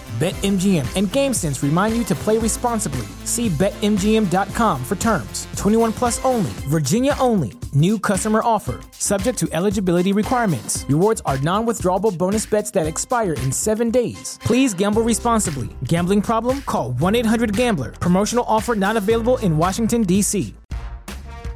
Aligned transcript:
BetMGM 0.21 0.85
and 0.95 1.07
GameSense 1.07 1.63
remind 1.63 1.97
you 1.97 2.03
to 2.03 2.13
play 2.13 2.37
responsibly. 2.37 3.07
See 3.23 3.49
BetMGM.com 3.49 4.83
for 4.83 4.95
terms. 4.97 5.47
21 5.55 5.93
plus 5.93 6.23
only, 6.23 6.51
Virginia 6.69 7.15
only. 7.19 7.53
New 7.73 7.97
customer 7.97 8.41
offer. 8.43 8.81
Subject 8.91 9.35
to 9.39 9.49
eligibility 9.51 10.13
requirements. 10.13 10.85
Rewards 10.87 11.21
are 11.25 11.39
non 11.39 11.65
withdrawable 11.65 12.15
bonus 12.15 12.45
bets 12.45 12.69
that 12.69 12.85
expire 12.85 13.33
in 13.33 13.51
seven 13.51 13.89
days. 13.89 14.37
Please 14.43 14.75
gamble 14.75 15.01
responsibly. 15.01 15.69
Gambling 15.85 16.21
problem? 16.21 16.61
Call 16.67 16.91
1 16.91 17.15
800 17.15 17.57
Gambler. 17.57 17.89
Promotional 17.93 18.45
offer 18.47 18.75
not 18.75 18.97
available 18.97 19.37
in 19.37 19.57
Washington, 19.57 20.03
D.C. 20.03 20.53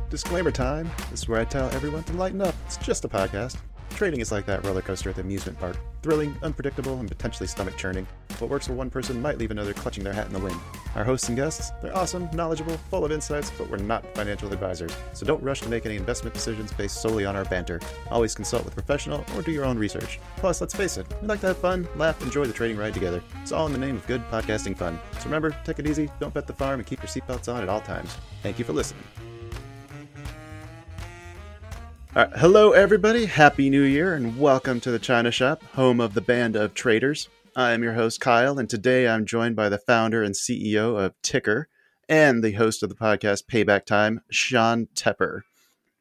Disclaimer 0.10 0.50
time. 0.50 0.90
This 1.12 1.22
is 1.22 1.30
where 1.30 1.40
I 1.40 1.46
tell 1.46 1.70
everyone 1.70 2.02
to 2.06 2.14
lighten 2.14 2.42
up. 2.42 2.56
It's 2.66 2.78
just 2.78 3.06
a 3.06 3.08
podcast. 3.08 3.58
Trading 3.96 4.20
is 4.20 4.30
like 4.30 4.46
that 4.46 4.66
roller 4.66 4.82
coaster 4.82 5.10
at 5.10 5.16
the 5.16 5.22
amusement 5.22 5.58
park. 5.58 5.78
Thrilling, 6.04 6.36
unpredictable, 6.44 7.00
and 7.00 7.08
potentially 7.08 7.48
stomach 7.48 7.78
churning. 7.78 8.06
What 8.40 8.50
works 8.50 8.68
for 8.68 8.74
one 8.74 8.90
person 8.90 9.22
might 9.22 9.38
leave 9.38 9.52
another 9.52 9.74
clutching 9.74 10.04
their 10.04 10.12
hat 10.12 10.28
in 10.28 10.34
the 10.34 10.40
wind. 10.40 10.60
Our 10.96 11.06
hosts 11.06 11.30
and 11.30 11.38
guests, 11.38 11.72
they're 11.82 11.96
awesome, 11.96 12.28
knowledgeable, 12.34 12.76
full 12.90 13.06
of 13.06 13.14
insights, 13.14 13.52
but 13.58 13.70
we're 13.70 13.78
not 13.78 14.04
financial 14.14 14.52
advisors. 14.52 14.92
So 15.14 15.26
don't 15.26 15.42
rush 15.42 15.62
to 15.62 15.70
make 15.70 15.86
any 15.86 15.96
investment 15.96 16.34
decisions 16.34 16.74
based 16.74 17.02
solely 17.02 17.26
on 17.26 17.38
our 17.38 17.46
banter. 17.46 17.80
Always 18.12 18.36
consult 18.36 18.66
with 18.66 18.74
a 18.74 18.76
professional 18.76 19.24
or 19.34 19.42
do 19.42 19.54
your 19.54 19.64
own 19.64 19.78
research. 19.78 20.20
Plus, 20.36 20.60
let's 20.60 20.76
face 20.76 20.98
it, 20.98 21.08
we 21.22 21.30
like 21.30 21.40
to 21.40 21.48
have 21.48 21.58
fun, 21.58 21.88
laugh, 21.96 22.22
enjoy 22.22 22.44
the 22.44 22.52
trading 22.52 22.76
ride 22.76 22.94
together. 22.94 23.24
It's 23.42 23.54
all 23.54 23.66
in 23.66 23.72
the 23.72 23.80
name 23.80 23.96
of 23.96 24.06
good 24.08 24.22
podcasting 24.30 24.78
fun. 24.78 25.00
So 25.20 25.24
remember, 25.24 25.56
take 25.64 25.80
it 25.80 25.88
easy, 25.88 26.10
don't 26.20 26.34
bet 26.34 26.48
the 26.48 26.54
farm, 26.54 26.82
and 26.82 26.86
keep 26.86 27.00
your 27.00 27.08
seatbelts 27.08 27.48
on 27.48 27.64
at 27.64 27.70
all 27.70 27.80
times. 27.80 28.14
Thank 28.44 28.60
you 28.60 28.66
for 28.66 28.74
listening. 28.74 29.04
Hello, 32.16 32.72
everybody. 32.72 33.26
Happy 33.26 33.70
New 33.70 33.82
Year 33.82 34.14
and 34.14 34.40
welcome 34.40 34.80
to 34.80 34.90
the 34.90 35.00
China 35.00 35.32
Shop, 35.32 35.62
home 35.74 36.00
of 36.00 36.14
the 36.14 36.22
Band 36.22 36.56
of 36.56 36.74
Traders. 36.74 37.28
I 37.58 37.74
am 37.74 37.84
your 37.84 37.92
host, 37.92 38.22
Kyle, 38.22 38.58
and 38.58 38.70
today 38.70 39.06
I'm 39.06 39.26
joined 39.26 39.58
by 39.58 39.68
the 39.68 39.78
founder 39.78 40.24
and 40.24 40.34
CEO 40.34 40.98
of 40.98 41.14
Tykr 41.22 41.66
and 42.08 42.42
the 42.42 42.54
host 42.54 42.82
of 42.82 42.88
the 42.88 42.96
podcast 42.96 43.48
Payback 43.48 43.86
Time, 43.86 44.22
Sean 44.32 44.88
Tepper. 44.96 45.42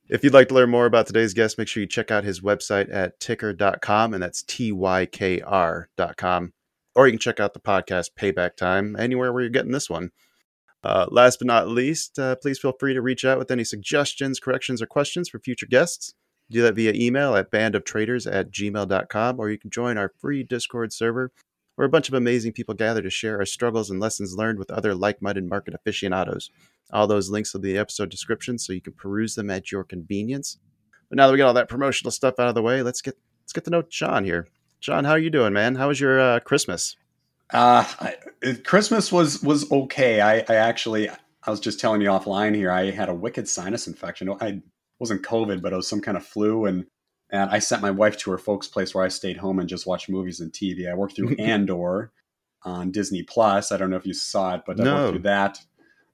If 0.09 0.23
you'd 0.23 0.33
like 0.35 0.47
to 0.51 0.55
learn 0.55 0.71
more 0.71 0.87
about 0.87 1.09
today's 1.09 1.35
guest, 1.35 1.59
make 1.59 1.67
sure 1.67 1.81
you 1.81 1.89
check 1.89 2.13
out 2.13 2.23
his 2.23 2.41
website 2.41 2.95
at 2.95 3.19
Tykr.com, 3.19 4.15
and 4.15 4.23
that's 4.23 4.45
T 4.45 4.71
Y 4.71 5.07
K 5.07 5.41
R.com. 5.41 6.53
Or 6.95 7.09
you 7.09 7.13
can 7.13 7.19
check 7.19 7.41
out 7.41 7.55
the 7.55 7.61
podcast 7.61 8.11
Payback 8.17 8.55
Time 8.55 8.95
anywhere 8.95 9.33
where 9.33 9.43
you're 9.43 9.51
getting 9.51 9.73
this 9.73 9.91
one. 9.91 10.13
Uh, 10.85 11.07
last 11.11 11.39
but 11.39 11.47
not 11.47 11.69
least, 11.69 12.19
uh, 12.19 12.37
please 12.37 12.59
feel 12.59 12.75
free 12.79 12.93
to 12.93 13.01
reach 13.01 13.25
out 13.25 13.39
with 13.39 13.51
any 13.51 13.65
suggestions, 13.65 14.39
corrections, 14.39 14.83
or 14.83 14.87
questions 14.87 15.29
for 15.29 15.39
future 15.39 15.67
guests. 15.67 16.15
Do 16.51 16.61
that 16.63 16.75
via 16.75 16.93
email 16.93 17.35
at 17.37 17.51
bandoftraders 17.51 18.31
at 18.31 18.51
gmail.com, 18.51 19.41
or 19.41 19.51
you 19.51 19.59
can 19.59 19.71
join 19.71 19.97
our 19.97 20.13
free 20.21 20.43
Discord 20.43 20.93
server 20.93 21.33
where 21.77 21.87
a 21.87 21.91
bunch 21.91 22.09
of 22.09 22.15
amazing 22.15 22.53
people 22.53 22.75
gather 22.75 23.03
to 23.03 23.11
share 23.11 23.39
our 23.39 23.47
struggles 23.47 23.91
and 23.91 24.01
lessons 24.01 24.35
learned 24.37 24.59
with 24.59 24.71
other 24.71 24.95
like 24.95 25.21
minded 25.21 25.49
market 25.49 25.75
aficionados. 25.75 26.51
All 26.93 27.07
those 27.07 27.31
links 27.31 27.53
will 27.53 27.61
be 27.61 27.71
in 27.71 27.75
the 27.77 27.81
episode 27.81 28.11
description 28.11 28.59
so 28.59 28.73
you 28.73 28.81
can 28.81 28.93
peruse 28.93 29.35
them 29.35 29.51
at 29.51 29.73
your 29.73 29.85
convenience. 29.85 30.59
But 31.09 31.17
now 31.17 31.27
that 31.27 31.33
we 31.33 31.39
got 31.39 31.49
all 31.49 31.55
that 31.55 31.69
promotional 31.69 32.13
stuff 32.13 32.39
out 32.39 32.49
of 32.49 32.55
the 32.55 32.63
way, 32.63 32.83
let's 32.83 33.01
get 33.01 33.17
let's 33.43 33.53
get 33.53 33.65
to 33.65 33.71
know 33.71 33.83
Sean 33.89 34.25
here. 34.25 34.49
Sean, 34.81 35.05
how 35.05 35.13
are 35.13 35.19
you 35.19 35.31
doing, 35.31 35.53
man? 35.53 35.77
How 35.77 35.89
was 35.89 35.99
your 35.99 36.21
uh, 36.21 36.41
Christmas? 36.41 36.97
Uh, 37.55 37.85
I, 38.01 38.17
Christmas 38.65 39.13
was 39.13 39.43
was 39.43 39.71
okay. 39.71 40.21
I, 40.21 40.39
I 40.49 40.57
actually 40.57 41.09
I 41.09 41.51
was 41.51 41.61
just 41.61 41.79
telling 41.79 42.01
you 42.01 42.09
offline 42.09 42.55
here. 42.55 42.73
I 42.73 42.91
had 42.91 43.09
a 43.09 43.15
wicked 43.15 43.49
sinus 43.49 43.87
infection. 43.87 44.29
I 44.41 44.61
wasn't 44.99 45.23
COVID, 45.23 45.63
but 45.63 45.73
it 45.73 45.77
was 45.77 45.87
some 45.89 46.01
kind 46.01 46.17
of 46.17 46.27
flu, 46.27 46.67
and 46.67 46.85
and 47.31 47.51
I 47.51 47.61
sent 47.61 47.81
my 47.81 47.93
wife 47.93 48.17
to 48.19 48.31
her 48.33 48.39
folks' 48.39 48.67
place 48.67 48.95
where 48.95 49.05
I 49.05 49.09
stayed 49.09 49.37
home 49.37 49.61
and 49.61 49.69
just 49.69 49.87
watched 49.87 50.09
movies 50.09 50.41
and 50.41 50.53
TV. 50.53 50.91
I 50.91 50.95
worked 50.95 51.15
through 51.17 51.37
Andor 51.39 52.13
on 52.65 52.91
Disney 52.91 53.23
Plus. 53.23 53.71
I 53.71 53.77
don't 53.77 53.91
know 53.91 53.97
if 53.97 54.07
you 54.07 54.15
saw 54.15 54.57
it, 54.57 54.63
but 54.67 54.81
I 54.81 54.85
No. 54.85 54.97
worked 54.97 55.11
through 55.11 55.23
that. 55.23 55.59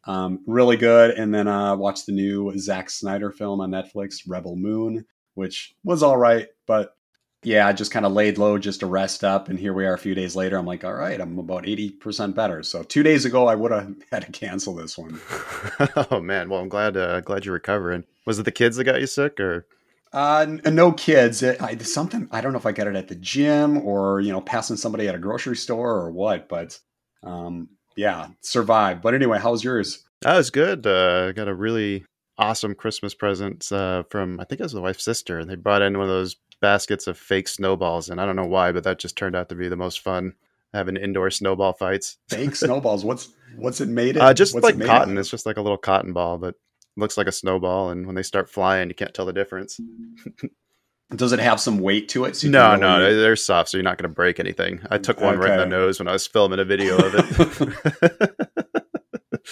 Um, 0.05 0.41
really 0.47 0.77
good. 0.77 1.13
And 1.13 1.35
then 1.35 1.49
uh, 1.49 1.77
watched 1.77 2.07
the 2.07 2.13
new 2.13 2.53
Zack 2.59 2.91
Snyder 2.91 3.31
film 3.31 3.61
on 3.61 3.71
Netflix, 3.71 4.23
Rebel 4.27 4.57
Moon, 4.57 5.07
which 5.35 5.75
was 5.85 6.03
all 6.03 6.17
right, 6.17 6.49
but 6.67 6.97
yeah, 7.43 7.67
I 7.67 7.73
just 7.73 7.91
kind 7.91 8.05
of 8.05 8.13
laid 8.13 8.37
low 8.39 8.59
just 8.59 8.81
to 8.81 8.87
rest 8.87 9.25
up. 9.25 9.49
And 9.49 9.59
here 9.59 9.73
we 9.73 9.87
are 9.87 9.95
a 9.95 9.99
few 9.99 10.15
days 10.15 10.37
later. 10.37 10.59
I'm 10.59 10.67
like, 10.67 10.85
all 10.85 10.93
right, 10.95 11.21
I'm 11.21 11.39
about 11.39 11.65
80% 11.65 12.35
better. 12.35 12.63
So 12.63 12.83
two 12.83 13.03
days 13.03 13.25
ago, 13.25 13.47
I 13.47 13.55
would 13.55 13.73
have 13.73 13.95
had 14.13 14.27
to 14.27 14.33
cancel 14.33 14.75
this 14.75 14.99
one. 14.99 15.21
oh 16.11 16.21
man, 16.21 16.51
well 16.51 16.61
I'm 16.61 16.69
glad 16.69 16.97
uh, 16.97 17.21
glad 17.21 17.45
you're 17.45 17.55
recovering. 17.55 18.05
Was 18.27 18.39
it 18.39 18.45
the 18.45 18.53
kids 18.53 18.77
that 18.77 18.85
got 18.85 19.01
you 19.01 19.07
sick, 19.07 19.41
or 19.41 19.67
Uh, 20.13 20.45
n- 20.49 20.75
no 20.75 20.93
kids. 20.93 21.43
It, 21.43 21.61
I, 21.63 21.77
something, 21.79 22.29
I 22.31 22.41
don't 22.41 22.53
know 22.53 22.59
if 22.59 22.67
I 22.67 22.73
got 22.73 22.89
it 22.89 22.97
at 22.97 23.09
the 23.09 23.15
gym 23.17 23.79
or, 23.79 24.21
you 24.21 24.33
know, 24.33 24.41
passing 24.41 24.77
somebody 24.77 25.09
at 25.09 25.15
a 25.15 25.19
grocery 25.19 25.57
store 25.57 25.93
or 25.93 26.11
what, 26.11 26.49
but 26.49 26.79
um, 27.23 27.69
yeah, 27.97 28.29
survived. 28.43 29.01
But 29.03 29.15
anyway, 29.15 29.39
how's 29.39 29.65
yours? 29.65 30.05
that 30.23 30.37
was 30.37 30.51
good? 30.51 30.87
Uh, 30.87 31.29
I 31.29 31.33
got 31.33 31.49
a 31.49 31.55
really 31.55 32.05
awesome 32.37 32.75
Christmas 32.75 33.15
present 33.15 33.71
uh, 33.73 34.03
from 34.11 34.39
I 34.41 34.45
think 34.45 34.61
it 34.61 34.65
was 34.65 34.73
the 34.73 34.81
wife's 34.83 35.05
sister. 35.05 35.39
And 35.39 35.49
they 35.49 35.55
brought 35.55 35.81
in 35.83 35.97
one 35.97 36.05
of 36.05 36.11
those 36.11 36.37
baskets 36.61 37.07
of 37.07 37.19
fake 37.19 37.49
snowballs, 37.49 38.09
and 38.11 38.21
I 38.21 38.27
don't 38.27 38.37
know 38.37 38.47
why, 38.47 38.73
but 38.73 38.85
that 38.85 38.99
just 38.99 39.17
turned 39.17 39.35
out 39.37 39.49
to 39.49 39.55
be 39.55 39.69
the 39.69 39.77
most 39.77 40.01
fun 40.01 40.35
having 40.73 40.97
indoor 40.97 41.31
snowball 41.31 41.73
fights. 41.73 42.19
Fake 42.29 42.55
snowballs. 42.55 43.05
What's, 43.05 43.31
what's 43.57 43.81
it 43.81 43.89
made 43.89 44.17
of? 44.17 44.23
Uh, 44.23 44.35
just 44.35 44.55
What's 44.55 44.65
like 44.65 44.77
it 44.77 44.87
cotton. 44.87 45.15
of? 45.15 45.19
It's 45.21 45.31
just 45.31 45.47
like 45.47 45.57
a 45.57 45.63
little 45.63 45.79
cotton 45.79 46.13
ball, 46.13 46.39
but 46.39 46.55
looks 46.97 47.17
like 47.17 47.27
a 47.27 47.33
snowball. 47.33 47.91
And 47.91 48.07
when 48.07 48.15
they 48.15 48.23
start 48.23 48.49
flying, 48.49 48.89
you 48.89 48.95
can't 48.95 49.13
tell 49.13 49.27
the 49.27 49.33
difference. 49.33 49.81
Does 51.17 51.33
it 51.33 51.41
have 51.41 51.59
some 51.61 51.81
weight 51.81 52.09
to 52.11 52.25
it? 52.25 52.37
so 52.37 52.47
you 52.47 52.53
no, 52.53 52.77
no, 52.77 53.01
really- 53.01 53.17
they're 53.17 53.35
soft, 53.35 53.71
so 53.71 53.77
you're 53.79 53.83
not 53.83 53.99
going 53.99 54.09
to 54.09 54.15
break 54.15 54.39
anything. 54.39 54.81
I 54.91 54.99
took 54.99 55.21
one 55.21 55.39
right 55.39 55.53
in 55.53 55.59
the 55.59 55.67
nose 55.67 55.99
when 55.99 56.07
I 56.07 56.13
was 56.13 56.25
filming 56.27 56.61
a 56.61 56.65
video 56.65 56.97
of 56.99 57.15
it. 57.17 58.61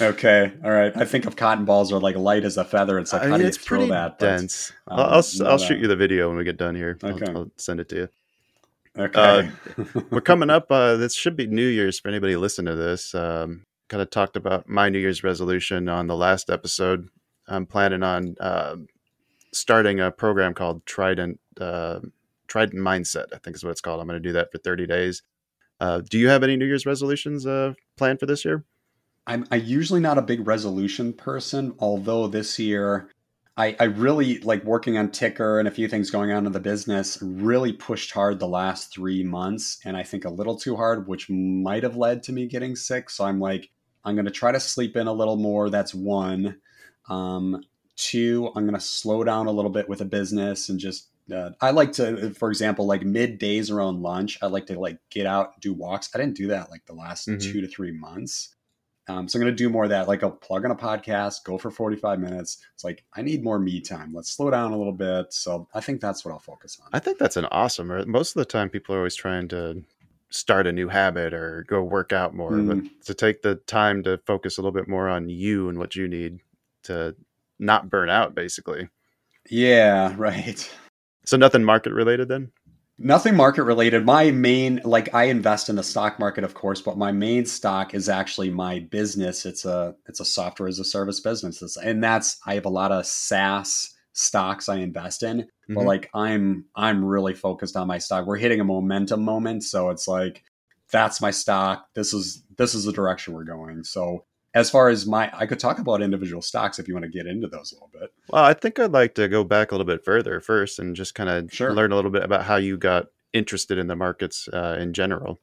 Okay, 0.01 0.53
all 0.65 0.71
right. 0.71 0.93
I 0.97 1.05
think 1.05 1.27
of 1.27 1.37
cotton 1.37 1.65
balls 1.65 1.93
are 1.93 2.01
like 2.01 2.17
light 2.17 2.45
as 2.45 2.57
a 2.57 2.65
feather. 2.65 2.99
It's 2.99 3.13
like 3.13 3.23
I 3.23 3.25
how 3.27 3.31
mean, 3.33 3.39
do 3.41 3.45
you 3.45 3.49
it's 3.49 3.57
throw 3.59 3.79
pretty 3.79 3.91
that? 3.93 4.19
But- 4.19 4.27
dense. 4.27 4.73
um, 4.87 5.01
I'll, 5.01 5.07
I'll, 5.07 5.47
I'll 5.49 5.59
shoot 5.59 5.79
you 5.81 5.89
the 5.89 5.97
video 5.97 6.29
when 6.29 6.37
we 6.37 6.45
get 6.45 6.57
done 6.57 6.75
here. 6.75 6.99
I'll- 7.03 7.11
Okay. 7.15 7.33
I'll, 7.35 7.51
send 7.57 7.81
it 7.81 7.89
to 7.91 7.97
you. 7.97 8.09
Okay. 8.99 9.51
We're 10.11 10.21
coming 10.21 10.51
up. 10.51 10.71
Uh, 10.71 10.97
this 10.97 11.15
should 11.15 11.37
be 11.37 11.47
New 11.47 11.67
Year's 11.69 12.01
for 12.01 12.09
anybody 12.09 12.35
listening 12.37 12.73
to 12.73 12.77
this. 12.77 13.15
Um, 13.15 13.65
kind 13.89 14.03
of 14.03 14.11
talked 14.11 14.37
about 14.37 14.69
my 14.69 14.89
New 14.89 14.99
Year's 14.99 15.23
resolution 15.23 15.89
on 15.89 16.07
the 16.09 16.17
last 16.17 16.51
episode. 16.51 17.09
I'm 17.47 17.65
planning 17.65 18.03
on 18.03 18.35
uh, 18.41 18.77
starting 19.53 20.01
a 20.01 20.11
program 20.11 20.53
called 20.53 20.85
Trident 20.85 21.39
uh, 21.61 22.01
Trident 22.49 22.83
Mindset. 22.83 23.27
I 23.33 23.39
think 23.39 23.57
is 23.57 23.63
what 23.65 23.71
it's 23.71 23.81
called. 23.81 24.01
I'm 24.01 24.07
going 24.09 24.21
to 24.23 24.29
do 24.29 24.33
that 24.33 24.51
for 24.51 24.59
30 24.59 24.87
days. 24.87 25.23
Uh, 25.81 26.01
do 26.01 26.19
you 26.19 26.29
have 26.29 26.43
any 26.43 26.57
New 26.57 26.67
Year's 26.67 26.85
resolutions 26.87 27.47
uh, 27.47 27.75
planned 27.97 28.19
for 28.19 28.27
this 28.27 28.45
year? 28.45 28.65
I'm, 29.29 29.47
I'm 29.51 29.63
usually 29.63 30.01
not 30.01 30.19
a 30.19 30.23
big 30.23 30.47
resolution 30.47 31.13
person, 31.13 31.75
although 31.79 32.27
this 32.27 32.59
year 32.59 33.11
I, 33.59 33.77
I 33.79 33.85
really 33.85 34.39
like 34.39 34.65
working 34.65 34.97
on 34.97 35.09
Tykr 35.09 35.59
and 35.59 35.69
a 35.69 35.71
few 35.71 35.87
things 35.87 36.11
going 36.11 36.33
on 36.33 36.47
in 36.47 36.53
the 36.53 36.61
business. 36.61 37.19
Really 37.21 37.73
pushed 37.73 38.13
hard 38.13 38.39
the 38.39 38.49
last 38.49 38.93
three 38.93 39.23
months, 39.23 39.81
and 39.85 39.97
I 39.97 40.03
think 40.03 40.25
a 40.25 40.31
little 40.31 40.57
too 40.57 40.77
hard, 40.77 41.07
which 41.09 41.29
might 41.29 41.83
have 41.83 41.97
led 41.97 42.23
to 42.25 42.33
me 42.33 42.47
getting 42.47 42.75
sick. 42.75 43.11
So 43.11 43.25
I'm 43.25 43.39
like, 43.39 43.69
I'm 44.05 44.15
going 44.15 44.25
to 44.25 44.31
try 44.31 44.51
to 44.51 44.61
sleep 44.61 44.97
in 44.97 45.09
a 45.09 45.13
little 45.13 45.37
more. 45.37 45.69
That's 45.69 45.93
one. 45.93 46.59
Um, 47.11 47.63
two, 47.97 48.51
I'm 48.57 48.65
going 48.65 48.79
to 48.79 48.81
slow 48.81 49.25
down 49.25 49.47
a 49.47 49.53
little 49.53 49.73
bit 49.73 49.89
with 49.89 50.01
a 50.01 50.07
business 50.07 50.69
and 50.69 50.81
just. 50.81 51.09
Uh, 51.31 51.51
I 51.61 51.73
like 51.73 51.93
to, 51.93 52.31
for 52.31 52.49
example, 52.49 52.87
like 52.87 53.03
middays 53.03 53.71
around 53.71 54.01
lunch. 54.01 54.39
I 54.41 54.47
like 54.47 54.65
to 54.69 54.81
like 54.81 54.99
get 55.11 55.27
out 55.27 55.53
and 55.53 55.61
do 55.61 55.75
walks. 55.75 56.09
I 56.15 56.19
didn't 56.19 56.37
do 56.37 56.47
that 56.47 56.71
like 56.71 56.87
the 56.87 56.95
last 56.95 57.29
mm-hmm. 57.29 57.39
two 57.39 57.61
to 57.61 57.69
three 57.69 57.93
months. 57.93 58.55
Um, 59.09 59.27
so 59.27 59.39
I'm 59.39 59.43
going 59.43 59.53
to 59.53 59.57
do 59.57 59.71
more 59.71 59.85
of 59.85 59.91
that. 59.91 60.07
Like 60.07 60.23
I'll 60.23 60.31
plug 60.31 60.65
in 60.65 60.71
a 60.71 60.77
podcast, 60.77 61.45
go 61.45 61.57
for 61.57 61.71
45 61.71 62.21
minutes. 62.21 62.59
It's 62.75 62.85
like, 62.85 63.05
I 63.17 63.23
need 63.23 63.43
more 63.43 63.59
me 63.59 63.81
time. 63.81 64.13
Let's 64.15 64.31
slow 64.31 64.51
down 64.51 64.73
a 64.73 64.77
little 64.77 64.93
bit. 64.93 65.33
So 65.33 65.67
I 65.75 65.81
think 65.81 66.01
that's 66.01 66.25
what 66.25 66.33
I'll 66.33 66.39
focus 66.39 66.79
on. 66.83 66.91
I 66.93 66.99
think 66.99 67.19
that's 67.19 67.37
an 67.37 67.47
awesome, 67.47 67.89
most 68.07 68.37
of 68.37 68.41
the 68.41 68.45
time 68.45 68.69
people 68.69 68.95
are 68.95 68.99
always 68.99 69.17
trying 69.17 69.49
to 69.49 69.83
start 70.31 70.67
a 70.67 70.73
new 70.73 70.89
habit 70.89 71.33
or 71.33 71.65
go 71.69 71.83
work 71.83 72.13
out 72.13 72.35
more, 72.35 72.53
mm. 72.53 72.69
but 72.69 73.07
to 73.07 73.15
take 73.15 73.43
the 73.43 73.55
time 73.55 74.03
to 74.03 74.19
focus 74.27 74.59
a 74.59 74.61
little 74.61 74.79
bit 74.79 74.89
more 74.89 75.09
on 75.09 75.29
you 75.29 75.69
and 75.69 75.79
what 75.79 75.97
you 75.97 76.07
need 76.07 76.41
to 76.83 77.17
not 77.59 77.89
burn 77.89 78.11
out 78.11 78.35
basically. 78.35 78.89
Yeah, 79.49 80.15
right. 80.19 80.71
So 81.25 81.37
nothing 81.37 81.65
market 81.65 81.93
related 81.93 82.29
then? 82.29 82.53
Nothing 83.01 83.37
market 83.37 83.63
related. 83.63 84.05
My 84.05 84.33
main, 84.33 84.81
like, 84.85 85.15
I 85.15 85.25
invest 85.25 85.69
in 85.69 85.77
the 85.77 85.85
stock 85.85 86.19
market, 86.19 86.43
of 86.43 86.55
course, 86.55 86.83
but 86.83 86.99
my 86.99 87.13
main 87.13 87.47
stock 87.47 87.95
is 87.95 88.09
actually 88.09 88.51
my 88.51 88.81
business. 88.81 89.47
It's 89.47 89.65
a 89.65 89.95
it's 90.07 90.19
a 90.19 90.25
software 90.25 90.69
as 90.69 90.81
a 90.81 90.85
service 90.85 91.21
business, 91.21 91.77
and 91.77 92.03
that's 92.03 92.39
I 92.45 92.55
have 92.55 92.65
a 92.65 92.71
lot 92.71 92.91
of 92.91 93.07
SaaS 93.07 93.95
stocks 94.15 94.69
I 94.69 94.79
invest 94.79 95.23
in. 95.23 95.43
Mm-hmm. 95.43 95.75
But 95.75 95.85
like, 95.85 96.11
I'm 96.13 96.65
I'm 96.75 97.05
really 97.05 97.35
focused 97.35 97.77
on 97.77 97.87
my 97.87 97.99
stock. 97.99 98.27
We're 98.27 98.37
hitting 98.37 98.61
a 98.61 98.65
momentum 98.65 99.23
moment, 99.23 99.63
so 99.63 99.91
it's 99.91 100.09
like 100.09 100.43
that's 100.91 101.21
my 101.21 101.31
stock. 101.31 101.87
This 101.95 102.13
is 102.13 102.43
this 102.57 102.75
is 102.75 102.85
the 102.85 102.93
direction 102.93 103.33
we're 103.33 103.45
going. 103.45 103.85
So 103.85 104.25
as 104.55 104.71
far 104.71 104.89
as 104.89 105.07
my 105.07 105.31
i 105.35 105.47
could 105.47 105.61
talk 105.61 105.79
about 105.79 106.03
individual 106.03 106.43
stocks 106.43 106.79
if 106.79 106.89
you 106.89 106.95
want 106.95 107.05
to 107.05 107.11
get 107.11 107.27
into 107.27 107.47
those 107.47 107.73
a 107.73 107.77
little 107.77 107.91
bit. 107.93 108.11
Well 108.31 108.45
i 108.45 108.55
think 108.55 108.79
i'd 108.79 108.93
like 108.93 109.15
to 109.15 109.29
go 109.29 109.45
back 109.45 109.71
a 109.71 109.75
little 109.75 109.87
bit 109.87 110.05
further 110.05 110.41
first 110.41 110.79
and 110.79 110.97
just 110.97 111.15
kind 111.15 111.29
of 111.29 111.53
sure. 111.53 111.73
learn 111.73 111.93
a 111.93 111.97
little 111.97 112.11
bit 112.11 112.23
about 112.23 112.45
how 112.45 112.57
you 112.57 112.77
got 112.77 113.07
interested 113.33 113.79
in 113.79 113.87
the 113.87 113.97
markets 113.97 114.49
uh, 114.53 114.77
in 114.79 114.93
general. 114.93 115.39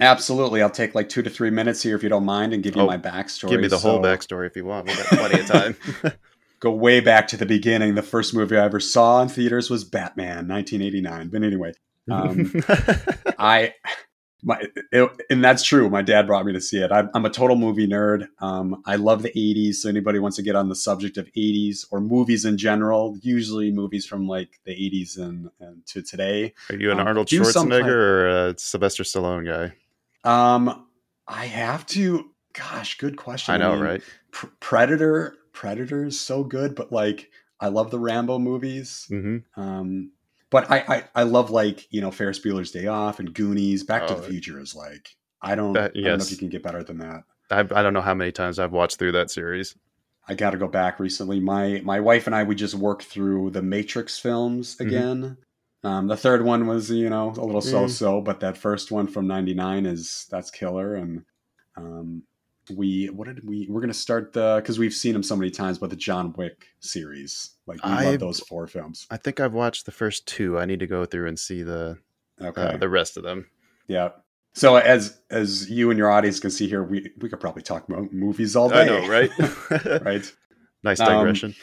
Absolutely. 0.00 0.62
I'll 0.62 0.70
take 0.70 0.94
like 0.94 1.08
two 1.08 1.22
to 1.22 1.30
three 1.30 1.50
minutes 1.50 1.82
here 1.82 1.94
if 1.94 2.02
you 2.02 2.08
don't 2.08 2.24
mind 2.24 2.52
and 2.52 2.62
give 2.62 2.74
you 2.74 2.82
oh, 2.82 2.86
my 2.86 2.98
backstory 2.98 3.50
give 3.50 3.60
me 3.60 3.68
the 3.68 3.78
so, 3.78 3.90
whole 3.90 4.00
backstory 4.00 4.46
if 4.46 4.56
you 4.56 4.64
want. 4.64 4.88
We've 4.88 4.96
got 4.96 5.06
plenty 5.06 5.40
of 5.40 5.46
time. 5.46 5.76
Go 6.60 6.70
way 6.70 7.00
back 7.00 7.28
to 7.28 7.36
the 7.36 7.46
beginning. 7.46 7.94
The 7.94 8.02
first 8.02 8.34
movie 8.34 8.56
i 8.56 8.64
ever 8.64 8.80
saw 8.80 9.22
in 9.22 9.28
theaters 9.28 9.70
was 9.70 9.84
batman 9.84 10.48
1989 10.48 11.28
but 11.28 11.42
anyway 11.42 11.72
um, 12.10 12.52
i 13.38 13.74
my 14.42 14.62
it, 14.90 15.10
and 15.30 15.44
that's 15.44 15.62
true. 15.62 15.88
My 15.88 16.02
dad 16.02 16.26
brought 16.26 16.44
me 16.44 16.52
to 16.52 16.60
see 16.60 16.78
it. 16.78 16.90
I'm, 16.90 17.10
I'm 17.14 17.24
a 17.24 17.30
total 17.30 17.56
movie 17.56 17.86
nerd. 17.86 18.26
Um, 18.40 18.82
I 18.86 18.96
love 18.96 19.22
the 19.22 19.30
80s. 19.30 19.76
So 19.76 19.88
anybody 19.88 20.18
wants 20.18 20.36
to 20.36 20.42
get 20.42 20.56
on 20.56 20.68
the 20.68 20.74
subject 20.74 21.16
of 21.16 21.26
80s 21.32 21.86
or 21.90 22.00
movies 22.00 22.44
in 22.44 22.58
general, 22.58 23.16
usually 23.22 23.70
movies 23.70 24.04
from 24.04 24.26
like 24.26 24.60
the 24.64 24.72
80s 24.72 25.18
and, 25.18 25.50
and 25.60 25.86
to 25.86 26.02
today. 26.02 26.54
Are 26.70 26.76
you 26.76 26.90
an 26.90 27.00
um, 27.00 27.06
Arnold 27.06 27.28
Schwarzenegger 27.28 27.86
or 27.86 28.28
a 28.28 28.58
Sylvester 28.58 29.04
Stallone 29.04 29.46
guy? 29.46 29.74
Um, 30.28 30.86
I 31.26 31.46
have 31.46 31.86
to. 31.86 32.30
Gosh, 32.52 32.98
good 32.98 33.16
question. 33.16 33.54
I 33.54 33.58
know, 33.58 33.72
I 33.72 33.74
mean, 33.76 33.84
right? 33.84 34.02
Pr- 34.30 34.46
Predator. 34.60 35.36
Predator 35.52 36.04
is 36.04 36.18
so 36.18 36.42
good, 36.42 36.74
but 36.74 36.90
like 36.90 37.30
I 37.60 37.68
love 37.68 37.90
the 37.90 37.98
Rambo 37.98 38.38
movies. 38.38 39.06
Mm-hmm. 39.10 39.60
Um, 39.60 40.10
but 40.52 40.70
I, 40.70 40.84
I, 40.86 41.04
I 41.14 41.22
love 41.24 41.50
like 41.50 41.88
you 41.90 42.00
know 42.00 42.12
Ferris 42.12 42.38
Bueller's 42.38 42.70
Day 42.70 42.86
Off 42.86 43.18
and 43.18 43.34
Goonies. 43.34 43.82
Back 43.82 44.06
to 44.06 44.14
the 44.14 44.20
oh, 44.20 44.28
Future 44.28 44.60
is 44.60 44.76
like 44.76 45.16
I 45.40 45.56
don't 45.56 45.72
that, 45.72 45.96
yes. 45.96 46.04
I 46.04 46.08
don't 46.10 46.18
know 46.18 46.24
if 46.24 46.30
you 46.30 46.36
can 46.36 46.48
get 46.50 46.62
better 46.62 46.84
than 46.84 46.98
that. 46.98 47.24
I, 47.50 47.60
I 47.60 47.82
don't 47.82 47.94
know 47.94 48.02
how 48.02 48.14
many 48.14 48.30
times 48.30 48.58
I've 48.58 48.72
watched 48.72 48.98
through 48.98 49.12
that 49.12 49.30
series. 49.30 49.74
I 50.28 50.34
got 50.34 50.50
to 50.50 50.58
go 50.58 50.68
back 50.68 51.00
recently. 51.00 51.40
My 51.40 51.80
my 51.82 51.98
wife 51.98 52.26
and 52.26 52.36
I 52.36 52.44
we 52.44 52.54
just 52.54 52.74
worked 52.74 53.04
through 53.04 53.50
the 53.50 53.62
Matrix 53.62 54.18
films 54.18 54.76
mm-hmm. 54.76 54.86
again. 54.86 55.22
Mm-hmm. 55.22 55.34
Um, 55.84 56.06
the 56.06 56.16
third 56.16 56.44
one 56.44 56.68
was 56.68 56.90
you 56.90 57.10
know 57.10 57.30
a 57.30 57.44
little 57.44 57.62
so 57.62 57.88
so, 57.88 58.20
mm. 58.20 58.24
but 58.24 58.40
that 58.40 58.56
first 58.56 58.92
one 58.92 59.08
from 59.08 59.26
'99 59.26 59.86
is 59.86 60.26
that's 60.30 60.50
killer. 60.50 60.94
And 60.94 61.24
um, 61.76 62.22
we 62.70 63.06
what 63.06 63.26
did 63.26 63.46
we 63.46 63.66
we're 63.68 63.80
gonna 63.80 63.94
start 63.94 64.32
the 64.32 64.56
because 64.60 64.78
we've 64.78 64.94
seen 64.94 65.12
them 65.12 65.22
so 65.22 65.36
many 65.36 65.50
times, 65.50 65.78
but 65.78 65.90
the 65.90 65.96
John 65.96 66.32
Wick 66.34 66.66
series. 66.80 67.50
Like 67.66 67.84
we 67.84 67.90
I, 67.90 68.04
love 68.04 68.20
those 68.20 68.40
four 68.40 68.66
films. 68.66 69.06
I 69.10 69.16
think 69.16 69.40
I've 69.40 69.52
watched 69.52 69.86
the 69.86 69.92
first 69.92 70.26
two. 70.26 70.58
I 70.58 70.64
need 70.64 70.80
to 70.80 70.86
go 70.86 71.04
through 71.04 71.28
and 71.28 71.38
see 71.38 71.62
the 71.62 71.98
uh, 72.40 72.46
okay. 72.46 72.62
Uh, 72.62 72.76
the 72.76 72.88
rest 72.88 73.16
of 73.16 73.22
them. 73.22 73.48
Yeah. 73.88 74.10
So 74.54 74.76
as 74.76 75.20
as 75.30 75.70
you 75.70 75.90
and 75.90 75.98
your 75.98 76.10
audience 76.10 76.38
can 76.40 76.50
see 76.50 76.68
here, 76.68 76.82
we 76.82 77.10
we 77.20 77.28
could 77.28 77.40
probably 77.40 77.62
talk 77.62 77.88
about 77.88 78.12
movies 78.12 78.54
all 78.54 78.68
day. 78.68 78.82
I 78.82 78.84
know, 78.84 79.08
right? 79.08 79.30
right. 80.02 80.32
Nice 80.82 80.98
digression. 80.98 81.50
Um, 81.50 81.54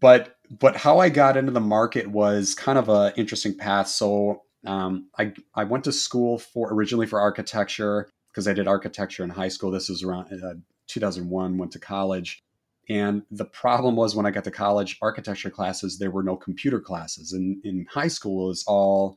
but 0.00 0.36
but 0.50 0.76
how 0.76 0.98
I 0.98 1.08
got 1.08 1.36
into 1.36 1.52
the 1.52 1.60
market 1.60 2.08
was 2.08 2.54
kind 2.54 2.78
of 2.78 2.88
a 2.88 3.12
interesting 3.16 3.56
path. 3.56 3.88
So 3.88 4.42
um, 4.66 5.08
I 5.18 5.32
I 5.54 5.64
went 5.64 5.84
to 5.84 5.92
school 5.92 6.38
for 6.38 6.72
originally 6.72 7.06
for 7.06 7.20
architecture 7.20 8.08
because 8.38 8.46
I 8.46 8.52
did 8.52 8.68
architecture 8.68 9.24
in 9.24 9.30
high 9.30 9.48
school. 9.48 9.72
This 9.72 9.88
was 9.88 10.04
around 10.04 10.32
uh, 10.32 10.54
2001. 10.86 11.58
Went 11.58 11.72
to 11.72 11.80
college, 11.80 12.40
and 12.88 13.22
the 13.32 13.44
problem 13.44 13.96
was 13.96 14.14
when 14.14 14.26
I 14.26 14.30
got 14.30 14.44
to 14.44 14.52
college, 14.52 14.96
architecture 15.02 15.50
classes, 15.50 15.98
there 15.98 16.12
were 16.12 16.22
no 16.22 16.36
computer 16.36 16.78
classes. 16.78 17.32
And 17.32 17.60
in 17.64 17.86
high 17.90 18.06
school, 18.06 18.44
it 18.44 18.48
was 18.50 18.64
all 18.68 19.16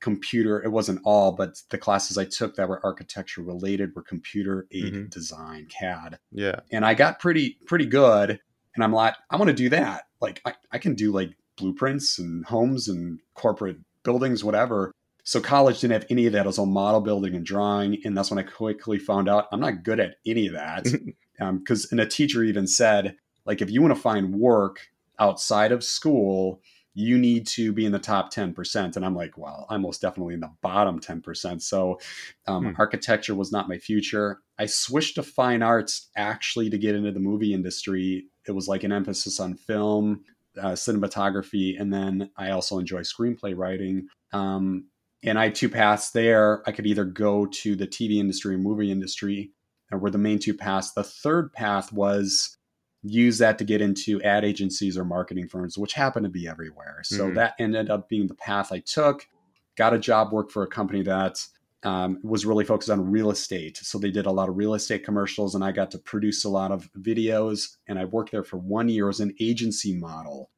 computer. 0.00 0.62
It 0.62 0.70
wasn't 0.70 1.00
all, 1.02 1.32
but 1.32 1.56
the 1.70 1.78
classes 1.78 2.16
I 2.16 2.24
took 2.24 2.54
that 2.54 2.68
were 2.68 2.80
architecture 2.86 3.42
related 3.42 3.96
were 3.96 4.02
computer 4.02 4.68
aided 4.70 4.94
mm-hmm. 4.94 5.08
design, 5.08 5.66
CAD. 5.66 6.20
Yeah. 6.30 6.60
And 6.70 6.86
I 6.86 6.94
got 6.94 7.18
pretty, 7.18 7.58
pretty 7.66 7.86
good. 7.86 8.38
And 8.76 8.84
I'm 8.84 8.92
like, 8.92 9.16
I 9.28 9.38
want 9.38 9.48
to 9.48 9.54
do 9.54 9.70
that. 9.70 10.04
Like, 10.20 10.40
I, 10.44 10.54
I 10.70 10.78
can 10.78 10.94
do 10.94 11.10
like 11.10 11.30
blueprints 11.56 12.16
and 12.16 12.46
homes 12.46 12.86
and 12.86 13.18
corporate 13.34 13.78
buildings, 14.04 14.44
whatever. 14.44 14.92
So 15.24 15.40
college 15.40 15.80
didn't 15.80 15.92
have 15.94 16.06
any 16.10 16.26
of 16.26 16.32
that. 16.32 16.44
It 16.44 16.48
was 16.48 16.58
all 16.58 16.66
model 16.66 17.00
building 17.00 17.34
and 17.34 17.46
drawing. 17.46 17.98
And 18.04 18.16
that's 18.16 18.30
when 18.30 18.38
I 18.38 18.42
quickly 18.42 18.98
found 18.98 19.28
out 19.28 19.46
I'm 19.52 19.60
not 19.60 19.84
good 19.84 20.00
at 20.00 20.16
any 20.26 20.48
of 20.48 20.54
that. 20.54 20.84
because 21.38 21.84
um, 21.86 21.88
and 21.92 22.00
a 22.00 22.06
teacher 22.06 22.42
even 22.42 22.66
said 22.66 23.16
like 23.44 23.60
if 23.60 23.70
you 23.70 23.82
want 23.82 23.94
to 23.94 24.00
find 24.00 24.34
work 24.34 24.80
outside 25.18 25.72
of 25.72 25.84
school 25.84 26.60
you 26.94 27.16
need 27.16 27.46
to 27.46 27.72
be 27.72 27.86
in 27.86 27.92
the 27.92 27.98
top 27.98 28.32
10% 28.32 28.96
and 28.96 29.04
i'm 29.04 29.14
like 29.14 29.36
well 29.38 29.66
i'm 29.70 29.82
most 29.82 30.00
definitely 30.00 30.34
in 30.34 30.40
the 30.40 30.50
bottom 30.60 31.00
10% 31.00 31.62
so 31.62 31.98
um, 32.46 32.66
hmm. 32.66 32.72
architecture 32.78 33.34
was 33.34 33.52
not 33.52 33.68
my 33.68 33.78
future 33.78 34.40
i 34.58 34.66
switched 34.66 35.16
to 35.16 35.22
fine 35.22 35.62
arts 35.62 36.10
actually 36.16 36.70
to 36.70 36.78
get 36.78 36.94
into 36.94 37.12
the 37.12 37.20
movie 37.20 37.54
industry 37.54 38.26
it 38.46 38.52
was 38.52 38.68
like 38.68 38.84
an 38.84 38.92
emphasis 38.92 39.40
on 39.40 39.54
film 39.54 40.22
uh, 40.60 40.72
cinematography 40.72 41.80
and 41.80 41.92
then 41.92 42.30
i 42.36 42.50
also 42.50 42.78
enjoy 42.78 43.00
screenplay 43.00 43.56
writing 43.56 44.06
um, 44.32 44.84
and 45.22 45.38
i 45.38 45.44
had 45.44 45.54
two 45.54 45.68
paths 45.68 46.10
there 46.10 46.62
i 46.66 46.72
could 46.72 46.86
either 46.86 47.04
go 47.04 47.46
to 47.46 47.76
the 47.76 47.86
tv 47.86 48.18
industry 48.18 48.54
or 48.54 48.58
movie 48.58 48.90
industry 48.90 49.52
were 49.98 50.10
the 50.10 50.18
main 50.18 50.38
two 50.38 50.54
paths. 50.54 50.92
The 50.92 51.04
third 51.04 51.52
path 51.52 51.92
was 51.92 52.56
use 53.02 53.38
that 53.38 53.58
to 53.58 53.64
get 53.64 53.80
into 53.80 54.22
ad 54.22 54.44
agencies 54.44 54.96
or 54.96 55.04
marketing 55.04 55.48
firms, 55.48 55.76
which 55.76 55.94
happened 55.94 56.24
to 56.24 56.30
be 56.30 56.46
everywhere. 56.46 57.00
So 57.04 57.26
mm-hmm. 57.26 57.34
that 57.34 57.54
ended 57.58 57.90
up 57.90 58.08
being 58.08 58.28
the 58.28 58.34
path 58.34 58.72
I 58.72 58.78
took. 58.78 59.26
Got 59.76 59.94
a 59.94 59.98
job 59.98 60.32
work 60.32 60.50
for 60.50 60.62
a 60.62 60.68
company 60.68 61.02
that 61.02 61.44
um, 61.82 62.18
was 62.22 62.46
really 62.46 62.64
focused 62.64 62.90
on 62.90 63.10
real 63.10 63.30
estate. 63.30 63.78
So 63.78 63.98
they 63.98 64.10
did 64.10 64.26
a 64.26 64.30
lot 64.30 64.48
of 64.48 64.56
real 64.56 64.74
estate 64.74 65.04
commercials, 65.04 65.54
and 65.54 65.64
I 65.64 65.72
got 65.72 65.90
to 65.92 65.98
produce 65.98 66.44
a 66.44 66.48
lot 66.48 66.70
of 66.70 66.88
videos. 66.92 67.76
And 67.88 67.98
I 67.98 68.04
worked 68.04 68.30
there 68.30 68.44
for 68.44 68.58
one 68.58 68.88
year 68.88 69.08
as 69.08 69.18
an 69.18 69.34
agency 69.40 69.94
model. 69.94 70.50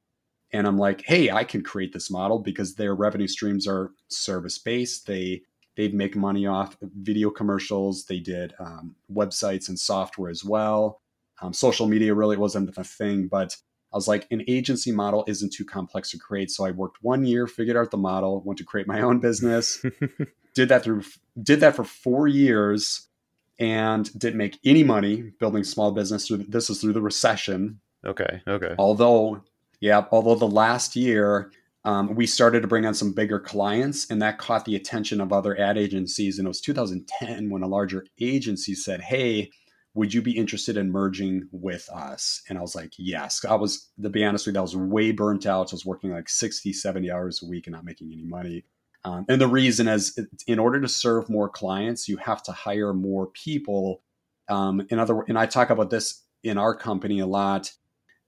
And 0.55 0.69
I'm 0.69 0.79
like, 0.79 1.03
hey, 1.05 1.31
I 1.31 1.43
can 1.43 1.65
create 1.65 1.93
this 1.93 2.13
model 2.13 2.39
because 2.39 2.77
their 2.77 2.95
revenue 2.95 3.27
streams 3.27 3.67
are 3.67 3.91
service 4.09 4.57
based. 4.57 5.07
They 5.09 5.43
they'd 5.77 5.93
make 5.93 6.15
money 6.15 6.47
off 6.47 6.77
video 6.81 7.29
commercials. 7.29 8.05
They 8.05 8.21
did 8.21 8.55
um, 8.61 8.95
websites 9.13 9.69
and 9.69 9.77
software 9.77 10.31
as 10.31 10.45
well. 10.45 11.01
Um, 11.43 11.53
social 11.53 11.89
media 11.89 12.15
really 12.15 12.37
wasn't 12.37 12.79
a 12.79 12.85
thing, 12.85 13.27
but 13.27 13.57
I 13.93 13.97
was 13.97 14.07
like, 14.07 14.29
an 14.31 14.45
agency 14.47 14.93
model 14.93 15.25
isn't 15.27 15.53
too 15.53 15.65
complex 15.65 16.13
to 16.13 16.19
create. 16.19 16.53
So 16.53 16.65
I 16.65 16.71
worked 16.71 16.99
one 17.03 17.25
year, 17.25 17.49
figured 17.49 17.77
out 17.77 17.91
the 17.91 17.97
model, 17.97 18.41
went 18.45 18.59
to 18.59 18.65
create 18.65 18.87
my 18.87 19.01
own 19.01 19.19
business, 19.19 19.85
did 20.55 20.69
that 20.69 20.85
through, 20.85 21.03
did 21.43 21.59
that 21.61 21.75
for 21.75 21.85
four 21.85 22.29
years, 22.29 23.09
and 23.59 24.17
didn't 24.17 24.39
make 24.39 24.59
any 24.65 24.85
money 24.85 25.33
building 25.41 25.65
small 25.65 25.91
business. 25.91 26.29
Through 26.29 26.45
this 26.49 26.71
is 26.71 26.81
through 26.81 26.93
the 26.93 27.03
recession. 27.03 27.81
Okay. 28.07 28.43
Okay. 28.47 28.75
Although, 28.79 29.43
yeah, 29.85 30.07
although 30.13 30.35
the 30.35 30.47
last 30.47 30.97
year 30.97 31.53
um, 31.85 32.15
we 32.15 32.27
started 32.27 32.63
to 32.63 32.67
bring 32.67 32.87
on 32.87 32.95
some 32.95 33.13
bigger 33.13 33.39
clients, 33.39 34.11
and 34.11 34.23
that 34.23 34.39
caught 34.39 34.65
the 34.65 34.77
attention 34.77 35.21
of 35.21 35.31
other 35.31 35.61
ad 35.61 35.77
agencies. 35.77 36.39
And 36.39 36.47
it 36.47 36.49
was 36.49 36.63
2010 36.63 37.51
when 37.51 37.63
a 37.63 37.69
larger 37.69 38.07
agency 38.21 38.75
said, 38.75 39.03
"Hey." 39.03 39.51
Would 39.97 40.13
you 40.13 40.23
be 40.23 40.37
interested 40.37 40.77
in 40.77 40.91
merging 40.91 41.47
with 41.53 41.89
us? 41.89 42.43
And 42.49 42.59
I 42.59 42.63
was 42.63 42.75
like, 42.75 42.95
yes. 42.99 43.45
I 43.45 43.55
was, 43.55 43.93
to 44.03 44.11
be 44.11 44.25
honest 44.25 44.45
with 44.45 44.57
you, 44.57 44.59
I 44.59 44.63
was 44.63 44.75
way 44.75 45.13
burnt 45.13 45.47
out. 45.47 45.73
I 45.73 45.77
was 45.77 45.87
working 45.87 46.11
like 46.11 46.29
60, 46.29 46.73
70 46.73 47.13
hours 47.13 47.41
a 47.41 47.47
week 47.47 47.69
and 47.69 47.75
not 47.77 47.85
making 47.85 48.11
any 48.13 48.25
money. 48.25 48.65
Um, 49.05 49.25
and 49.29 49.41
the 49.41 49.47
reason 49.47 49.87
is 49.87 50.19
in 50.49 50.59
order 50.59 50.81
to 50.81 50.89
serve 50.89 51.31
more 51.31 51.49
clients, 51.49 52.09
you 52.09 52.17
have 52.17 52.43
to 52.43 52.51
hire 52.51 52.93
more 52.93 53.29
people. 53.29 54.03
Um, 54.49 54.85
in 54.91 54.99
other 54.99 55.21
and 55.29 55.39
I 55.39 55.47
talk 55.47 55.71
about 55.71 55.91
this 55.91 56.25
in 56.43 56.59
our 56.59 56.75
company 56.75 57.21
a 57.21 57.27
lot 57.27 57.71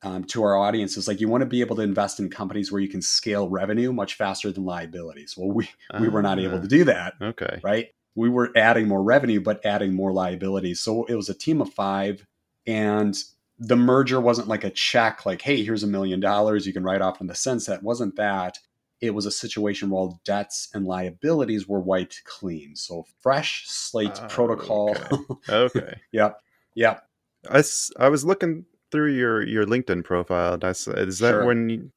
um, 0.02 0.24
to 0.24 0.42
our 0.42 0.56
audience 0.56 0.96
is 0.96 1.08
like 1.08 1.20
you 1.20 1.28
want 1.28 1.42
to 1.42 1.46
be 1.46 1.60
able 1.60 1.76
to 1.76 1.82
invest 1.82 2.20
in 2.20 2.28
companies 2.30 2.70
where 2.70 2.80
you 2.80 2.88
can 2.88 3.02
scale 3.02 3.48
revenue 3.48 3.92
much 3.92 4.14
faster 4.14 4.52
than 4.52 4.64
liabilities. 4.64 5.34
Well, 5.36 5.50
we 5.50 5.68
we 6.00 6.08
were 6.08 6.22
not 6.22 6.38
able 6.38 6.60
to 6.60 6.68
do 6.68 6.84
that. 6.84 7.14
Ah, 7.20 7.26
Okay. 7.26 7.60
Right. 7.62 7.88
We 8.14 8.28
were 8.30 8.50
adding 8.56 8.88
more 8.88 9.02
revenue, 9.02 9.40
but 9.40 9.64
adding 9.64 9.94
more 9.94 10.12
liabilities. 10.12 10.80
So 10.80 11.04
it 11.04 11.14
was 11.14 11.28
a 11.28 11.34
team 11.34 11.60
of 11.60 11.72
five, 11.72 12.26
and 12.66 13.16
the 13.58 13.76
merger 13.76 14.20
wasn't 14.20 14.48
like 14.48 14.64
a 14.64 14.70
check, 14.70 15.24
like, 15.26 15.42
hey, 15.42 15.62
here's 15.64 15.82
a 15.82 15.86
million 15.86 16.20
dollars 16.20 16.66
you 16.66 16.72
can 16.72 16.84
write 16.84 17.00
off 17.02 17.20
in 17.20 17.26
the 17.26 17.34
sunset. 17.34 17.78
It 17.78 17.82
wasn't 17.84 18.16
that. 18.16 18.58
It 19.00 19.14
was 19.14 19.26
a 19.26 19.30
situation 19.30 19.90
where 19.90 20.00
all 20.00 20.20
debts 20.24 20.68
and 20.72 20.86
liabilities 20.86 21.66
were 21.68 21.80
wiped 21.80 22.22
clean. 22.24 22.76
So 22.76 23.04
fresh 23.20 23.64
slate 23.66 24.12
Ah, 24.14 24.26
protocol. 24.28 24.96
Okay. 25.12 25.54
Okay. 25.54 26.00
yep. 26.12 26.38
Yep. 26.74 27.02
I 27.50 28.08
was 28.08 28.24
looking 28.24 28.64
through 28.92 29.12
your, 29.12 29.42
your 29.46 29.66
LinkedIn 29.66 30.04
profile. 30.04 30.54
And 30.54 30.64
I 30.64 30.70
s 30.70 30.84
that 30.86 31.18
Sure. 31.18 31.44
when 31.44 31.68
you, 31.68 31.92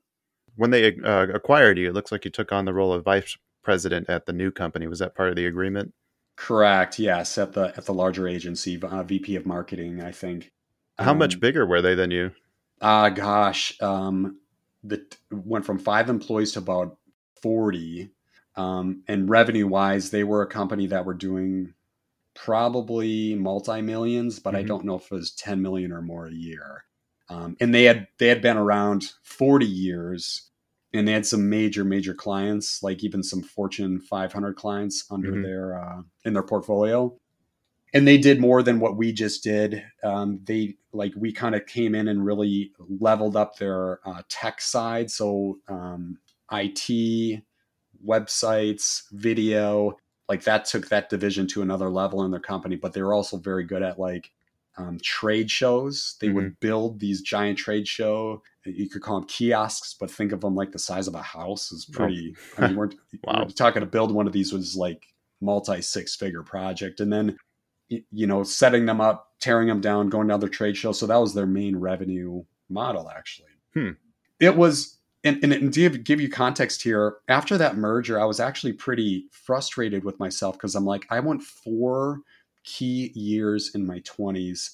when 0.56 0.72
they 0.72 0.96
uh, 0.98 1.28
acquired 1.34 1.78
you? 1.78 1.90
It 1.90 1.94
looks 1.94 2.12
like 2.12 2.26
you 2.26 2.32
took 2.32 2.52
on 2.52 2.66
the 2.66 2.74
role 2.74 2.94
of 2.94 3.04
vice 3.06 3.38
president 3.64 4.10
at 4.10 4.26
the 4.26 4.34
new 4.34 4.52
company. 4.52 4.88
Was 4.88 5.00
that 5.00 5.16
part 5.16 5.30
of 5.30 5.36
the 5.36 5.46
agreement? 5.46 5.94
Correct. 6.36 7.00
Yes, 7.00 7.38
at 7.38 7.54
the 7.54 7.74
at 7.78 7.86
the 7.86 7.94
larger 7.94 8.28
agency, 8.28 8.82
uh, 8.82 9.04
VP 9.04 9.36
of 9.36 9.46
marketing, 9.46 10.02
I 10.02 10.12
think. 10.12 10.52
How 10.98 11.14
Um, 11.14 11.18
much 11.18 11.40
bigger 11.40 11.66
were 11.66 11.82
they 11.82 11.96
than 11.96 12.12
you? 12.12 12.32
Ah, 12.82 13.10
gosh, 13.10 13.80
um, 13.82 14.40
the 14.84 15.06
went 15.32 15.66
from 15.66 15.78
five 15.80 16.10
employees 16.10 16.54
to 16.54 16.60
about 16.60 16.98
forty. 17.42 18.12
Um, 18.56 19.04
and 19.08 19.30
revenue 19.30 19.68
wise, 19.68 20.10
they 20.12 20.24
were 20.24 20.42
a 20.42 20.48
company 20.48 20.88
that 20.88 21.06
were 21.06 21.14
doing 21.14 21.74
probably 22.36 23.36
multi 23.36 23.82
millions, 23.82 24.40
but 24.40 24.56
I 24.56 24.64
Mhm. 24.64 24.68
don't 24.68 24.86
know 24.86 24.96
if 24.96 25.06
it 25.06 25.12
was 25.12 25.32
ten 25.32 25.62
million 25.62 25.92
or 25.92 26.02
more 26.02 26.28
a 26.28 26.34
year. 26.34 26.86
Um, 27.30 27.56
and 27.60 27.74
they 27.74 27.84
had 27.84 28.08
they 28.18 28.28
had 28.28 28.42
been 28.42 28.58
around 28.58 29.14
forty 29.24 29.66
years, 29.68 30.50
and 30.94 31.08
they 31.08 31.12
had 31.14 31.26
some 31.26 31.50
major 31.50 31.84
major 31.84 32.14
clients, 32.14 32.82
like 32.84 33.04
even 33.04 33.24
some 33.24 33.42
Fortune 33.44 34.00
500 34.00 34.56
clients 34.56 35.06
under 35.12 35.32
Mhm. 35.32 35.44
their 35.44 35.80
uh, 35.80 36.02
in 36.26 36.34
their 36.34 36.44
portfolio 36.44 37.16
and 37.94 38.08
they 38.08 38.18
did 38.18 38.40
more 38.40 38.62
than 38.62 38.80
what 38.80 38.98
we 38.98 39.12
just 39.12 39.44
did. 39.44 39.84
Um, 40.04 40.40
they 40.44 40.76
like 40.94 41.14
we 41.16 41.32
kind 41.32 41.56
of 41.56 41.66
came 41.66 41.96
in 41.96 42.08
and 42.08 42.26
really 42.26 42.72
leveled 43.00 43.36
up 43.36 43.58
their 43.58 44.00
uh, 44.08 44.22
tech 44.30 44.62
side, 44.62 45.10
so 45.12 45.60
um, 45.68 46.20
IT, 46.52 47.44
websites, 48.06 49.04
video, 49.12 49.98
like 50.30 50.44
that 50.44 50.66
took 50.66 50.88
that 50.90 51.10
division 51.10 51.48
to 51.48 51.62
another 51.64 51.90
level 51.90 52.24
in 52.24 52.32
their 52.32 52.40
company. 52.40 52.76
But 52.76 52.94
they 52.94 53.02
were 53.02 53.14
also 53.14 53.38
very 53.38 53.64
good 53.66 53.82
at 53.84 54.00
like 54.00 54.32
um, 54.78 55.00
trade 55.04 55.52
shows. 55.52 56.16
They 56.22 56.30
would 56.30 56.60
build 56.60 57.00
these 57.00 57.22
giant 57.22 57.58
trade 57.58 57.88
show. 57.88 58.42
You 58.66 58.88
could 58.88 59.02
call 59.02 59.20
them 59.20 59.28
kiosks, 59.28 59.96
but 60.00 60.12
think 60.12 60.32
of 60.32 60.42
them 60.42 60.56
like 60.56 60.72
the 60.72 60.80
size 60.80 61.08
of 61.08 61.16
a 61.16 61.22
house. 61.22 61.72
Is 61.72 61.86
pretty. 61.86 62.36
I 62.58 62.68
mean, 62.68 62.76
we're, 62.78 62.90
Wow. 63.24 63.44
we're 63.46 63.50
talking 63.52 63.82
to 63.82 63.86
build 63.88 64.14
one 64.14 64.28
of 64.28 64.34
these 64.34 64.54
was 64.54 64.76
like 64.76 65.08
multi 65.42 65.82
six 65.82 66.16
figure 66.16 66.44
project, 66.44 67.00
and 67.00 67.12
then 67.12 67.38
you 67.90 68.28
know 68.28 68.44
setting 68.44 68.86
them 68.86 69.02
up, 69.02 69.32
tearing 69.40 69.68
them 69.68 69.82
down, 69.82 70.10
going 70.10 70.28
to 70.28 70.34
other 70.36 70.48
trade 70.48 70.78
shows. 70.78 71.00
So 71.00 71.08
that 71.08 71.18
was 71.18 71.34
their 71.34 71.48
main 71.48 71.76
revenue 71.76 72.44
model, 72.70 73.10
actually. 73.10 73.50
Hmm. 73.74 73.92
It 74.40 74.56
was. 74.56 74.99
And, 75.24 75.44
and, 75.44 75.52
and 75.52 75.74
to 75.74 75.90
give, 75.90 76.22
you 76.22 76.30
context 76.30 76.82
here, 76.82 77.18
after 77.28 77.58
that 77.58 77.76
merger, 77.76 78.20
I 78.20 78.26
was 78.26 78.40
actually 78.40 78.74
pretty 78.74 79.26
frustrated 79.32 80.06
with 80.06 80.18
myself 80.20 80.56
because 80.56 80.76
I'm 80.76 80.86
like, 80.86 81.06
I 81.10 81.20
went 81.20 81.44
four 81.44 82.22
key 82.64 83.12
years 83.16 83.72
in 83.76 83.86
my 83.86 84.00
20s 84.02 84.72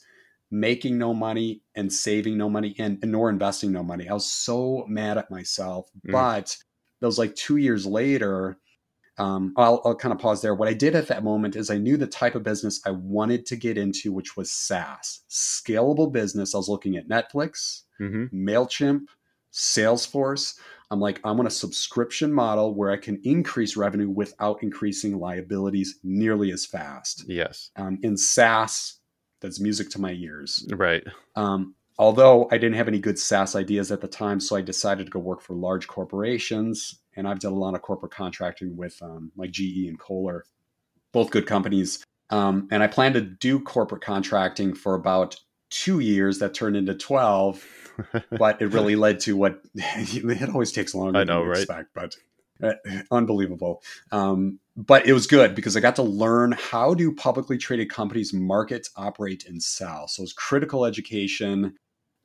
making 0.52 0.98
no 0.98 1.14
money 1.14 1.62
and 1.76 1.92
saving 1.92 2.38
no 2.38 2.50
money 2.50 2.76
and, 2.78 3.00
and 3.02 3.12
nor 3.12 3.30
investing 3.30 3.72
no 3.72 3.84
money. 3.84 4.08
I 4.08 4.14
was 4.14 4.32
so 4.32 4.86
mad 4.88 5.18
at 5.18 5.32
myself. 5.32 5.90
Mm. 6.08 6.12
But 6.12 6.58
those 7.00 7.18
like 7.18 7.36
two 7.36 7.58
years 7.58 7.86
later, 7.86 8.58
um, 9.18 9.54
I'll, 9.58 9.82
I'll 9.86 9.96
kind 9.96 10.14
of 10.14 10.20
pause 10.20 10.42
there. 10.42 10.56
What 10.56 10.68
I 10.68 10.74
did 10.74 10.96
at 10.96 11.08
that 11.08 11.24
moment 11.24 11.56
is 11.56 11.70
I 11.70 11.78
knew 11.78 11.98
the 11.98 12.08
type 12.08 12.36
of 12.36 12.44
business 12.44 12.82
I 12.86 12.92
wanted 12.92 13.46
to 13.48 13.56
get 13.56 13.78
into, 13.78 14.12
which 14.12 14.36
was 14.36 14.52
SaaS, 14.52 15.22
scalable 15.30 16.12
business. 16.12 16.54
I 16.54 16.58
was 16.58 16.70
looking 16.70 16.98
at 16.98 17.08
Netflix, 17.08 17.84
hmm 17.98 18.26
MailChimp, 18.34 19.06
Salesforce. 19.56 20.60
I'm 20.92 21.00
like, 21.00 21.20
I 21.24 21.32
want 21.32 21.48
a 21.48 21.52
subscription 21.52 22.32
model 22.32 22.76
where 22.76 22.92
I 22.92 22.98
can 22.98 23.20
increase 23.24 23.76
revenue 23.76 24.10
without 24.10 24.62
increasing 24.62 25.18
liabilities 25.18 26.00
nearly 26.04 26.52
as 26.52 26.66
fast. 26.66 27.24
Yes. 27.28 27.72
Um, 27.76 27.98
in 28.04 28.18
SaaS, 28.18 29.00
that's 29.42 29.60
music 29.60 29.90
to 29.92 30.02
my 30.02 30.12
ears. 30.12 30.68
Right. 30.72 31.04
Um, 31.36 31.74
although 31.98 32.48
I 32.52 32.58
didn't 32.58 32.76
have 32.76 32.88
any 32.88 33.00
good 33.00 33.18
SaaS 33.18 33.56
ideas 33.56 33.92
at 33.92 34.02
the 34.02 34.08
time, 34.08 34.40
so 34.40 34.56
I 34.56 34.62
decided 34.62 35.06
to 35.06 35.12
go 35.12 35.20
work 35.20 35.42
for 35.42 35.56
large 35.56 35.88
corporations. 35.88 37.00
And 37.16 37.28
I've 37.28 37.40
done 37.40 37.54
a 37.54 37.58
lot 37.58 37.74
of 37.74 37.82
corporate 37.82 38.12
contracting 38.12 38.76
with 38.78 39.02
um, 39.02 39.32
like 39.36 39.52
GE 39.52 39.88
and 39.88 39.98
Kohler, 39.98 40.44
both 41.14 41.32
good 41.32 41.48
companies. 41.48 42.04
Um, 42.30 42.68
and 42.72 42.84
I 42.84 42.88
plan 42.88 43.14
to 43.14 43.22
do 43.22 43.60
corporate 43.60 44.02
contracting 44.02 44.74
for 44.74 44.96
about 44.96 45.40
two 45.70 46.00
years. 46.00 46.40
That 46.40 46.54
turned 46.54 46.76
into 46.76 46.96
12 46.96 47.66
but 48.32 48.62
it 48.62 48.68
really 48.68 48.96
led 48.96 49.20
to 49.22 49.36
what 49.36 49.62
it 49.76 50.50
always 50.50 50.72
takes 50.72 50.96
longer 50.96 51.20
I 51.20 51.24
know, 51.24 51.40
than 51.40 51.50
right? 51.50 51.58
expect, 51.60 51.90
but 51.94 52.16
uh, 52.64 52.74
unbelievable. 53.12 53.82
Um, 54.12 54.60
but 54.78 55.06
it 55.06 55.14
was 55.14 55.28
good 55.28 55.56
because 55.56 55.76
I 55.76 55.80
got 55.80 55.96
to 55.98 56.04
learn 56.04 56.54
how 56.54 56.94
do 56.94 57.14
publicly 57.14 57.58
traded 57.58 57.90
companies 57.90 58.34
market, 58.34 58.88
operate, 58.96 59.46
and 59.48 59.62
sell. 59.62 60.08
So 60.08 60.22
it 60.22 60.26
was 60.26 60.34
critical 60.34 60.86
education. 60.86 61.76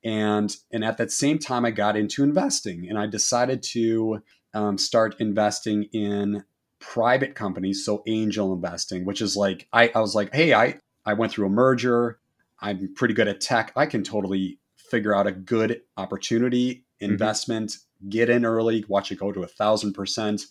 And, 0.05 0.55
and 0.73 0.85
at 0.85 0.97
that 0.99 1.11
same 1.11 1.39
time, 1.39 1.65
I 1.65 1.71
got 1.73 1.97
into 1.97 2.23
investing 2.23 2.89
and 2.89 2.99
I 2.99 3.07
decided 3.07 3.63
to 3.65 4.23
um, 4.55 4.79
start 4.79 5.21
investing 5.21 5.85
in 5.93 6.45
private 6.81 7.35
companies. 7.35 7.85
So 7.85 8.03
angel 8.07 8.53
investing, 8.53 9.05
which 9.05 9.21
is 9.21 9.37
like, 9.37 9.69
I, 9.73 9.91
I 9.95 10.01
was 10.01 10.15
like, 10.15 10.33
hey, 10.33 10.55
I, 10.55 10.79
I 11.05 11.15
went 11.15 11.33
through 11.33 11.47
a 11.47 11.51
merger. 11.51 12.20
I'm 12.61 12.93
pretty 12.95 13.15
good 13.15 13.29
at 13.29 13.41
tech. 13.41 13.73
I 13.77 13.87
can 13.87 14.03
totally 14.03 14.59
figure 14.77 15.15
out 15.15 15.27
a 15.27 15.33
good 15.33 15.81
opportunity 15.97 16.85
investment, 17.01 17.77
get 18.09 18.29
in 18.29 18.45
early, 18.45 18.85
watch 18.89 19.11
it 19.13 19.19
go 19.19 19.33
to 19.33 19.43
a 19.43 19.47
thousand 19.49 19.93
percent. 19.95 20.43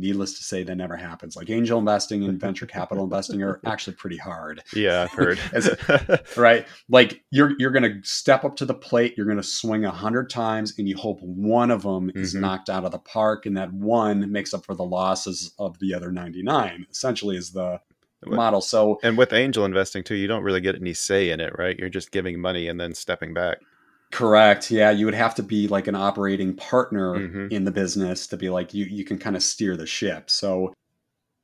Needless 0.00 0.38
to 0.38 0.44
say, 0.44 0.62
that 0.62 0.76
never 0.76 0.96
happens. 0.96 1.34
Like 1.34 1.50
angel 1.50 1.76
investing 1.76 2.22
and 2.24 2.38
venture 2.40 2.66
capital 2.66 3.02
investing 3.02 3.42
are 3.42 3.60
actually 3.66 3.96
pretty 3.96 4.16
hard, 4.16 4.62
Yeah, 4.72 5.02
I've 5.02 5.10
heard. 5.10 5.40
As 5.52 5.68
right? 6.36 6.64
Like 6.88 7.24
you're 7.32 7.54
you're 7.58 7.72
gonna 7.72 7.98
step 8.04 8.44
up 8.44 8.54
to 8.56 8.64
the 8.64 8.74
plate, 8.74 9.14
you're 9.16 9.26
gonna 9.26 9.42
swing 9.42 9.84
a 9.84 9.90
hundred 9.90 10.30
times, 10.30 10.78
and 10.78 10.88
you 10.88 10.96
hope 10.96 11.18
one 11.20 11.72
of 11.72 11.82
them 11.82 12.12
is 12.14 12.32
Mhm. 12.32 12.40
knocked 12.42 12.70
out 12.70 12.84
of 12.84 12.92
the 12.92 13.00
park, 13.00 13.44
and 13.44 13.56
that 13.56 13.72
one 13.72 14.30
makes 14.30 14.54
up 14.54 14.64
for 14.64 14.76
the 14.76 14.84
losses 14.84 15.52
of 15.58 15.76
the 15.80 15.92
other 15.94 16.12
ninety 16.12 16.44
nine. 16.44 16.86
Essentially, 16.92 17.36
is 17.36 17.50
the 17.50 17.80
model. 18.26 18.60
So 18.60 18.98
and 19.02 19.16
with 19.16 19.32
angel 19.32 19.64
investing 19.64 20.02
too, 20.02 20.16
you 20.16 20.26
don't 20.26 20.42
really 20.42 20.60
get 20.60 20.74
any 20.74 20.94
say 20.94 21.30
in 21.30 21.40
it, 21.40 21.52
right? 21.58 21.78
You're 21.78 21.88
just 21.88 22.10
giving 22.10 22.40
money 22.40 22.68
and 22.68 22.80
then 22.80 22.94
stepping 22.94 23.34
back. 23.34 23.58
Correct. 24.10 24.70
Yeah, 24.70 24.90
you 24.90 25.04
would 25.04 25.14
have 25.14 25.34
to 25.34 25.42
be 25.42 25.68
like 25.68 25.86
an 25.86 25.94
operating 25.94 26.54
partner 26.56 27.14
Mhm. 27.14 27.52
in 27.52 27.64
the 27.64 27.70
business 27.70 28.26
to 28.28 28.36
be 28.36 28.48
like 28.48 28.72
you 28.74 28.84
you 28.86 29.04
can 29.04 29.18
kind 29.18 29.36
of 29.36 29.42
steer 29.42 29.76
the 29.76 29.86
ship. 29.86 30.30
So 30.30 30.72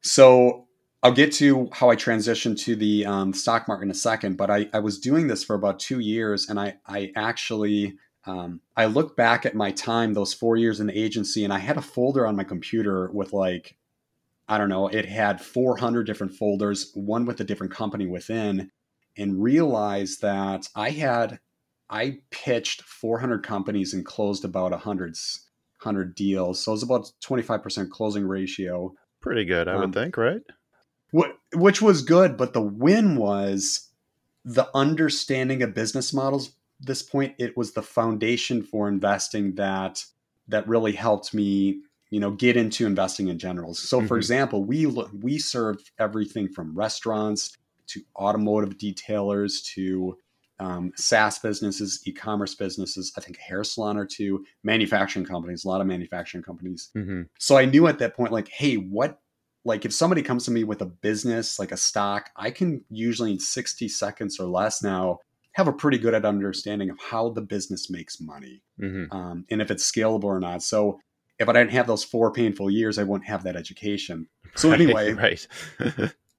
so 0.02 0.66
I'll 1.02 1.12
get 1.12 1.32
to 1.34 1.68
how 1.72 1.90
I 1.90 1.96
transitioned 1.96 2.58
to 2.60 2.74
the 2.76 3.04
um, 3.04 3.34
stock 3.34 3.68
market 3.68 3.84
in 3.84 3.90
a 3.90 3.94
second, 3.94 4.36
but 4.38 4.50
I, 4.50 4.70
I 4.72 4.78
was 4.78 4.98
doing 4.98 5.26
this 5.26 5.44
for 5.44 5.54
about 5.54 5.78
two 5.78 6.00
years, 6.00 6.48
and 6.48 6.58
I 6.58 6.76
I 6.86 7.12
actually 7.14 7.96
um, 8.26 8.60
I 8.74 8.86
look 8.86 9.16
back 9.16 9.44
at 9.44 9.54
my 9.54 9.70
time 9.70 10.14
those 10.14 10.32
four 10.32 10.56
years 10.56 10.80
in 10.80 10.86
the 10.86 10.98
agency, 10.98 11.44
and 11.44 11.52
I 11.52 11.58
had 11.58 11.76
a 11.76 11.82
folder 11.82 12.26
on 12.26 12.36
my 12.36 12.44
computer 12.44 13.10
with 13.12 13.34
like 13.34 13.76
I 14.48 14.58
don't 14.58 14.68
know, 14.68 14.88
it 14.88 15.06
had 15.06 15.40
400 15.40 16.04
different 16.06 16.34
folders, 16.34 16.90
one 16.94 17.24
with 17.24 17.40
a 17.40 17.44
different 17.44 17.72
company 17.72 18.06
within, 18.06 18.70
and 19.16 19.42
realized 19.42 20.20
that 20.22 20.68
I 20.74 20.90
had 20.90 21.40
I 21.90 22.18
pitched 22.30 22.82
400 22.82 23.42
companies 23.44 23.92
and 23.94 24.04
closed 24.04 24.44
about 24.44 24.72
100, 24.72 25.16
100 25.16 26.14
deals. 26.14 26.60
So 26.62 26.72
it 26.72 26.74
was 26.74 26.82
about 26.82 27.12
25% 27.22 27.90
closing 27.90 28.26
ratio, 28.26 28.94
Pretty 29.20 29.44
good, 29.44 29.68
I 29.68 29.74
Um, 29.74 29.80
would 29.80 29.94
think, 29.94 30.16
right? 30.16 30.42
wh- 31.16 31.32
which 31.54 31.80
was 31.82 32.02
good. 32.02 32.36
But 32.36 32.52
the 32.52 32.62
win 32.62 33.16
was 33.16 33.90
the 34.44 34.68
understanding 34.74 35.62
of 35.62 35.74
business 35.74 36.12
models 36.12 36.56
this 36.80 37.02
point, 37.02 37.34
it 37.38 37.56
was 37.56 37.72
the 37.72 37.82
foundation 37.82 38.62
for 38.62 38.88
investing 38.88 39.54
that 39.54 40.04
that 40.48 40.68
really 40.68 40.92
helped 40.92 41.32
me, 41.32 41.80
you 42.14 42.20
know, 42.20 42.30
get 42.30 42.56
into 42.56 42.86
investing 42.86 43.26
in 43.26 43.40
general. 43.40 43.74
So, 43.74 43.98
mm-hmm. 43.98 44.06
for 44.06 44.16
example, 44.16 44.62
we 44.62 44.86
we 44.86 45.36
serve 45.36 45.78
everything 45.98 46.48
from 46.48 46.72
restaurants 46.72 47.58
to 47.88 48.02
automotive 48.14 48.78
detailers 48.78 49.64
to 49.74 50.16
um, 50.60 50.92
SaaS 50.94 51.40
businesses, 51.40 52.02
e-commerce 52.06 52.54
businesses, 52.54 53.12
I 53.18 53.20
think 53.20 53.38
a 53.38 53.40
hair 53.40 53.64
salon 53.64 53.96
or 53.96 54.06
two, 54.06 54.44
manufacturing 54.62 55.26
companies, 55.26 55.64
a 55.64 55.68
lot 55.68 55.80
of 55.80 55.88
manufacturing 55.88 56.44
companies. 56.44 56.90
Mm-hmm. 56.96 57.22
So 57.40 57.56
I 57.56 57.64
knew 57.64 57.88
at 57.88 57.98
that 57.98 58.14
point, 58.14 58.30
like, 58.30 58.46
hey, 58.46 58.76
what 58.76 59.18
like 59.64 59.84
if 59.84 59.92
somebody 59.92 60.22
comes 60.22 60.44
to 60.44 60.52
me 60.52 60.62
with 60.62 60.82
a 60.82 60.86
business 60.86 61.58
like 61.58 61.72
a 61.72 61.76
stock 61.78 62.28
i 62.36 62.50
can 62.50 62.84
usually 62.90 63.30
in 63.30 63.40
60 63.40 63.88
seconds 63.88 64.38
or 64.38 64.44
less 64.44 64.82
now 64.82 65.20
have 65.52 65.68
a 65.68 65.72
pretty 65.72 65.96
good 65.96 66.14
understanding 66.22 66.90
of 66.90 66.98
how 67.00 67.30
the 67.30 67.40
business 67.40 67.88
makes 67.88 68.20
money 68.20 68.60
mm-hmm. 68.78 69.10
um, 69.16 69.46
and 69.50 69.62
if 69.62 69.70
it's 69.70 69.90
scalable 69.90 70.24
or 70.24 70.38
not 70.38 70.62
so 70.62 71.00
if 71.38 71.48
i 71.48 71.52
didn't 71.52 71.72
have 71.72 71.86
those 71.86 72.04
four 72.04 72.32
painful 72.32 72.70
years 72.70 72.98
i 72.98 73.02
wouldn't 73.02 73.28
have 73.28 73.44
that 73.44 73.56
education. 73.56 74.28
So 74.56 74.70
anyway 74.70 75.12
right, 75.14 75.44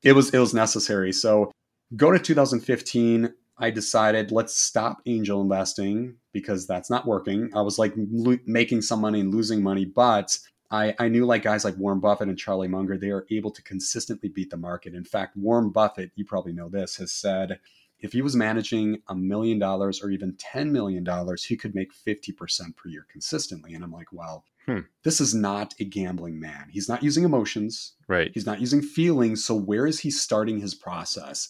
it 0.01 0.13
was 0.13 0.33
it 0.33 0.39
was 0.39 0.53
necessary. 0.53 1.11
So 1.11 1.51
go 1.97 2.11
to 2.11 2.19
2015 2.19 3.33
i 3.57 3.69
decided 3.69 4.31
let's 4.31 4.57
stop 4.57 5.01
angel 5.05 5.41
investing 5.41 6.15
because 6.31 6.65
that's 6.65 6.89
not 6.89 7.05
working. 7.05 7.49
I 7.53 7.61
was 7.61 7.77
like 7.77 7.93
lo- 7.97 8.39
making 8.45 8.83
some 8.83 9.01
money 9.01 9.19
and 9.19 9.33
losing 9.33 9.61
money 9.61 9.83
but 9.83 10.37
I, 10.71 10.95
I 10.97 11.09
knew 11.09 11.25
like 11.25 11.43
guys 11.43 11.63
like 11.63 11.77
Warren 11.77 11.99
Buffett 11.99 12.27
and 12.27 12.37
Charlie 12.37 12.67
Munger, 12.67 12.97
they 12.97 13.11
are 13.11 13.25
able 13.29 13.51
to 13.51 13.61
consistently 13.61 14.29
beat 14.29 14.49
the 14.49 14.57
market. 14.57 14.95
In 14.95 15.03
fact, 15.03 15.37
Warren 15.37 15.69
Buffett, 15.69 16.11
you 16.15 16.25
probably 16.25 16.53
know 16.53 16.69
this, 16.69 16.97
has 16.97 17.11
said 17.11 17.59
if 17.99 18.13
he 18.13 18.21
was 18.21 18.35
managing 18.35 19.01
a 19.07 19.15
million 19.15 19.59
dollars 19.59 20.01
or 20.01 20.09
even 20.09 20.33
$10 20.33 20.71
million, 20.71 21.05
he 21.47 21.55
could 21.55 21.75
make 21.75 21.93
50% 21.93 22.75
per 22.75 22.89
year 22.89 23.05
consistently. 23.09 23.73
And 23.73 23.83
I'm 23.83 23.91
like, 23.91 24.11
well, 24.11 24.43
hmm. 24.65 24.79
this 25.03 25.21
is 25.21 25.33
not 25.33 25.73
a 25.79 25.85
gambling 25.85 26.39
man. 26.39 26.67
He's 26.69 26.89
not 26.89 27.03
using 27.03 27.23
emotions. 27.23 27.93
Right. 28.07 28.31
He's 28.33 28.45
not 28.45 28.61
using 28.61 28.81
feelings. 28.81 29.43
So 29.43 29.55
where 29.55 29.87
is 29.87 29.99
he 29.99 30.11
starting 30.11 30.59
his 30.59 30.75
process? 30.75 31.49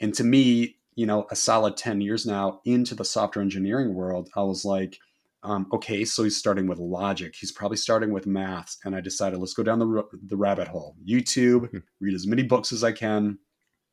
And 0.00 0.14
to 0.14 0.24
me, 0.24 0.76
you 0.94 1.06
know, 1.06 1.26
a 1.30 1.36
solid 1.36 1.76
10 1.76 2.00
years 2.00 2.26
now 2.26 2.60
into 2.64 2.94
the 2.94 3.04
software 3.04 3.42
engineering 3.42 3.94
world, 3.94 4.28
I 4.36 4.42
was 4.42 4.64
like, 4.64 4.98
um, 5.42 5.66
okay, 5.72 6.04
so 6.04 6.24
he's 6.24 6.38
starting 6.38 6.66
with 6.66 6.78
logic. 6.78 7.34
He's 7.36 7.52
probably 7.52 7.76
starting 7.76 8.12
with 8.12 8.26
maths. 8.26 8.78
And 8.84 8.96
I 8.96 9.00
decided, 9.00 9.38
let's 9.38 9.52
go 9.52 9.62
down 9.62 9.78
the, 9.78 10.04
the 10.26 10.36
rabbit 10.36 10.68
hole. 10.68 10.96
YouTube, 11.06 11.70
hmm. 11.70 11.78
read 12.00 12.14
as 12.14 12.26
many 12.26 12.42
books 12.42 12.72
as 12.72 12.82
I 12.82 12.92
can, 12.92 13.38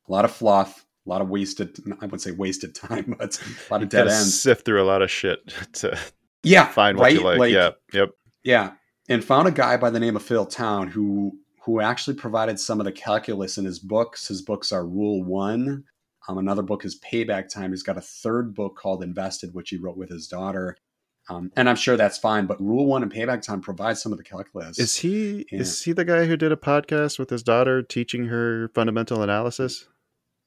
a 0.07 0.11
lot 0.11 0.25
of 0.25 0.31
fluff, 0.31 0.85
a 1.05 1.09
lot 1.09 1.21
of 1.21 1.29
wasted, 1.29 1.77
I 2.01 2.05
would 2.05 2.21
say 2.21 2.31
wasted 2.31 2.75
time, 2.75 3.15
but 3.17 3.39
a 3.69 3.73
lot 3.73 3.83
of 3.83 3.89
dead 3.89 4.07
ends. 4.07 4.39
Sift 4.39 4.65
through 4.65 4.81
a 4.81 4.85
lot 4.85 5.01
of 5.01 5.11
shit 5.11 5.39
to 5.73 5.97
yeah, 6.43 6.67
find 6.67 6.97
what 6.97 7.05
right? 7.05 7.13
you 7.13 7.21
like. 7.21 7.39
like. 7.39 7.53
Yeah, 7.53 7.71
yep. 7.93 8.09
Yeah. 8.43 8.73
And 9.09 9.23
found 9.23 9.47
a 9.47 9.51
guy 9.51 9.77
by 9.77 9.89
the 9.89 9.99
name 9.99 10.15
of 10.15 10.23
Phil 10.23 10.45
Town 10.45 10.87
who 10.87 11.33
who 11.63 11.79
actually 11.79 12.15
provided 12.15 12.59
some 12.59 12.79
of 12.79 12.85
the 12.85 12.91
calculus 12.91 13.57
in 13.57 13.65
his 13.65 13.79
books. 13.79 14.27
His 14.27 14.41
books 14.41 14.71
are 14.71 14.85
Rule 14.85 15.23
One. 15.23 15.83
Um, 16.27 16.37
another 16.37 16.61
book 16.61 16.85
is 16.85 16.99
Payback 16.99 17.49
Time. 17.49 17.71
He's 17.71 17.83
got 17.83 17.97
a 17.97 18.01
third 18.01 18.53
book 18.53 18.75
called 18.77 19.03
Invested, 19.03 19.53
which 19.53 19.69
he 19.69 19.77
wrote 19.77 19.97
with 19.97 20.09
his 20.09 20.27
daughter. 20.27 20.77
Um, 21.29 21.51
and 21.55 21.69
I'm 21.69 21.75
sure 21.75 21.97
that's 21.97 22.17
fine, 22.17 22.45
but 22.45 22.59
Rule 22.59 22.87
One 22.87 23.03
and 23.03 23.11
Payback 23.11 23.41
Time 23.41 23.61
provide 23.61 23.97
some 23.97 24.11
of 24.11 24.17
the 24.17 24.23
calculus. 24.23 24.79
Is 24.79 24.97
he 24.97 25.45
yeah. 25.51 25.59
is 25.59 25.81
he 25.83 25.93
the 25.93 26.05
guy 26.05 26.25
who 26.25 26.35
did 26.35 26.51
a 26.51 26.57
podcast 26.57 27.19
with 27.19 27.29
his 27.29 27.43
daughter 27.43 27.81
teaching 27.81 28.25
her 28.25 28.69
fundamental 28.73 29.21
analysis? 29.21 29.87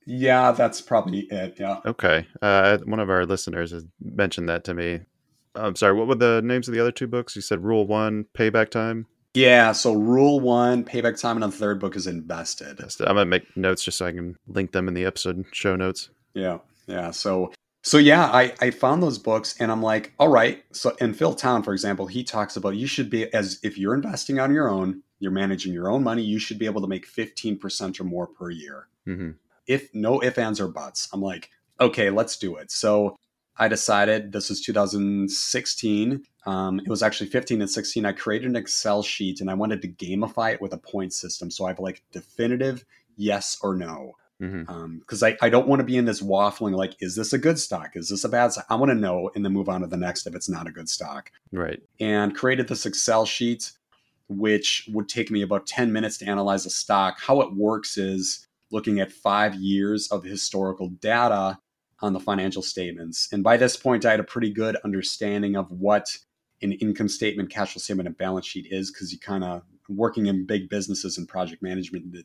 Yeah, 0.06 0.52
that's 0.52 0.80
probably 0.80 1.20
it. 1.30 1.56
Yeah. 1.58 1.80
Okay. 1.86 2.26
Uh, 2.42 2.78
one 2.84 3.00
of 3.00 3.08
our 3.08 3.24
listeners 3.24 3.70
has 3.70 3.86
mentioned 4.00 4.48
that 4.48 4.64
to 4.64 4.74
me. 4.74 5.00
I'm 5.54 5.76
sorry. 5.76 5.94
What 5.94 6.08
were 6.08 6.14
the 6.14 6.42
names 6.42 6.68
of 6.68 6.74
the 6.74 6.80
other 6.80 6.92
two 6.92 7.06
books? 7.06 7.36
You 7.36 7.42
said 7.42 7.62
Rule 7.62 7.86
One, 7.86 8.26
Payback 8.34 8.70
Time. 8.70 9.06
Yeah. 9.34 9.72
So 9.72 9.94
Rule 9.94 10.40
One, 10.40 10.84
Payback 10.84 11.20
Time, 11.20 11.42
and 11.42 11.52
the 11.52 11.56
third 11.56 11.80
book 11.80 11.96
is 11.96 12.06
Invested. 12.06 12.80
I'm 12.80 13.06
gonna 13.06 13.24
make 13.24 13.56
notes 13.56 13.84
just 13.84 13.98
so 13.98 14.06
I 14.06 14.12
can 14.12 14.36
link 14.46 14.72
them 14.72 14.88
in 14.88 14.94
the 14.94 15.04
episode 15.04 15.44
show 15.52 15.76
notes. 15.76 16.10
Yeah. 16.34 16.58
Yeah. 16.86 17.10
So 17.10 17.52
so 17.84 17.98
yeah, 17.98 18.24
I, 18.24 18.54
I 18.62 18.70
found 18.70 19.02
those 19.02 19.18
books 19.18 19.56
and 19.60 19.70
I'm 19.70 19.82
like, 19.82 20.14
all 20.18 20.28
right. 20.28 20.64
So 20.72 20.96
in 21.02 21.12
Phil 21.12 21.34
Town, 21.34 21.62
for 21.62 21.74
example, 21.74 22.06
he 22.06 22.24
talks 22.24 22.56
about 22.56 22.76
you 22.76 22.86
should 22.86 23.10
be 23.10 23.32
as 23.34 23.60
if 23.62 23.76
you're 23.76 23.94
investing 23.94 24.40
on 24.40 24.54
your 24.54 24.70
own, 24.70 25.02
you're 25.18 25.30
managing 25.30 25.74
your 25.74 25.90
own 25.90 26.02
money, 26.02 26.22
you 26.22 26.38
should 26.38 26.58
be 26.58 26.64
able 26.64 26.80
to 26.80 26.86
make 26.86 27.06
15% 27.06 28.00
or 28.00 28.04
more 28.04 28.26
per 28.26 28.48
year. 28.48 28.88
Mm-hmm. 29.06 29.32
If 29.66 29.94
no 29.94 30.20
if, 30.20 30.38
ands, 30.38 30.60
or 30.60 30.68
buts. 30.68 31.10
I'm 31.12 31.20
like, 31.20 31.50
okay, 31.78 32.08
let's 32.08 32.38
do 32.38 32.56
it. 32.56 32.70
So 32.70 33.16
I 33.56 33.68
decided 33.68 34.32
this 34.32 34.48
was 34.48 34.60
2016. 34.62 36.22
Um, 36.46 36.80
it 36.80 36.88
was 36.88 37.02
actually 37.02 37.30
15 37.30 37.60
and 37.60 37.70
16. 37.70 38.04
I 38.04 38.12
created 38.12 38.48
an 38.48 38.56
Excel 38.56 39.02
sheet 39.02 39.40
and 39.40 39.50
I 39.50 39.54
wanted 39.54 39.80
to 39.82 39.88
gamify 39.88 40.52
it 40.52 40.60
with 40.60 40.72
a 40.72 40.78
point 40.78 41.12
system. 41.12 41.50
So 41.50 41.64
I 41.64 41.68
have 41.68 41.78
like 41.78 42.02
definitive 42.12 42.84
yes 43.16 43.58
or 43.62 43.74
no 43.74 44.14
because 44.38 44.52
mm-hmm. 44.66 44.70
um, 44.70 45.02
I, 45.22 45.36
I 45.46 45.48
don't 45.48 45.68
want 45.68 45.80
to 45.80 45.84
be 45.84 45.96
in 45.96 46.04
this 46.04 46.20
waffling 46.20 46.74
like 46.74 46.96
is 47.00 47.14
this 47.14 47.32
a 47.32 47.38
good 47.38 47.58
stock 47.58 47.92
is 47.94 48.08
this 48.08 48.24
a 48.24 48.28
bad 48.28 48.52
stock 48.52 48.66
i 48.68 48.74
want 48.74 48.90
to 48.90 48.96
know 48.96 49.30
and 49.34 49.44
then 49.44 49.52
move 49.52 49.68
on 49.68 49.82
to 49.82 49.86
the 49.86 49.96
next 49.96 50.26
if 50.26 50.34
it's 50.34 50.48
not 50.48 50.66
a 50.66 50.72
good 50.72 50.88
stock 50.88 51.30
right 51.52 51.80
and 52.00 52.34
created 52.34 52.66
this 52.66 52.84
excel 52.84 53.24
sheet 53.24 53.72
which 54.28 54.88
would 54.92 55.08
take 55.08 55.30
me 55.30 55.42
about 55.42 55.66
10 55.66 55.92
minutes 55.92 56.18
to 56.18 56.26
analyze 56.26 56.66
a 56.66 56.70
stock 56.70 57.20
how 57.20 57.40
it 57.40 57.54
works 57.54 57.96
is 57.96 58.48
looking 58.70 58.98
at 58.98 59.12
five 59.12 59.54
years 59.54 60.08
of 60.10 60.24
historical 60.24 60.88
data 60.88 61.58
on 62.04 62.12
the 62.12 62.20
financial 62.20 62.62
statements 62.62 63.28
and 63.32 63.42
by 63.42 63.56
this 63.56 63.76
point 63.76 64.04
i 64.04 64.10
had 64.10 64.20
a 64.20 64.24
pretty 64.24 64.50
good 64.50 64.76
understanding 64.84 65.56
of 65.56 65.70
what 65.70 66.16
an 66.62 66.72
income 66.72 67.08
statement 67.08 67.50
cash 67.50 67.72
flow 67.72 67.80
statement 67.80 68.06
and 68.06 68.16
balance 68.16 68.46
sheet 68.46 68.66
is 68.70 68.90
because 68.90 69.12
you 69.12 69.18
kind 69.18 69.42
of 69.44 69.62
working 69.88 70.26
in 70.26 70.46
big 70.46 70.68
businesses 70.68 71.18
and 71.18 71.28
project 71.28 71.62
management 71.62 72.24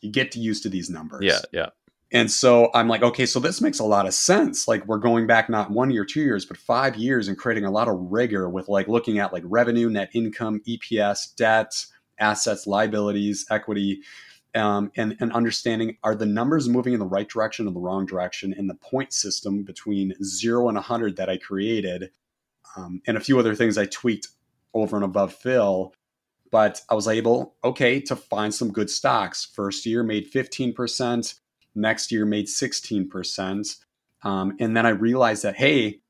you 0.00 0.10
get 0.10 0.32
to 0.32 0.40
used 0.40 0.62
to 0.62 0.68
these 0.68 0.90
numbers. 0.90 1.24
Yeah, 1.24 1.40
yeah. 1.52 1.68
And 2.12 2.30
so 2.30 2.70
I'm 2.74 2.88
like, 2.88 3.02
okay, 3.02 3.24
so 3.24 3.38
this 3.38 3.60
makes 3.60 3.78
a 3.78 3.84
lot 3.84 4.06
of 4.06 4.14
sense. 4.14 4.66
Like 4.66 4.84
we're 4.86 4.98
going 4.98 5.28
back 5.28 5.48
not 5.48 5.70
one 5.70 5.92
year, 5.92 6.04
two 6.04 6.20
years, 6.20 6.44
but 6.44 6.56
five 6.56 6.96
years 6.96 7.28
and 7.28 7.38
creating 7.38 7.64
a 7.64 7.70
lot 7.70 7.86
of 7.86 7.96
rigor 8.10 8.48
with 8.48 8.68
like 8.68 8.88
looking 8.88 9.20
at 9.20 9.32
like 9.32 9.44
revenue, 9.46 9.88
net 9.88 10.10
income, 10.12 10.60
EPS, 10.66 11.36
debt, 11.36 11.72
assets, 12.18 12.66
liabilities, 12.66 13.46
equity, 13.48 14.00
um, 14.54 14.90
and, 14.96 15.16
and 15.20 15.32
understanding 15.32 15.96
are 16.02 16.14
the 16.14 16.26
numbers 16.26 16.68
moving 16.68 16.92
in 16.92 16.98
the 16.98 17.06
right 17.06 17.28
direction 17.28 17.66
or 17.66 17.72
the 17.72 17.80
wrong 17.80 18.06
direction 18.06 18.52
in 18.52 18.66
the 18.66 18.74
point 18.74 19.12
system 19.12 19.62
between 19.62 20.14
zero 20.22 20.68
and 20.68 20.76
100 20.76 21.16
that 21.16 21.28
I 21.28 21.36
created, 21.36 22.10
um, 22.76 23.00
and 23.06 23.16
a 23.16 23.20
few 23.20 23.38
other 23.38 23.54
things 23.54 23.78
I 23.78 23.86
tweaked 23.86 24.28
over 24.74 24.96
and 24.96 25.04
above 25.04 25.34
Phil 25.34 25.92
but 26.50 26.82
I 26.88 26.94
was 26.94 27.08
able, 27.08 27.54
okay, 27.62 28.00
to 28.00 28.16
find 28.16 28.52
some 28.52 28.72
good 28.72 28.90
stocks. 28.90 29.44
First 29.44 29.86
year 29.86 30.02
made 30.02 30.30
15%, 30.30 31.34
next 31.74 32.10
year 32.10 32.26
made 32.26 32.46
16%. 32.46 33.76
Um, 34.22 34.56
and 34.58 34.76
then 34.76 34.84
I 34.84 34.90
realized 34.90 35.44
that, 35.44 35.56
hey, 35.56 36.00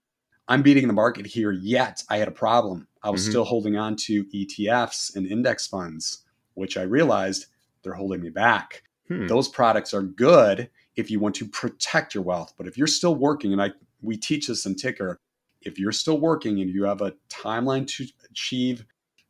I'm 0.48 0.62
beating 0.62 0.88
the 0.88 0.94
market 0.94 1.26
here, 1.26 1.52
yet 1.52 2.02
I 2.08 2.16
had 2.16 2.28
a 2.28 2.32
problem. 2.32 2.88
I 3.02 3.10
was 3.10 3.22
mm-hmm. 3.22 3.30
still 3.30 3.44
holding 3.44 3.76
on 3.76 3.96
to 3.96 4.24
ETFs 4.26 5.14
and 5.14 5.26
index 5.26 5.66
funds, 5.66 6.24
which 6.54 6.76
I 6.76 6.82
realized 6.82 7.46
they're 7.82 7.94
holding 7.94 8.20
me 8.20 8.30
back. 8.30 8.82
Hmm. 9.08 9.26
Those 9.26 9.48
products 9.48 9.92
are 9.94 10.02
good 10.02 10.70
if 10.96 11.10
you 11.10 11.20
want 11.20 11.34
to 11.36 11.46
protect 11.48 12.14
your 12.14 12.24
wealth. 12.24 12.54
But 12.56 12.66
if 12.66 12.76
you're 12.76 12.86
still 12.86 13.14
working, 13.14 13.52
and 13.52 13.62
I 13.62 13.72
we 14.02 14.16
teach 14.16 14.46
this 14.46 14.66
in 14.66 14.74
Tykr, 14.74 15.16
if 15.62 15.78
you're 15.78 15.92
still 15.92 16.18
working 16.18 16.60
and 16.60 16.70
you 16.70 16.84
have 16.84 17.02
a 17.02 17.14
timeline 17.28 17.86
to 17.86 18.06
achieve 18.30 18.84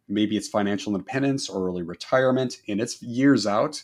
maybe 0.08 0.36
it's 0.36 0.48
financial 0.48 0.94
independence 0.94 1.48
or 1.48 1.66
early 1.66 1.82
retirement 1.82 2.58
and 2.68 2.80
it's 2.80 3.02
years 3.02 3.46
out 3.46 3.82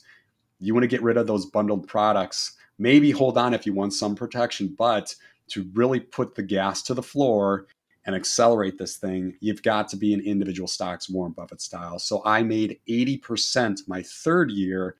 you 0.58 0.74
want 0.74 0.82
to 0.82 0.88
get 0.88 1.02
rid 1.02 1.16
of 1.16 1.26
those 1.26 1.46
bundled 1.46 1.86
products 1.86 2.52
maybe 2.78 3.10
hold 3.10 3.38
on 3.38 3.54
if 3.54 3.64
you 3.64 3.72
want 3.72 3.92
some 3.92 4.14
protection 4.14 4.74
but 4.76 5.14
to 5.48 5.68
really 5.74 6.00
put 6.00 6.34
the 6.34 6.42
gas 6.42 6.82
to 6.82 6.94
the 6.94 7.02
floor 7.02 7.66
and 8.06 8.14
accelerate 8.14 8.78
this 8.78 8.96
thing 8.96 9.36
you've 9.40 9.62
got 9.62 9.88
to 9.88 9.96
be 9.96 10.12
in 10.12 10.20
individual 10.20 10.68
stocks 10.68 11.08
warren 11.08 11.32
buffett 11.32 11.60
style 11.60 11.98
so 11.98 12.22
i 12.24 12.42
made 12.42 12.78
80% 12.88 13.88
my 13.88 14.02
third 14.02 14.50
year 14.50 14.96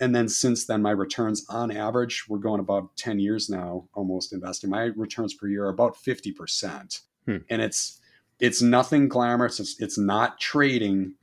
and 0.00 0.14
then 0.14 0.28
since 0.28 0.66
then 0.66 0.82
my 0.82 0.90
returns 0.90 1.46
on 1.48 1.70
average 1.70 2.26
we're 2.28 2.38
going 2.38 2.60
about 2.60 2.96
10 2.96 3.18
years 3.18 3.48
now 3.48 3.88
almost 3.94 4.32
investing 4.32 4.70
my 4.70 4.84
returns 4.96 5.34
per 5.34 5.48
year 5.48 5.64
are 5.64 5.70
about 5.70 5.96
50% 5.96 7.00
hmm. 7.26 7.36
and 7.50 7.62
it's 7.62 8.00
it's 8.42 8.60
nothing 8.60 9.08
glamorous. 9.08 9.60
It's, 9.60 9.80
it's 9.80 9.96
not 9.96 10.40
trading. 10.40 11.14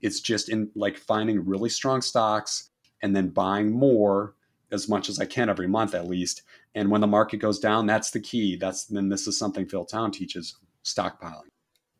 It's 0.00 0.20
just 0.20 0.48
in 0.48 0.70
like 0.76 0.96
finding 0.96 1.44
really 1.44 1.68
strong 1.68 2.00
stocks 2.00 2.70
and 3.02 3.14
then 3.14 3.30
buying 3.30 3.72
more 3.72 4.36
as 4.70 4.88
much 4.88 5.08
as 5.08 5.18
I 5.18 5.24
can 5.24 5.48
every 5.48 5.66
month 5.66 5.94
at 5.94 6.06
least. 6.06 6.42
And 6.76 6.88
when 6.88 7.00
the 7.00 7.08
market 7.08 7.38
goes 7.38 7.58
down, 7.58 7.86
that's 7.86 8.12
the 8.12 8.20
key. 8.20 8.54
That's 8.54 8.84
then 8.84 9.08
this 9.08 9.26
is 9.26 9.36
something 9.36 9.66
Phil 9.66 9.84
Town 9.84 10.12
teaches 10.12 10.56
stockpiling. 10.94 11.48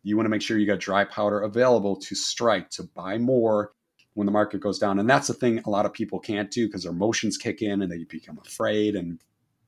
You 0.02 0.16
want 0.16 0.26
to 0.26 0.30
make 0.30 0.42
sure 0.42 0.58
you 0.58 0.66
got 0.66 0.78
dry 0.80 1.04
powder 1.04 1.40
available 1.40 1.96
to 1.96 2.14
strike 2.14 2.70
to 2.70 2.84
buy 2.84 3.18
more 3.18 3.72
when 4.14 4.26
the 4.26 4.32
market 4.32 4.60
goes 4.60 4.78
down. 4.78 4.98
And 4.98 5.08
that's 5.08 5.26
the 5.28 5.34
thing 5.34 5.60
a 5.66 5.70
lot 5.70 5.86
of 5.86 5.92
people 5.92 6.18
can't 6.18 6.50
do 6.50 6.66
because 6.66 6.82
their 6.84 6.92
emotions 6.92 7.36
kick 7.36 7.62
in 7.62 7.82
and 7.82 7.90
they 7.92 8.04
become 8.04 8.38
afraid 8.44 8.94
and 8.96 9.20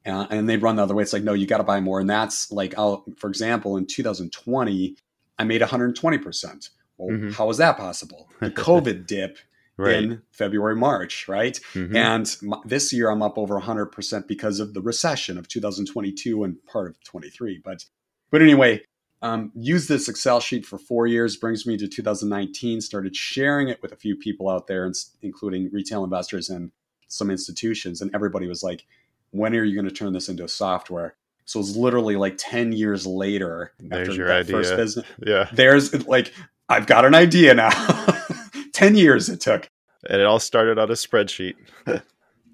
uh, 0.06 0.26
and 0.30 0.48
they 0.48 0.56
run 0.56 0.76
the 0.76 0.82
other 0.82 0.94
way. 0.94 1.02
It's 1.02 1.12
like, 1.12 1.24
no, 1.24 1.34
you 1.34 1.46
got 1.46 1.58
to 1.58 1.62
buy 1.64 1.78
more. 1.80 2.00
And 2.00 2.08
that's 2.08 2.50
like, 2.50 2.72
I'll, 2.78 3.04
for 3.18 3.28
example, 3.28 3.76
in 3.76 3.84
2020, 3.86 4.96
I 5.38 5.44
made 5.44 5.60
120%. 5.60 6.70
Well, 6.96 7.10
Mhm. 7.16 7.32
how 7.34 7.46
was 7.46 7.58
that 7.58 7.76
possible? 7.76 8.28
The 8.40 8.50
COVID 8.50 9.06
dip 9.06 9.38
Right. 9.76 9.96
in 10.02 10.20
February, 10.30 10.76
March, 10.76 11.26
right? 11.26 11.58
Mhm. 11.72 11.94
And 11.96 12.36
m- 12.42 12.60
this 12.66 12.92
year 12.92 13.08
I'm 13.10 13.22
up 13.22 13.38
over 13.38 13.58
100% 13.58 14.26
because 14.28 14.60
of 14.60 14.74
the 14.74 14.82
recession 14.82 15.38
of 15.38 15.48
2022 15.48 16.44
and 16.44 16.62
part 16.66 16.90
of 16.90 17.02
23. 17.04 17.62
But, 17.64 17.86
but 18.30 18.42
anyway, 18.42 18.82
um, 19.22 19.52
use 19.54 19.86
this 19.88 20.08
Excel 20.08 20.40
sheet 20.40 20.64
for 20.64 20.78
four 20.78 21.06
years, 21.06 21.36
brings 21.36 21.66
me 21.66 21.76
to 21.76 21.86
2019, 21.88 22.80
started 22.80 23.14
sharing 23.14 23.68
it 23.68 23.82
with 23.82 23.92
a 23.92 23.96
few 23.96 24.16
people 24.16 24.48
out 24.48 24.66
there, 24.66 24.90
including 25.22 25.70
retail 25.72 26.04
investors 26.04 26.48
and 26.48 26.72
some 27.08 27.30
institutions. 27.30 28.00
And 28.00 28.10
everybody 28.14 28.46
was 28.46 28.62
like, 28.62 28.86
when 29.30 29.54
are 29.54 29.64
you 29.64 29.74
going 29.74 29.88
to 29.88 29.94
turn 29.94 30.12
this 30.12 30.28
into 30.28 30.48
software? 30.48 31.16
So 31.44 31.60
it's 31.60 31.76
literally 31.76 32.16
like 32.16 32.36
10 32.38 32.72
years 32.72 33.06
later 33.06 33.72
There's 33.78 34.08
after 34.08 34.14
your 34.18 34.28
that 34.28 34.46
first 34.46 34.72
idea. 34.72 34.76
business. 34.84 35.06
yeah. 35.26 35.48
There's 35.52 36.06
like, 36.06 36.32
I've 36.68 36.86
got 36.86 37.04
an 37.04 37.14
idea 37.14 37.54
now. 37.54 37.70
10 38.72 38.94
years 38.96 39.28
it 39.28 39.40
took. 39.40 39.68
And 40.08 40.20
it 40.20 40.26
all 40.26 40.38
started 40.38 40.78
on 40.78 40.88
a 40.90 40.94
spreadsheet. 40.94 41.54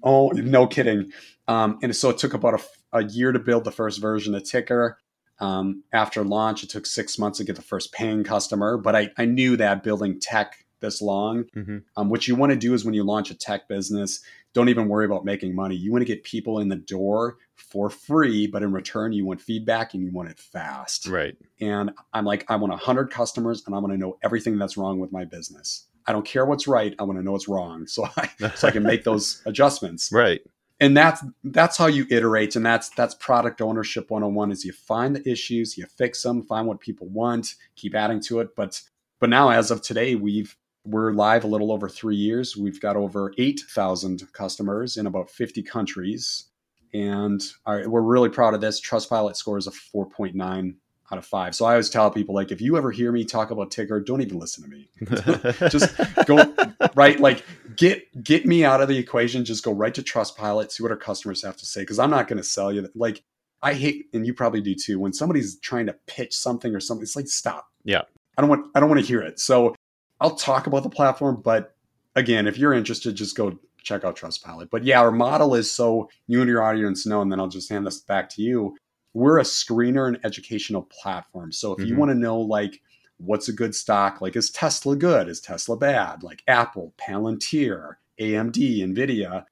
Oh, 0.03 0.29
no 0.29 0.67
kidding. 0.67 1.11
Um, 1.47 1.79
and 1.81 1.93
so 1.93 2.11
it 2.11 2.19
took 2.19 2.33
about 2.35 2.61
a, 2.93 2.97
a 2.99 3.03
year 3.05 3.31
to 3.31 3.39
build 3.39 3.63
the 3.63 3.71
first 3.71 3.99
version 3.99 4.35
of 4.35 4.43
Tykr. 4.43 4.93
Um, 5.39 5.83
after 5.93 6.23
launch, 6.23 6.63
it 6.63 6.69
took 6.69 6.85
six 6.85 7.17
months 7.19 7.37
to 7.37 7.43
get 7.43 7.55
the 7.55 7.61
first 7.61 7.91
paying 7.93 8.23
customer. 8.23 8.77
But 8.77 8.95
I, 8.95 9.11
I 9.17 9.25
knew 9.25 9.55
that 9.57 9.83
building 9.83 10.19
tech 10.19 10.65
this 10.79 11.01
long, 11.01 11.45
Mhm. 11.55 11.81
um, 11.95 12.09
what 12.09 12.27
you 12.27 12.35
want 12.35 12.51
to 12.51 12.55
do 12.55 12.75
is 12.75 12.85
when 12.85 12.93
you 12.93 13.03
launch 13.03 13.31
a 13.31 13.35
tech 13.35 13.67
business, 13.67 14.21
don't 14.53 14.69
even 14.69 14.87
worry 14.87 15.05
about 15.05 15.25
making 15.25 15.55
money. 15.55 15.75
You 15.75 15.91
want 15.91 16.01
to 16.03 16.05
get 16.05 16.23
people 16.23 16.59
in 16.59 16.69
the 16.69 16.75
door 16.75 17.37
for 17.55 17.89
free, 17.89 18.45
but 18.45 18.61
in 18.61 18.71
return, 18.71 19.11
you 19.11 19.25
want 19.25 19.41
feedback 19.41 19.95
and 19.95 20.03
you 20.03 20.11
want 20.11 20.29
it 20.29 20.37
fast. 20.39 21.07
Right. 21.07 21.35
And 21.59 21.91
I'm 22.13 22.25
like, 22.25 22.45
I 22.47 22.55
want 22.57 22.71
100 22.71 23.09
customers 23.09 23.63
and 23.65 23.73
I 23.75 23.79
want 23.79 23.91
to 23.93 23.97
know 23.97 24.19
everything 24.23 24.59
that's 24.59 24.77
wrong 24.77 24.99
with 24.99 25.11
my 25.11 25.25
business. 25.25 25.87
I 26.05 26.11
don't 26.13 26.25
care 26.25 26.45
what's 26.45 26.67
right. 26.67 26.93
I 26.99 27.03
want 27.03 27.17
to 27.17 27.23
know 27.25 27.31
what's 27.31 27.47
wrong. 27.47 27.85
So 27.87 28.07
I, 28.15 28.29
so 28.55 28.67
I 28.67 28.71
can 28.71 28.83
make 28.83 29.03
those 29.03 29.41
adjustments 29.47 30.11
Right. 30.11 30.41
And 30.79 30.95
that's 30.95 31.23
that's 31.43 31.77
how 31.77 31.87
you 31.87 32.05
iterate 32.09 32.55
and 32.55 32.65
that's 32.65 32.89
that's 32.89 33.15
product 33.15 33.61
ownership 33.61 34.11
101 34.11 34.51
is 34.51 34.63
you 34.63 34.71
find 34.71 35.15
the 35.15 35.29
issues 35.29 35.77
you 35.77 35.85
fix 35.85 36.21
them 36.21 36.43
find 36.43 36.67
what 36.67 36.79
people 36.79 37.07
want 37.07 37.55
keep 37.75 37.95
adding 37.95 38.21
to 38.21 38.39
it. 38.39 38.55
But 38.55 38.81
but 39.19 39.29
now 39.29 39.49
as 39.49 39.71
of 39.71 39.81
today 39.81 40.15
we've 40.15 40.55
we're 40.87 41.11
live 41.11 41.43
a 41.43 41.47
little 41.47 41.71
over 41.71 41.89
three 41.89 42.15
years. 42.15 42.55
We've 42.55 42.79
got 42.79 42.95
over 42.95 43.33
8000 43.37 44.31
customers 44.31 44.97
in 44.97 45.05
about 45.05 45.29
50 45.29 45.61
countries. 45.63 46.45
And 46.93 47.43
our, 47.65 47.87
we're 47.89 48.01
really 48.01 48.29
proud 48.29 48.53
of 48.53 48.61
this. 48.61 48.79
Trustpilot 48.79 49.35
scores 49.35 49.67
a 49.67 49.71
4.9 49.71 50.75
out 51.11 51.17
of 51.17 51.25
5 51.25 51.55
so 51.55 51.65
i 51.65 51.71
always 51.71 51.89
tell 51.89 52.11
people 52.11 52.35
like 52.35 52.51
if 52.51 52.59
you 52.59 52.77
ever 52.77 52.91
hear 52.91 53.11
me 53.11 53.23
talk 53.23 53.51
about 53.51 53.71
Tykr 53.71 54.05
don't 54.05 54.21
even 54.21 54.39
listen 54.39 54.63
to 54.63 54.69
me. 54.69 54.89
Just 55.69 55.95
go 56.25 56.53
right 56.95 57.19
like 57.19 57.45
get 57.75 58.23
get 58.23 58.45
me 58.45 58.65
out 58.65 58.81
of 58.81 58.87
the 58.87 58.97
equation. 58.97 59.45
Just 59.45 59.63
go 59.63 59.71
right 59.71 59.93
to 59.93 60.01
trustpilot 60.01 60.71
see 60.71 60.83
what 60.83 60.91
our 60.91 60.97
customers 60.97 61.43
have 61.43 61.57
to 61.57 61.65
say 61.65 61.81
because 61.81 61.99
i'm 61.99 62.09
not 62.09 62.27
going 62.27 62.37
to 62.37 62.43
sell 62.43 62.71
you 62.71 62.89
like 62.95 63.23
i 63.61 63.73
hate 63.73 64.07
and 64.13 64.25
you 64.25 64.33
probably 64.33 64.61
do 64.61 64.75
too 64.75 64.99
when 64.99 65.13
somebody's 65.13 65.59
trying 65.59 65.85
to 65.85 65.95
pitch 66.07 66.35
something 66.35 66.75
or 66.75 66.79
something 66.79 67.03
it's 67.03 67.15
like 67.15 67.27
stop. 67.27 67.67
Yeah. 67.83 68.01
i 68.37 68.41
don't 68.41 68.49
want 68.49 68.67
i 68.75 68.79
don't 68.79 68.89
want 68.89 69.01
to 69.01 69.07
hear 69.07 69.21
it. 69.21 69.39
So 69.39 69.75
i'll 70.19 70.35
talk 70.35 70.67
about 70.67 70.83
the 70.83 70.89
platform 70.89 71.41
but 71.43 71.75
again 72.15 72.47
if 72.47 72.57
you're 72.57 72.73
interested 72.73 73.15
just 73.15 73.35
go 73.35 73.59
check 73.83 74.03
out 74.03 74.17
trustpilot. 74.17 74.69
But 74.69 74.83
yeah 74.83 74.99
our 74.99 75.11
model 75.11 75.55
is 75.55 75.71
so 75.71 76.09
you 76.27 76.41
and 76.41 76.49
your 76.49 76.63
audience 76.63 77.05
know 77.05 77.21
and 77.21 77.31
then 77.31 77.39
i'll 77.39 77.47
just 77.47 77.69
hand 77.69 77.85
this 77.85 77.99
back 77.99 78.29
to 78.31 78.41
you 78.41 78.75
we're 79.17 79.39
a 79.39 79.43
screener 79.43 80.07
and 80.07 80.19
educational 80.23 80.83
platform 80.83 81.51
so 81.51 81.73
if 81.73 81.79
you 81.85 81.93
Mhm. 81.95 81.97
want 81.97 82.11
to 82.11 82.15
know 82.15 82.39
like 82.39 82.81
what's 83.19 83.47
a 83.49 83.53
good 83.53 83.73
stock? 83.73 84.21
Like, 84.21 84.35
is 84.35 84.51
Tesla 84.51 84.95
good? 84.95 85.27
Is 85.27 85.41
Tesla 85.41 85.75
bad? 85.75 86.21
Like 86.21 86.43
Apple, 86.47 86.93
Palantir, 86.99 87.95
AMD, 88.19 88.81
Nvidia. 88.81 89.45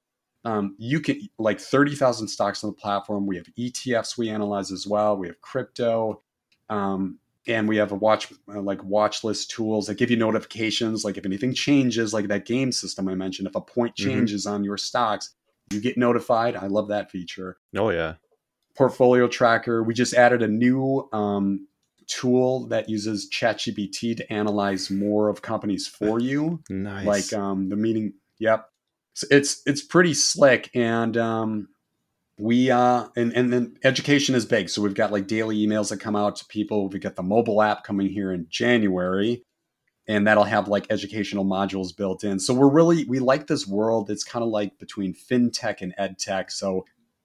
Um, 0.44 0.76
you 0.78 1.00
can 1.00 1.20
like 1.36 1.58
30,000 1.58 2.28
stocks 2.28 2.62
on 2.62 2.70
the 2.70 2.74
platform. 2.76 3.26
We 3.26 3.34
have 3.36 3.46
ETFs 3.58 4.16
we 4.16 4.30
analyze 4.30 4.70
as 4.70 4.86
well. 4.86 5.16
We 5.16 5.26
have 5.26 5.40
crypto. 5.40 6.22
Um, 6.70 7.18
and 7.48 7.68
we 7.68 7.76
have 7.78 7.90
a 7.90 7.96
watch 7.96 8.32
uh, 8.54 8.60
like 8.60 8.82
watch 8.84 9.24
list 9.24 9.50
tools 9.50 9.88
that 9.88 9.96
give 9.98 10.10
you 10.10 10.16
notifications 10.16 11.04
like 11.04 11.16
if 11.16 11.26
anything 11.26 11.52
changes 11.54 12.12
like 12.14 12.26
that 12.28 12.44
game 12.44 12.70
system 12.72 13.08
i 13.08 13.14
mentioned 13.14 13.46
if 13.48 13.54
a 13.54 13.60
point 13.60 13.94
Mhm. 13.94 14.04
changes 14.04 14.46
on 14.46 14.64
your 14.64 14.76
stocks 14.76 15.34
you 15.72 15.80
get 15.80 15.96
notified 15.96 16.56
i 16.56 16.66
love 16.66 16.88
that 16.88 17.08
feature 17.10 17.56
oh 17.76 17.90
yeah. 17.90 18.14
Portfolio 18.76 19.28
tracker. 19.28 19.82
We 19.82 19.94
just 19.94 20.14
added 20.14 20.42
a 20.42 20.48
new 20.48 21.08
um, 21.12 21.66
tool 22.06 22.66
that 22.68 22.88
uses 22.88 23.28
ChatGPT 23.30 24.16
to 24.16 24.32
analyze 24.32 24.90
more 24.90 25.28
of 25.28 25.42
companies 25.42 25.86
for 25.86 26.20
you, 26.20 26.62
Nice. 26.68 27.06
like 27.06 27.32
um, 27.40 27.68
the 27.68 27.76
meeting. 27.76 28.14
Yep, 28.38 28.68
so 29.14 29.26
it's 29.30 29.62
it's 29.66 29.82
pretty 29.82 30.14
slick, 30.14 30.70
and 30.74 31.16
um, 31.16 31.68
we 32.38 32.70
uh, 32.70 33.06
and 33.16 33.32
and 33.32 33.52
then 33.52 33.76
education 33.82 34.34
is 34.34 34.44
big. 34.44 34.68
So 34.68 34.82
we've 34.82 34.94
got 34.94 35.10
like 35.12 35.26
daily 35.26 35.56
emails 35.66 35.88
that 35.88 36.00
come 36.00 36.14
out 36.16 36.36
to 36.36 36.44
people. 36.46 36.88
We 36.88 36.98
got 36.98 37.16
the 37.16 37.22
mobile 37.22 37.62
app 37.62 37.82
coming 37.84 38.08
here 38.08 38.32
in 38.32 38.46
January. 38.48 39.42
And 40.08 40.24
that'll 40.24 40.44
have 40.44 40.68
like 40.68 40.86
educational 40.88 41.44
modules 41.44 41.88
built 41.96 42.22
in. 42.22 42.38
So 42.38 42.54
we're 42.54 42.70
really 42.70 43.02
we 43.06 43.18
like 43.18 43.48
this 43.48 43.66
world. 43.66 44.08
It's 44.08 44.22
kind 44.22 44.44
of 44.44 44.50
like 44.50 44.78
between 44.78 45.14
fintech 45.14 45.80
and 45.80 45.92
edtech. 45.98 46.52
So 46.52 46.84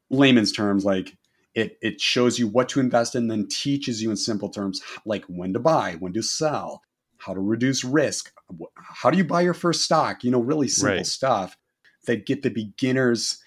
layman's 0.09 0.51
terms, 0.51 0.83
like 0.83 1.15
it 1.55 1.77
it 1.81 1.99
shows 2.01 2.39
you 2.39 2.47
what 2.47 2.69
to 2.69 2.79
invest 2.79 3.15
in, 3.15 3.27
then 3.27 3.47
teaches 3.47 4.01
you 4.01 4.09
in 4.09 4.17
simple 4.17 4.49
terms 4.49 4.81
like 5.05 5.25
when 5.25 5.53
to 5.53 5.59
buy, 5.59 5.95
when 5.99 6.13
to 6.13 6.21
sell, 6.21 6.81
how 7.17 7.33
to 7.33 7.39
reduce 7.39 7.83
risk, 7.83 8.33
how 8.75 9.09
do 9.09 9.17
you 9.17 9.23
buy 9.25 9.41
your 9.41 9.53
first 9.53 9.83
stock. 9.83 10.23
You 10.23 10.31
know, 10.31 10.39
really 10.39 10.67
simple 10.67 10.97
Right. 10.97 11.05
stuff 11.05 11.57
that 12.07 12.25
get 12.25 12.41
the 12.41 12.49
beginners, 12.49 13.37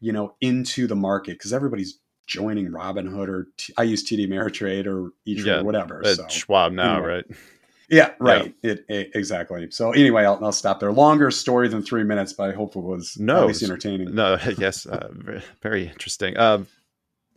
you 0.00 0.12
know, 0.12 0.34
into 0.40 0.86
the 0.86 0.96
market 0.96 1.32
because 1.38 1.52
everybody's 1.52 1.98
joining 2.26 2.68
Robinhood 2.68 3.28
or 3.28 3.48
T- 3.56 3.72
I 3.76 3.82
use 3.84 4.04
TD 4.04 4.26
Ameritrade 4.28 4.86
or 4.86 5.12
E 5.26 5.40
Yeah, 5.40 5.60
or 5.60 5.64
whatever. 5.64 6.02
So 6.04 6.26
Schwab 6.28 6.72
now, 6.72 6.96
anyway. 6.96 7.14
right? 7.14 7.24
yeah, 7.90 8.12
right. 8.20 8.54
It, 8.62 8.84
it- 8.88 9.10
exactly. 9.14 9.70
So 9.70 9.92
anyway, 9.92 10.24
I'll, 10.24 10.42
I'll 10.42 10.52
stop 10.52 10.80
there. 10.80 10.92
Longer 10.92 11.30
story 11.30 11.68
than 11.68 11.82
three 11.82 12.04
minutes, 12.04 12.32
but 12.32 12.50
I 12.50 12.52
hope 12.52 12.76
it 12.76 12.80
was 12.82 13.16
No, 13.18 13.40
at 13.42 13.46
least 13.48 13.62
entertaining. 13.62 14.14
No, 14.14 14.38
yes, 14.58 14.86
uh, 14.86 15.08
very 15.62 15.88
interesting. 15.88 16.36
Um, 16.36 16.66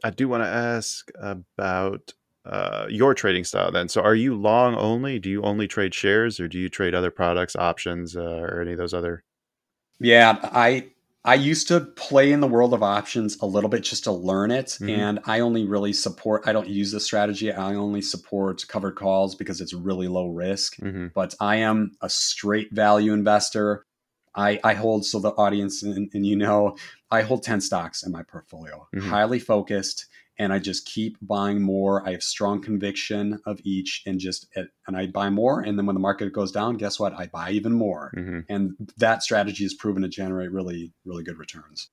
I 0.05 0.11
do 0.11 0.27
want 0.27 0.43
to 0.43 0.47
ask 0.47 1.09
about 1.19 2.13
uh, 2.45 2.85
your 2.89 3.15
trading 3.15 3.43
style 3.43 3.71
then. 3.71 3.89
So, 3.89 4.01
are 4.01 4.13
you 4.13 4.35
long 4.35 4.75
only? 4.75 5.17
Do 5.17 5.31
you 5.31 5.41
only 5.41 5.67
trade 5.67 5.95
shares, 5.95 6.39
or 6.39 6.47
do 6.47 6.59
you 6.59 6.69
trade 6.69 6.93
other 6.93 7.09
products, 7.09 7.55
options, 7.55 8.15
uh, 8.15 8.21
or 8.21 8.61
any 8.61 8.73
of 8.73 8.77
those 8.77 8.93
other? 8.93 9.23
Yeah, 9.99 10.37
I 10.43 10.89
I 11.23 11.33
used 11.33 11.67
to 11.69 11.79
play 11.79 12.31
in 12.31 12.39
the 12.39 12.47
world 12.47 12.75
of 12.75 12.83
options 12.83 13.35
a 13.41 13.47
little 13.47 13.69
bit 13.69 13.81
just 13.83 14.03
to 14.03 14.11
learn 14.11 14.51
it, 14.51 14.77
Mhm. 14.79 14.89
and 14.89 15.19
I 15.25 15.39
only 15.39 15.65
really 15.65 15.91
support. 15.91 16.43
I 16.47 16.53
don't 16.53 16.69
use 16.69 16.91
this 16.91 17.03
strategy. 17.05 17.51
I 17.51 17.73
only 17.73 18.03
support 18.03 18.63
covered 18.67 18.95
calls 18.95 19.33
because 19.33 19.59
it's 19.59 19.73
really 19.73 20.07
low 20.07 20.27
risk. 20.27 20.75
hmm 20.79 21.07
But 21.15 21.33
I 21.39 21.55
am 21.57 21.93
a 22.01 22.09
straight 22.09 22.71
value 22.71 23.11
investor. 23.13 23.85
I, 24.35 24.59
I 24.63 24.73
hold 24.73 25.05
so 25.05 25.19
the 25.19 25.31
audience 25.31 25.81
and, 25.83 26.09
and 26.13 26.25
you 26.25 26.35
know 26.35 26.75
I 27.11 27.21
hold 27.21 27.43
ten 27.43 27.61
stocks 27.61 28.03
in 28.03 28.11
my 28.11 28.23
portfolio, 28.23 28.87
Mhm. 28.95 29.09
highly 29.09 29.39
focused, 29.39 30.05
and 30.37 30.51
I 30.51 30.59
just 30.59 30.85
keep 30.85 31.17
buying 31.21 31.61
more. 31.61 32.05
I 32.07 32.11
have 32.11 32.23
strong 32.23 32.61
conviction 32.61 33.39
of 33.45 33.59
each, 33.63 34.03
and 34.05 34.19
just 34.19 34.47
and 34.87 34.97
I 34.97 35.07
buy 35.07 35.29
more. 35.29 35.61
And 35.61 35.77
then 35.77 35.85
when 35.85 35.93
the 35.93 35.99
market 36.01 36.33
goes 36.33 36.51
down, 36.51 36.75
guess 36.77 36.99
what? 36.99 37.13
I 37.13 37.27
buy 37.27 37.51
even 37.51 37.73
more 37.73 38.11
hmm 38.13 38.39
and 38.49 38.73
that 38.97 39.23
strategy 39.23 39.63
has 39.63 39.73
proven 39.73 40.03
to 40.03 40.09
generate 40.09 40.51
really 40.51 40.93
really 41.05 41.23
good 41.23 41.37
returns 41.37 41.89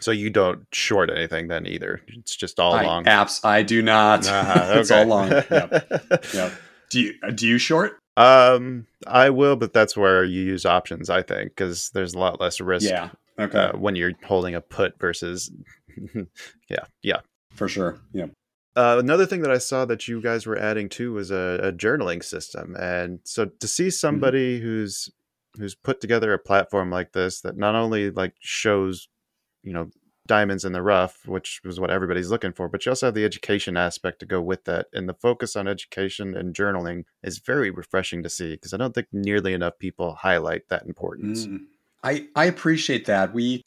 So 0.00 0.10
you 0.12 0.30
don't 0.30 0.66
short 0.72 1.10
anything 1.10 1.48
then 1.48 1.66
either. 1.66 2.00
It's 2.08 2.36
just 2.36 2.58
all 2.60 2.74
I, 2.74 2.84
long. 2.84 3.04
apps 3.04 3.44
i 3.44 3.62
do 3.62 3.82
not 3.82 4.26
Uh-huh, 4.26 4.78
it's 4.78 4.90
all 4.90 5.04
long 5.06 5.30
yep. 5.30 5.70
yep. 6.34 6.52
do 6.90 7.00
you 7.00 7.14
do 7.34 7.46
you 7.46 7.58
short 7.58 7.98
Um, 8.16 8.86
I 9.06 9.30
will, 9.30 9.56
but 9.56 9.72
that's 9.72 9.96
where 9.96 10.24
you 10.24 10.42
use 10.42 10.64
options, 10.64 11.10
I 11.10 11.22
think, 11.22 11.50
because 11.50 11.90
there's 11.90 12.14
a 12.14 12.18
lot 12.18 12.40
less 12.40 12.60
risk 12.60 12.88
yeah 12.88 13.10
okay 13.38 13.58
uh, 13.58 13.76
when 13.76 13.96
you're 13.96 14.12
holding 14.24 14.54
a 14.54 14.60
put 14.60 14.98
versus. 14.98 15.50
yeah, 16.68 16.84
yeah. 17.02 17.20
for 17.52 17.68
sure 17.68 18.00
Yeah. 18.12 18.26
Uh, 18.76 18.96
another 18.98 19.24
thing 19.24 19.42
that 19.42 19.52
I 19.52 19.58
saw 19.58 19.84
that 19.84 20.08
you 20.08 20.20
guys 20.20 20.46
were 20.46 20.58
adding 20.58 20.88
too 20.88 21.12
was 21.12 21.30
a, 21.30 21.60
a 21.62 21.72
journaling 21.72 22.24
system, 22.24 22.74
and 22.76 23.20
so 23.22 23.44
to 23.44 23.68
see 23.68 23.88
somebody 23.88 24.58
who's 24.58 25.10
who's 25.56 25.76
put 25.76 26.00
together 26.00 26.32
a 26.32 26.38
platform 26.38 26.90
like 26.90 27.12
this 27.12 27.40
that 27.42 27.56
not 27.56 27.76
only 27.76 28.10
like 28.10 28.34
shows, 28.40 29.08
you 29.62 29.72
know, 29.72 29.90
diamonds 30.26 30.64
in 30.64 30.72
the 30.72 30.82
rough, 30.82 31.26
which 31.26 31.60
was 31.64 31.78
what 31.78 31.90
everybody's 31.90 32.30
looking 32.30 32.52
for, 32.52 32.68
but 32.68 32.84
you 32.84 32.90
also 32.90 33.06
have 33.06 33.14
the 33.14 33.24
education 33.24 33.76
aspect 33.76 34.20
to 34.20 34.26
go 34.26 34.40
with 34.40 34.64
that, 34.64 34.86
and 34.92 35.08
the 35.08 35.14
focus 35.14 35.56
on 35.56 35.68
education 35.68 36.36
and 36.36 36.54
journaling 36.54 37.04
is 37.22 37.38
very 37.38 37.70
refreshing 37.70 38.22
to 38.22 38.30
see 38.30 38.52
because 38.52 38.72
I 38.72 38.76
don't 38.76 38.94
think 38.94 39.08
nearly 39.12 39.52
enough 39.52 39.78
people 39.78 40.14
highlight 40.14 40.68
that 40.68 40.84
importance. 40.86 41.46
Mm. 41.46 41.64
i 42.02 42.26
i 42.36 42.44
appreciate 42.46 43.06
that 43.06 43.34
we 43.34 43.62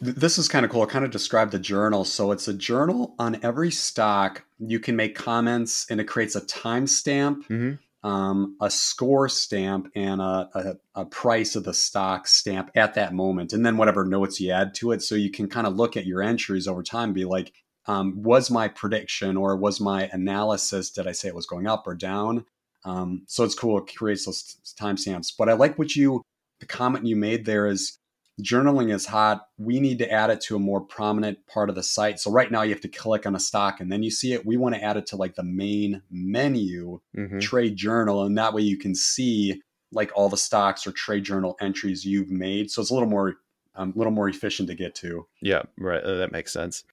This 0.00 0.36
is 0.38 0.48
kind 0.48 0.64
of 0.66 0.70
cool. 0.70 0.82
I 0.82 0.86
kind 0.86 1.04
of 1.04 1.10
described 1.10 1.52
the 1.52 1.58
journal. 1.58 2.04
So 2.04 2.30
it's 2.32 2.46
a 2.46 2.52
journal 2.52 3.14
on 3.18 3.40
every 3.42 3.70
stock. 3.70 4.44
You 4.58 4.80
can 4.80 4.96
make 4.96 5.14
comments 5.14 5.86
and 5.88 5.98
it 6.00 6.04
creates 6.04 6.36
a 6.36 6.42
timestamp, 6.42 7.46
hmm 7.46 7.72
um, 8.02 8.56
a 8.60 8.70
score 8.70 9.28
stamp, 9.28 9.90
and 9.94 10.20
a, 10.20 10.48
a, 10.54 11.00
a 11.02 11.04
price 11.04 11.56
of 11.56 11.64
the 11.64 11.74
stock 11.74 12.28
stamp 12.28 12.70
at 12.74 12.94
that 12.94 13.12
moment. 13.12 13.52
And 13.52 13.66
then 13.66 13.76
whatever 13.76 14.04
notes 14.04 14.40
you 14.40 14.52
add 14.52 14.74
to 14.76 14.92
it. 14.92 15.02
So 15.02 15.14
you 15.14 15.30
can 15.30 15.48
kind 15.48 15.66
of 15.66 15.76
look 15.76 15.96
at 15.96 16.06
your 16.06 16.22
entries 16.22 16.68
over 16.68 16.82
time 16.82 17.10
and 17.10 17.14
be 17.14 17.24
like, 17.24 17.52
um, 17.86 18.22
was 18.22 18.50
my 18.50 18.68
prediction 18.68 19.36
or 19.36 19.56
was 19.56 19.80
my 19.80 20.08
analysis, 20.12 20.90
did 20.90 21.06
I 21.06 21.12
say 21.12 21.28
it 21.28 21.34
was 21.34 21.46
going 21.46 21.66
up 21.66 21.86
or 21.86 21.94
down? 21.94 22.44
Um, 22.84 23.22
so 23.26 23.44
it's 23.44 23.54
cool. 23.54 23.78
It 23.78 23.96
creates 23.96 24.26
those 24.26 24.56
timestamps. 24.78 25.32
But 25.36 25.48
I 25.48 25.54
like 25.54 25.78
what 25.78 25.96
you, 25.96 26.22
the 26.60 26.66
comment 26.66 27.06
you 27.06 27.16
made 27.16 27.46
there 27.46 27.66
is 27.66 27.98
journaling 28.40 28.92
is 28.92 29.06
hot. 29.06 29.48
We 29.58 29.80
need 29.80 29.98
to 29.98 30.10
add 30.10 30.30
it 30.30 30.40
to 30.42 30.56
a 30.56 30.58
more 30.60 30.80
prominent 30.80 31.46
part 31.46 31.68
of 31.68 31.74
the 31.74 31.82
site. 31.82 32.20
So 32.20 32.30
right 32.30 32.50
now 32.50 32.62
you 32.62 32.70
have 32.70 32.80
to 32.82 32.88
click 32.88 33.26
on 33.26 33.34
a 33.34 33.40
stock 33.40 33.80
and 33.80 33.90
then 33.90 34.02
you 34.02 34.10
see 34.10 34.32
it. 34.32 34.46
We 34.46 34.56
want 34.56 34.74
to 34.74 34.82
add 34.82 34.96
it 34.96 35.06
to 35.06 35.16
like 35.16 35.34
the 35.34 35.42
main 35.42 36.02
menu, 36.10 37.00
hmm 37.14 37.38
trade 37.40 37.76
journal, 37.76 38.24
and 38.24 38.36
that 38.36 38.52
way 38.52 38.62
you 38.62 38.76
can 38.76 38.94
see 38.94 39.62
like 39.92 40.10
all 40.14 40.28
the 40.28 40.36
stocks 40.36 40.86
or 40.86 40.92
trade 40.92 41.24
journal 41.24 41.56
entries 41.60 42.04
you've 42.04 42.30
made. 42.30 42.70
So 42.70 42.82
it's 42.82 42.90
a 42.90 42.94
little 42.94 43.08
more, 43.08 43.36
um, 43.74 43.92
a 43.94 43.98
little 43.98 44.12
more 44.12 44.28
efficient 44.28 44.68
to 44.68 44.74
get 44.74 44.94
to. 44.96 45.26
Yeah, 45.40 45.62
right. 45.78 46.02
uh, 46.02 46.16
That 46.16 46.32
makes 46.32 46.52
sense. 46.52 46.84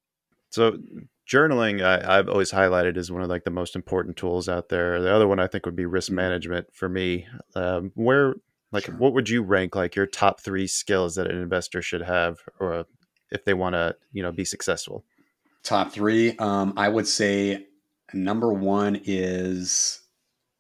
So 0.52 0.78
journaling, 1.30 1.84
I, 1.84 2.18
I've 2.18 2.30
always 2.30 2.52
highlighted 2.52 2.96
as 2.98 3.12
one 3.12 3.22
of 3.22 3.30
like 3.30 3.44
the 3.44 3.50
most 3.50 3.76
important 3.76 4.18
tools 4.18 4.48
out 4.48 4.70
there. 4.70 5.02
The 5.02 5.14
other 5.14 5.28
one 5.28 5.40
I 5.40 5.48
think 5.48 5.66
would 5.66 5.76
be 5.76 5.86
risk 5.86 6.12
Mhm. 6.12 6.16
management 6.16 6.68
for 6.74 6.88
me. 6.88 7.28
Um, 7.56 7.92
where, 7.96 8.36
like, 8.76 8.86
Sure. 8.86 8.96
what 8.96 9.14
would 9.14 9.30
you 9.30 9.42
rank 9.42 9.76
like 9.76 9.96
your 9.96 10.06
top 10.06 10.42
three 10.42 10.68
skills 10.68 11.16
that 11.16 11.26
an 11.28 11.42
investor 11.42 11.82
should 11.82 12.04
have, 12.04 12.40
or 12.60 12.86
if 13.32 13.44
they 13.46 13.54
want 13.56 13.74
to, 13.74 13.96
you 14.12 14.22
know, 14.22 14.32
be 14.32 14.46
successful? 14.46 15.04
Top 15.64 15.92
three, 15.92 16.38
um, 16.38 16.74
I 16.78 16.90
would 16.90 17.08
say 17.08 17.66
number 18.14 18.54
one 18.54 19.02
is 19.04 20.02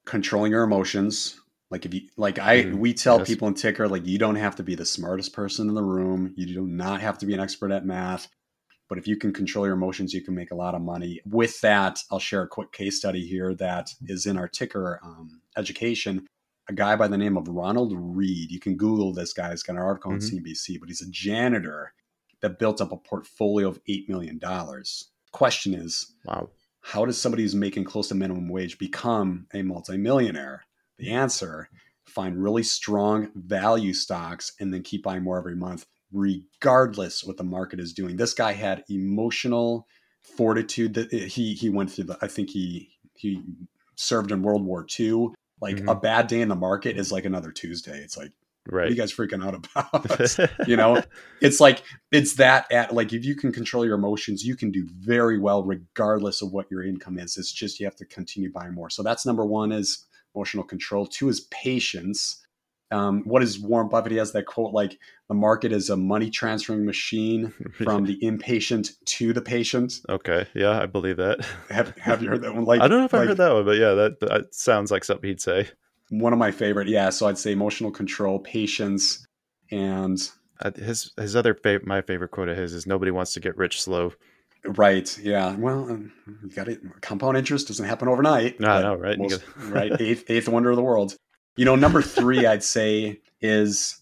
controlling 0.06 0.52
your 0.52 0.64
emotions. 0.64 1.40
Like 1.70 1.86
if 1.86 1.94
you 1.94 2.02
like 2.18 2.40
I 2.40 2.64
Mm, 2.64 2.76
we 2.76 2.94
tell 2.94 3.20
yes. 3.20 3.28
people 3.28 3.48
in 3.48 3.54
Tykr, 3.54 3.90
like 3.90 4.06
you 4.06 4.18
don't 4.18 4.36
have 4.36 4.56
to 4.56 4.64
be 4.64 4.76
the 4.76 4.86
smartest 4.86 5.34
person 5.34 5.68
in 5.68 5.76
the 5.76 5.84
room. 5.84 6.34
You 6.36 6.46
do 6.46 6.66
not 6.66 7.02
have 7.02 7.18
to 7.20 7.26
be 7.26 7.34
an 7.34 7.40
expert 7.40 7.72
at 7.72 7.86
math. 7.86 8.28
But 8.88 9.00
if 9.00 9.08
you 9.08 9.18
can 9.18 9.34
control 9.34 9.66
your 9.66 9.74
emotions, 9.74 10.14
you 10.14 10.22
can 10.22 10.36
make 10.36 10.52
a 10.52 10.56
lot 10.56 10.76
of 10.76 10.82
money. 10.82 11.20
With 11.26 11.60
that, 11.62 12.00
I'll 12.12 12.20
share 12.20 12.44
a 12.44 12.48
quick 12.48 12.72
case 12.72 12.98
study 12.98 13.26
here 13.26 13.56
that 13.56 13.90
is 14.06 14.28
in 14.28 14.38
our 14.38 14.48
Tykr 14.48 15.00
um, 15.04 15.42
education. 15.58 16.28
A 16.68 16.74
guy 16.74 16.96
by 16.96 17.08
the 17.08 17.18
name 17.18 17.38
of 17.38 17.48
Ronald 17.48 17.94
Read. 17.96 18.50
You 18.52 18.60
can 18.60 18.76
Google 18.76 19.14
this 19.14 19.34
guy. 19.34 19.52
He's 19.52 19.62
got 19.64 19.76
an 19.76 19.82
article 19.82 20.12
on 20.12 20.18
Mhm. 20.20 20.24
CNBC, 20.30 20.78
but 20.80 20.90
he's 20.90 21.02
a 21.02 21.10
janitor 21.10 21.94
that 22.42 22.58
built 22.60 22.82
up 22.82 22.92
a 22.92 22.98
portfolio 22.98 23.68
of 23.68 23.80
$8 23.88 24.10
million. 24.10 24.40
Question 25.32 25.74
is, 25.74 26.14
Wow. 26.26 26.50
how 26.82 27.06
does 27.06 27.20
somebody 27.20 27.44
who's 27.44 27.56
making 27.56 27.84
close 27.84 28.08
to 28.10 28.16
minimum 28.16 28.50
wage 28.50 28.78
become 28.80 29.48
a 29.54 29.62
multimillionaire? 29.62 30.66
The 30.98 31.12
answer 31.12 31.70
find 32.06 32.42
really 32.42 32.64
strong 32.64 33.30
value 33.36 33.94
stocks 33.94 34.54
and 34.60 34.74
then 34.74 34.82
keep 34.84 35.04
buying 35.04 35.24
more 35.24 35.38
every 35.38 35.56
month, 35.56 35.86
regardless 36.12 37.24
what 37.24 37.38
the 37.38 37.44
market 37.44 37.80
is 37.80 37.94
doing. 37.94 38.16
This 38.18 38.34
guy 38.34 38.54
had 38.54 38.84
emotional 38.90 39.88
fortitude 40.22 40.94
that 40.96 41.12
he 41.12 41.54
he 41.54 41.70
went 41.70 41.92
through 41.92 42.06
the 42.06 42.18
I 42.22 42.28
think 42.28 42.50
he 42.50 42.90
he 43.16 43.44
served 43.96 44.32
in 44.32 44.42
World 44.42 44.64
War 44.66 44.86
II. 45.00 45.34
Like 45.62 45.80
a 45.80 45.96
Mhm. 45.96 46.02
bad 46.02 46.28
day 46.28 46.42
in 46.42 46.50
the 46.50 46.56
market 46.56 46.98
is 46.98 47.12
like 47.12 47.26
another 47.26 47.52
Tuesday. 47.52 47.98
It's 48.00 48.18
like, 48.18 48.32
what 48.66 48.76
are 48.76 48.82
Right. 48.82 48.90
you 48.90 48.96
guys 48.96 49.14
freaking 49.14 49.46
out 49.46 49.54
about? 50.36 50.38
you 50.68 50.76
know 50.76 51.02
it's 51.42 51.60
like 51.60 51.84
it's 52.12 52.36
that 52.36 52.72
at 52.72 52.94
like 52.94 53.14
if 53.14 53.24
you 53.24 53.36
can 53.36 53.52
control 53.52 53.86
your 53.86 53.96
emotions 53.96 54.44
you 54.44 54.56
can 54.56 54.72
do 54.72 54.88
very 54.92 55.38
well 55.38 55.64
regardless 55.64 56.42
of 56.42 56.52
what 56.52 56.66
your 56.72 56.84
income 56.84 57.20
is 57.20 57.38
it's 57.38 57.52
just 57.52 57.80
you 57.80 57.86
have 57.86 57.96
to 57.96 58.06
continue 58.06 58.52
buying 58.52 58.74
more 58.74 58.90
so 58.90 59.04
that's 59.04 59.26
number 59.26 59.46
one 59.46 59.72
is 59.72 60.06
emotional 60.34 60.64
control 60.64 61.06
two 61.06 61.30
is 61.30 61.42
patience 61.52 62.45
um, 62.92 63.24
what 63.26 63.42
is 63.42 63.60
warren 63.60 63.90
buffett 63.90 64.12
he 64.12 64.18
has 64.18 64.32
that 64.34 64.46
quote 64.46 64.74
like 64.74 64.98
the 65.28 65.34
market 65.34 65.72
is 65.72 65.90
a 65.90 65.98
money 65.98 66.30
transferring 66.30 66.86
machine 66.86 67.52
from 67.74 68.06
the 68.06 68.18
impatient 68.24 68.92
to 69.06 69.34
the 69.34 69.42
patient 69.42 70.00
okay. 70.10 70.46
Yeah, 70.54 70.80
I 70.82 70.86
believe 70.86 71.18
that. 71.18 71.44
have, 71.70 71.96
have 71.98 72.22
you 72.22 72.30
heard 72.30 72.42
that 72.44 72.54
one 72.54 72.66
like 72.66 72.82
I 72.82 72.88
don't 72.88 73.00
know 73.00 73.06
if 73.06 73.14
I 73.14 73.20
like, 73.20 73.28
heard 73.30 73.38
that 73.38 73.54
one, 73.54 73.66
but 73.66 73.78
yeah, 73.78 73.94
that, 73.94 74.20
that 74.22 74.54
sounds 74.54 74.92
like 74.92 75.04
something 75.04 75.28
he'd 75.28 75.42
say. 75.42 75.68
one 76.10 76.32
of 76.34 76.38
my 76.40 76.52
favorite 76.52 76.88
yeah 76.88 77.10
so 77.10 77.26
i'd 77.28 77.38
say 77.40 77.52
emotional 77.52 77.90
control 77.92 78.38
patience 78.40 79.26
and 79.72 80.30
Uh, 80.62 80.72
his 80.76 81.12
his 81.18 81.36
other 81.36 81.54
fav- 81.56 81.86
my 81.86 82.02
favorite 82.02 82.30
quote 82.32 82.50
of 82.50 82.56
his 82.58 82.72
is 82.74 82.86
nobody 82.86 83.10
wants 83.12 83.34
to 83.34 83.40
get 83.40 83.58
rich 83.58 83.82
slow. 83.82 84.14
Right. 84.64 85.16
Yeah. 85.20 85.56
Well, 85.56 85.90
um, 85.92 86.12
you 86.44 86.50
got 86.50 86.68
it. 86.68 86.80
Compound 87.02 87.38
interest 87.38 87.68
doesn't 87.68 87.86
happen 87.86 88.08
overnight. 88.08 88.60
No, 88.60 88.68
I 88.70 88.82
know, 88.82 88.96
right? 88.96 89.18
Most- 89.18 89.44
right. 89.70 89.92
Eighth, 90.00 90.24
eighth 90.30 90.48
wonder 90.48 90.70
of 90.72 90.76
the 90.76 90.82
world. 90.82 91.16
You 91.56 91.66
know, 91.66 91.76
number 91.76 92.02
three, 92.02 92.46
I'd 92.46 92.64
say 92.64 93.22
is 93.42 94.02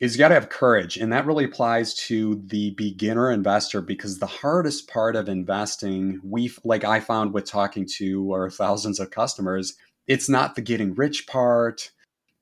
is 0.00 0.16
you 0.16 0.18
got 0.18 0.28
to 0.28 0.34
have 0.34 0.48
courage, 0.48 0.96
and 0.96 1.12
that 1.12 1.26
really 1.26 1.44
applies 1.44 1.94
to 1.94 2.42
the 2.46 2.70
beginner 2.70 3.30
investor 3.30 3.80
because 3.80 4.18
the 4.18 4.26
hardest 4.26 4.88
part 4.88 5.14
of 5.14 5.28
investing, 5.28 6.20
we 6.24 6.52
like 6.64 6.82
I 6.84 6.98
found 6.98 7.32
with 7.32 7.44
talking 7.44 7.86
to 7.98 8.32
our 8.32 8.50
thousands 8.50 8.98
of 8.98 9.12
customers, 9.12 9.76
it's 10.08 10.28
not 10.28 10.56
the 10.56 10.60
getting 10.60 10.94
rich 10.94 11.28
part. 11.28 11.92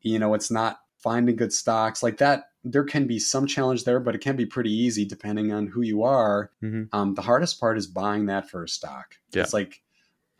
You 0.01 0.19
know, 0.19 0.33
it's 0.33 0.51
not 0.51 0.81
finding 0.97 1.37
good 1.37 1.53
stocks 1.53 2.03
like 2.03 2.17
that. 2.19 2.45
There 2.65 2.85
can 2.85 3.07
be 3.07 3.19
some 3.19 3.47
challenge 3.47 3.85
there, 3.85 4.01
but 4.01 4.15
it 4.15 4.23
can 4.23 4.37
be 4.37 4.47
pretty 4.47 4.73
easy 4.73 5.05
depending 5.05 5.53
on 5.53 5.67
who 5.67 5.83
you 5.83 6.03
are. 6.03 6.51
Mhm. 6.63 6.89
Um, 6.93 7.15
the 7.15 7.23
hardest 7.23 7.61
part 7.61 7.77
is 7.77 7.87
buying 7.87 8.27
that 8.27 8.51
first 8.51 8.75
stock. 8.75 9.17
Yeah. 9.33 9.43
It's 9.43 9.53
like 9.55 9.83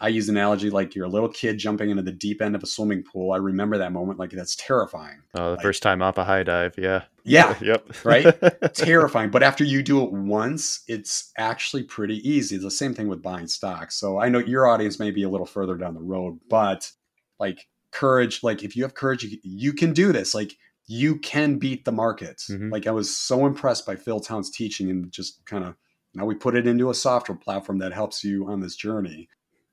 I 0.03 0.09
use 0.09 0.29
an 0.31 0.37
analogy 0.37 0.71
like 0.71 0.95
you're 0.95 1.05
a 1.05 1.11
little 1.11 1.29
kid 1.29 1.59
jumping 1.59 1.91
into 1.91 2.03
the 2.03 2.11
deep 2.13 2.41
end 2.41 2.55
of 2.55 2.63
a 2.63 2.67
swimming 2.67 3.03
pool. 3.03 3.33
I 3.33 3.37
remember 3.37 3.77
that 3.79 3.93
moment 3.93 4.19
like 4.19 4.31
that's 4.31 4.57
terrifying. 4.57 5.19
Oh, 5.35 5.45
the 5.45 5.51
Like- 5.57 5.63
first 5.63 5.83
time 5.83 6.01
off 6.01 6.17
a 6.17 6.25
high 6.25 6.43
dive. 6.43 6.75
Yeah. 6.79 7.03
Yeah, 7.23 7.55
yep. 7.63 7.87
right? 8.05 8.25
terrifying. 8.75 9.31
But 9.31 9.43
after 9.43 9.63
you 9.63 9.83
do 9.83 10.03
it 10.03 10.11
once, 10.13 10.83
it's 10.89 11.31
actually 11.37 11.83
pretty 11.83 12.27
easy. 12.29 12.55
It's 12.57 12.65
the 12.65 12.71
same 12.71 12.95
thing 12.95 13.09
with 13.09 13.23
buying 13.23 13.47
stocks. 13.47 13.97
So 13.97 14.19
I 14.19 14.31
know 14.31 14.39
your 14.39 14.67
audience 14.67 14.99
may 14.99 15.11
be 15.11 15.23
a 15.25 15.29
little 15.29 15.47
further 15.47 15.77
down 15.77 15.95
the 15.95 16.01
road, 16.01 16.41
but 16.49 16.91
like 17.39 17.69
courage, 17.93 18.43
like 18.43 18.63
if 18.65 18.75
you 18.77 18.83
have 18.85 18.95
courage, 18.95 19.25
you, 19.25 19.39
you 19.43 19.73
can 19.75 19.93
do 19.93 20.13
this. 20.13 20.35
Like 20.35 20.57
you 20.87 21.19
can 21.19 21.59
beat 21.59 21.85
the 21.85 21.93
market. 21.93 22.39
Mhm. 22.51 22.73
Like 22.73 22.87
I 22.87 22.91
was 22.91 23.15
so 23.15 23.45
impressed 23.47 23.85
by 23.85 23.97
Phil 23.97 24.21
Town's 24.21 24.51
teaching 24.51 24.89
and 24.91 25.13
just 25.13 25.45
kind 25.45 25.65
of 25.65 25.75
now 26.15 26.25
we 26.25 26.35
put 26.35 26.57
it 26.57 26.67
into 26.67 26.91
a 26.91 26.95
software 26.95 27.37
platform 27.39 27.79
that 27.81 27.93
helps 27.93 28.25
you 28.25 28.49
on 28.49 28.61
this 28.61 28.75
journey. 28.77 29.29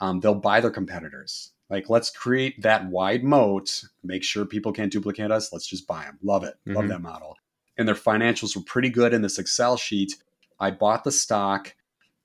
um, 0.01 0.21
they'll 0.21 0.35
buy 0.35 0.61
their 0.61 0.71
competitors. 0.71 1.53
Like, 1.71 1.91
let's 1.91 2.11
create 2.11 2.63
that 2.63 2.87
wide 2.87 3.25
moat, 3.25 3.83
make 4.05 4.23
sure 4.23 4.45
people 4.45 4.73
can't 4.73 4.93
duplicate 4.93 5.31
us. 5.31 5.53
Let's 5.53 5.67
just 5.67 5.87
buy 5.87 6.05
them. 6.05 6.19
Love 6.23 6.45
it. 6.45 6.55
Love 6.67 6.85
Mhm. 6.85 6.89
that 6.89 7.03
model. 7.03 7.37
And 7.77 7.87
their 7.87 7.95
financials 7.95 8.57
were 8.57 8.63
pretty 8.63 8.89
good 8.91 9.13
in 9.13 9.23
this 9.23 9.39
Excel 9.39 9.77
sheet. 9.77 10.15
I 10.61 10.71
bought 10.71 11.05
the 11.05 11.13
stock. 11.13 11.75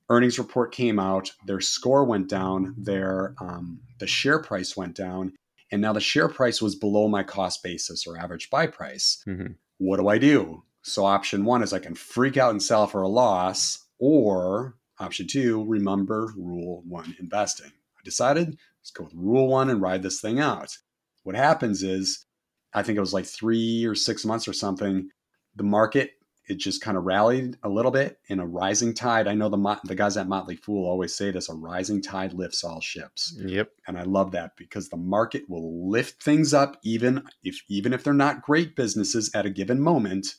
Earnings 0.09 0.37
report 0.37 0.71
came 0.73 0.99
out. 0.99 1.31
Their 1.45 1.61
score 1.61 2.03
went 2.05 2.27
down. 2.29 2.75
Their 2.77 3.35
um, 3.39 3.79
the 3.99 4.07
share 4.07 4.39
price 4.39 4.75
went 4.77 4.95
down, 4.95 5.33
and 5.71 5.81
now 5.81 5.93
the 5.93 5.99
share 6.01 6.27
price 6.29 6.61
was 6.61 6.75
below 6.75 7.07
my 7.07 7.23
cost 7.23 7.63
basis 7.63 8.05
or 8.05 8.17
average 8.17 8.49
buy 8.49 8.67
price. 8.67 9.23
Mhm. 9.27 9.55
What 9.77 9.97
do 9.97 10.07
I 10.09 10.17
do? 10.17 10.63
So 10.83 11.05
option 11.05 11.45
one 11.45 11.63
is 11.63 11.71
I 11.73 11.79
can 11.79 11.95
freak 11.95 12.35
out 12.37 12.51
and 12.51 12.61
sell 12.61 12.87
for 12.87 13.01
a 13.01 13.07
loss, 13.07 13.82
or 14.03 14.75
option 14.99 15.27
two, 15.27 15.63
remember 15.63 16.33
rule 16.37 16.83
one 16.85 17.15
investing. 17.21 17.71
I 17.71 18.01
decided 18.03 18.57
let's 18.81 18.91
go 18.91 19.05
with 19.05 19.13
rule 19.15 19.47
one 19.47 19.69
and 19.69 19.81
ride 19.81 20.03
this 20.03 20.19
thing 20.19 20.39
out. 20.41 20.77
What 21.23 21.35
happens 21.37 21.83
is, 21.83 22.25
I 22.73 22.83
think 22.83 22.97
it 22.97 23.01
was 23.01 23.13
like 23.13 23.25
three 23.25 23.85
or 23.85 23.95
six 23.95 24.25
months 24.25 24.45
or 24.45 24.53
something. 24.53 25.09
The 25.55 25.63
market 25.63 26.11
it 26.49 26.55
just 26.55 26.81
kind 26.81 26.97
of 26.97 27.05
rallied 27.05 27.55
a 27.63 27.69
little 27.69 27.91
bit 27.91 28.19
in 28.27 28.41
a 28.41 28.45
rising 28.45 28.93
tide. 28.93 29.29
I 29.29 29.33
know 29.33 29.47
the 29.47 29.79
the 29.85 29.95
guys 29.95 30.17
at 30.17 30.27
Motley 30.27 30.57
Fool 30.57 30.85
always 30.85 31.15
say 31.15 31.31
this: 31.31 31.47
a 31.47 31.53
rising 31.53 32.01
tide 32.01 32.33
lifts 32.33 32.65
all 32.65 32.81
ships 32.81 33.33
Yep. 33.39 33.71
and 33.87 33.97
I 33.97 34.03
love 34.03 34.31
that 34.31 34.57
because 34.57 34.89
the 34.89 34.97
market 34.97 35.49
will 35.49 35.89
lift 35.89 36.21
things 36.21 36.53
up 36.53 36.77
even 36.83 37.23
if 37.43 37.61
even 37.69 37.93
if 37.93 38.03
they're 38.03 38.13
not 38.13 38.41
great 38.41 38.75
businesses 38.75 39.31
at 39.33 39.45
a 39.45 39.49
given 39.49 39.79
moment 39.79 40.35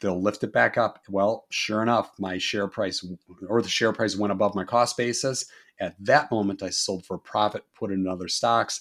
they'll 0.00 0.20
lift 0.20 0.42
it 0.44 0.52
back 0.52 0.76
up 0.76 1.00
well 1.08 1.46
sure 1.50 1.82
enough 1.82 2.10
my 2.18 2.38
share 2.38 2.68
price 2.68 3.04
or 3.48 3.62
the 3.62 3.68
share 3.68 3.92
price 3.92 4.16
went 4.16 4.32
above 4.32 4.54
my 4.54 4.64
cost 4.64 4.96
basis 4.96 5.46
at 5.80 5.94
that 6.00 6.30
moment 6.30 6.62
I 6.62 6.70
sold 6.70 7.04
for 7.06 7.18
profit 7.18 7.64
put 7.74 7.90
in 7.90 8.06
other 8.06 8.28
stocks 8.28 8.80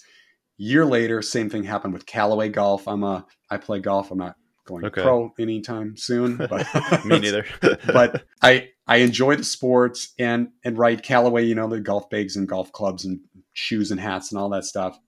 year 0.58 0.86
later 0.86 1.22
same 1.22 1.50
thing 1.50 1.64
happened 1.64 1.94
with 1.94 2.06
Callaway 2.06 2.50
Golf 2.50 2.88
I'm 2.88 3.04
a 3.04 3.26
I 3.50 3.58
play 3.58 3.80
golf 3.80 4.12
I'm 4.12 4.18
not 4.20 4.36
going 4.66 4.84
Okay. 4.86 5.02
pro 5.02 5.32
anytime 5.38 5.96
soon 5.96 6.38
but 6.50 6.66
Me 7.06 7.20
neither. 7.20 7.46
but 7.94 8.24
I 8.42 8.70
I 8.88 8.98
enjoy 8.98 9.36
the 9.36 9.44
sports 9.44 10.14
and 10.20 10.50
and 10.64 10.78
right 10.78 11.02
Callaway, 11.02 11.46
you 11.46 11.56
know, 11.56 11.68
the 11.68 11.80
golf 11.80 12.10
bags 12.10 12.36
and 12.36 12.48
golf 12.48 12.72
clubs 12.72 13.04
and 13.06 13.20
shoes 13.54 13.92
and 13.92 14.00
hats 14.00 14.32
and 14.32 14.40
all 14.40 14.50
that 14.50 14.66
stuff. 14.66 15.00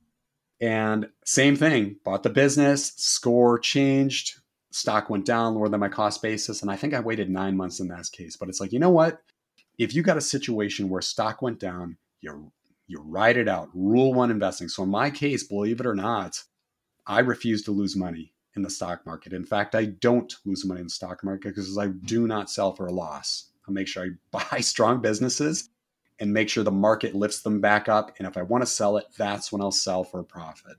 And 0.59 1.09
same 1.25 1.55
thing, 1.55 1.97
bought 2.03 2.23
the 2.23 2.31
business, 2.31 2.93
score 2.97 3.59
changed, 3.59 4.35
stock 4.71 5.09
went 5.09 5.25
down 5.25 5.55
lower 5.55 5.69
than 5.69 5.79
my 5.79 5.89
cost 5.89 6.21
basis, 6.21 6.61
and 6.61 6.71
I 6.71 6.75
think 6.75 6.93
I 6.93 6.99
waited 6.99 7.29
nine 7.29 7.55
months 7.55 7.79
in 7.79 7.87
that 7.89 8.09
case. 8.11 8.35
But 8.35 8.49
it's 8.49 8.59
like 8.59 8.73
you 8.73 8.79
know 8.79 8.89
what? 8.89 9.21
If 9.77 9.93
you 9.93 10.01
got 10.01 10.17
a 10.17 10.21
situation 10.21 10.89
where 10.89 11.01
stock 11.01 11.41
went 11.41 11.59
down, 11.59 11.97
you 12.21 12.51
you 12.87 13.01
ride 13.01 13.37
it 13.37 13.47
out. 13.47 13.69
Rule 13.73 14.13
one 14.13 14.31
investing. 14.31 14.69
So 14.69 14.83
in 14.83 14.89
my 14.89 15.09
case, 15.09 15.43
believe 15.43 15.79
it 15.79 15.85
or 15.85 15.95
not, 15.95 16.43
I 17.05 17.19
refuse 17.19 17.61
to 17.63 17.71
lose 17.71 17.95
money 17.95 18.33
in 18.55 18.63
the 18.63 18.69
stock 18.69 19.05
market. 19.05 19.33
In 19.33 19.45
fact, 19.45 19.75
I 19.75 19.85
don't 19.85 20.33
lose 20.45 20.65
money 20.65 20.81
in 20.81 20.87
the 20.87 20.91
stock 20.91 21.23
market 21.23 21.49
because 21.49 21.77
I 21.77 21.87
do 21.87 22.27
not 22.27 22.49
sell 22.49 22.73
for 22.73 22.87
a 22.87 22.91
loss. 22.91 23.51
I 23.67 23.71
make 23.71 23.87
sure 23.87 24.05
I 24.05 24.09
buy 24.51 24.59
strong 24.61 25.01
businesses 25.01 25.69
and 26.19 26.33
make 26.33 26.49
sure 26.49 26.63
the 26.63 26.71
market 26.71 27.13
lifts 27.13 27.41
them 27.41 27.61
back 27.61 27.87
up. 27.87 28.15
And 28.17 28.27
if 28.27 28.37
I 28.37 28.41
want 28.41 28.63
to 28.63 28.67
sell 28.67 28.97
it, 28.97 29.05
that's 29.17 29.51
when 29.51 29.61
I'll 29.61 29.71
sell 29.71 30.03
for 30.03 30.19
a 30.19 30.23
profit. 30.23 30.77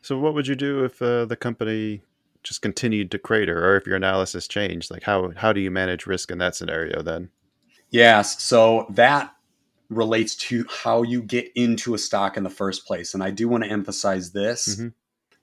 so, 0.00 0.18
what 0.18 0.34
would 0.34 0.46
you 0.46 0.54
do 0.54 0.84
if 0.84 1.02
uh, 1.02 1.26
the 1.26 1.36
company 1.36 2.02
just 2.42 2.62
continued 2.62 3.10
to 3.10 3.18
crater, 3.18 3.64
or 3.64 3.76
if 3.76 3.86
your 3.86 3.96
analysis 3.96 4.48
changed? 4.48 4.90
Like, 4.90 5.04
how 5.04 5.32
how 5.36 5.52
do 5.52 5.60
you 5.60 5.70
manage 5.70 6.06
risk 6.06 6.30
in 6.30 6.38
that 6.38 6.54
scenario 6.54 7.02
then? 7.02 7.30
Yes. 7.90 8.40
So 8.42 8.86
that 8.90 9.34
relates 9.88 10.36
to 10.36 10.64
how 10.70 11.02
you 11.02 11.22
get 11.22 11.50
into 11.54 11.94
a 11.94 11.98
stock 11.98 12.36
in 12.36 12.44
the 12.44 12.50
first 12.50 12.86
place. 12.86 13.12
And 13.12 13.22
I 13.22 13.30
do 13.30 13.48
want 13.48 13.64
to 13.64 13.70
emphasize 13.70 14.30
this. 14.30 14.76
Mhm. 14.76 14.92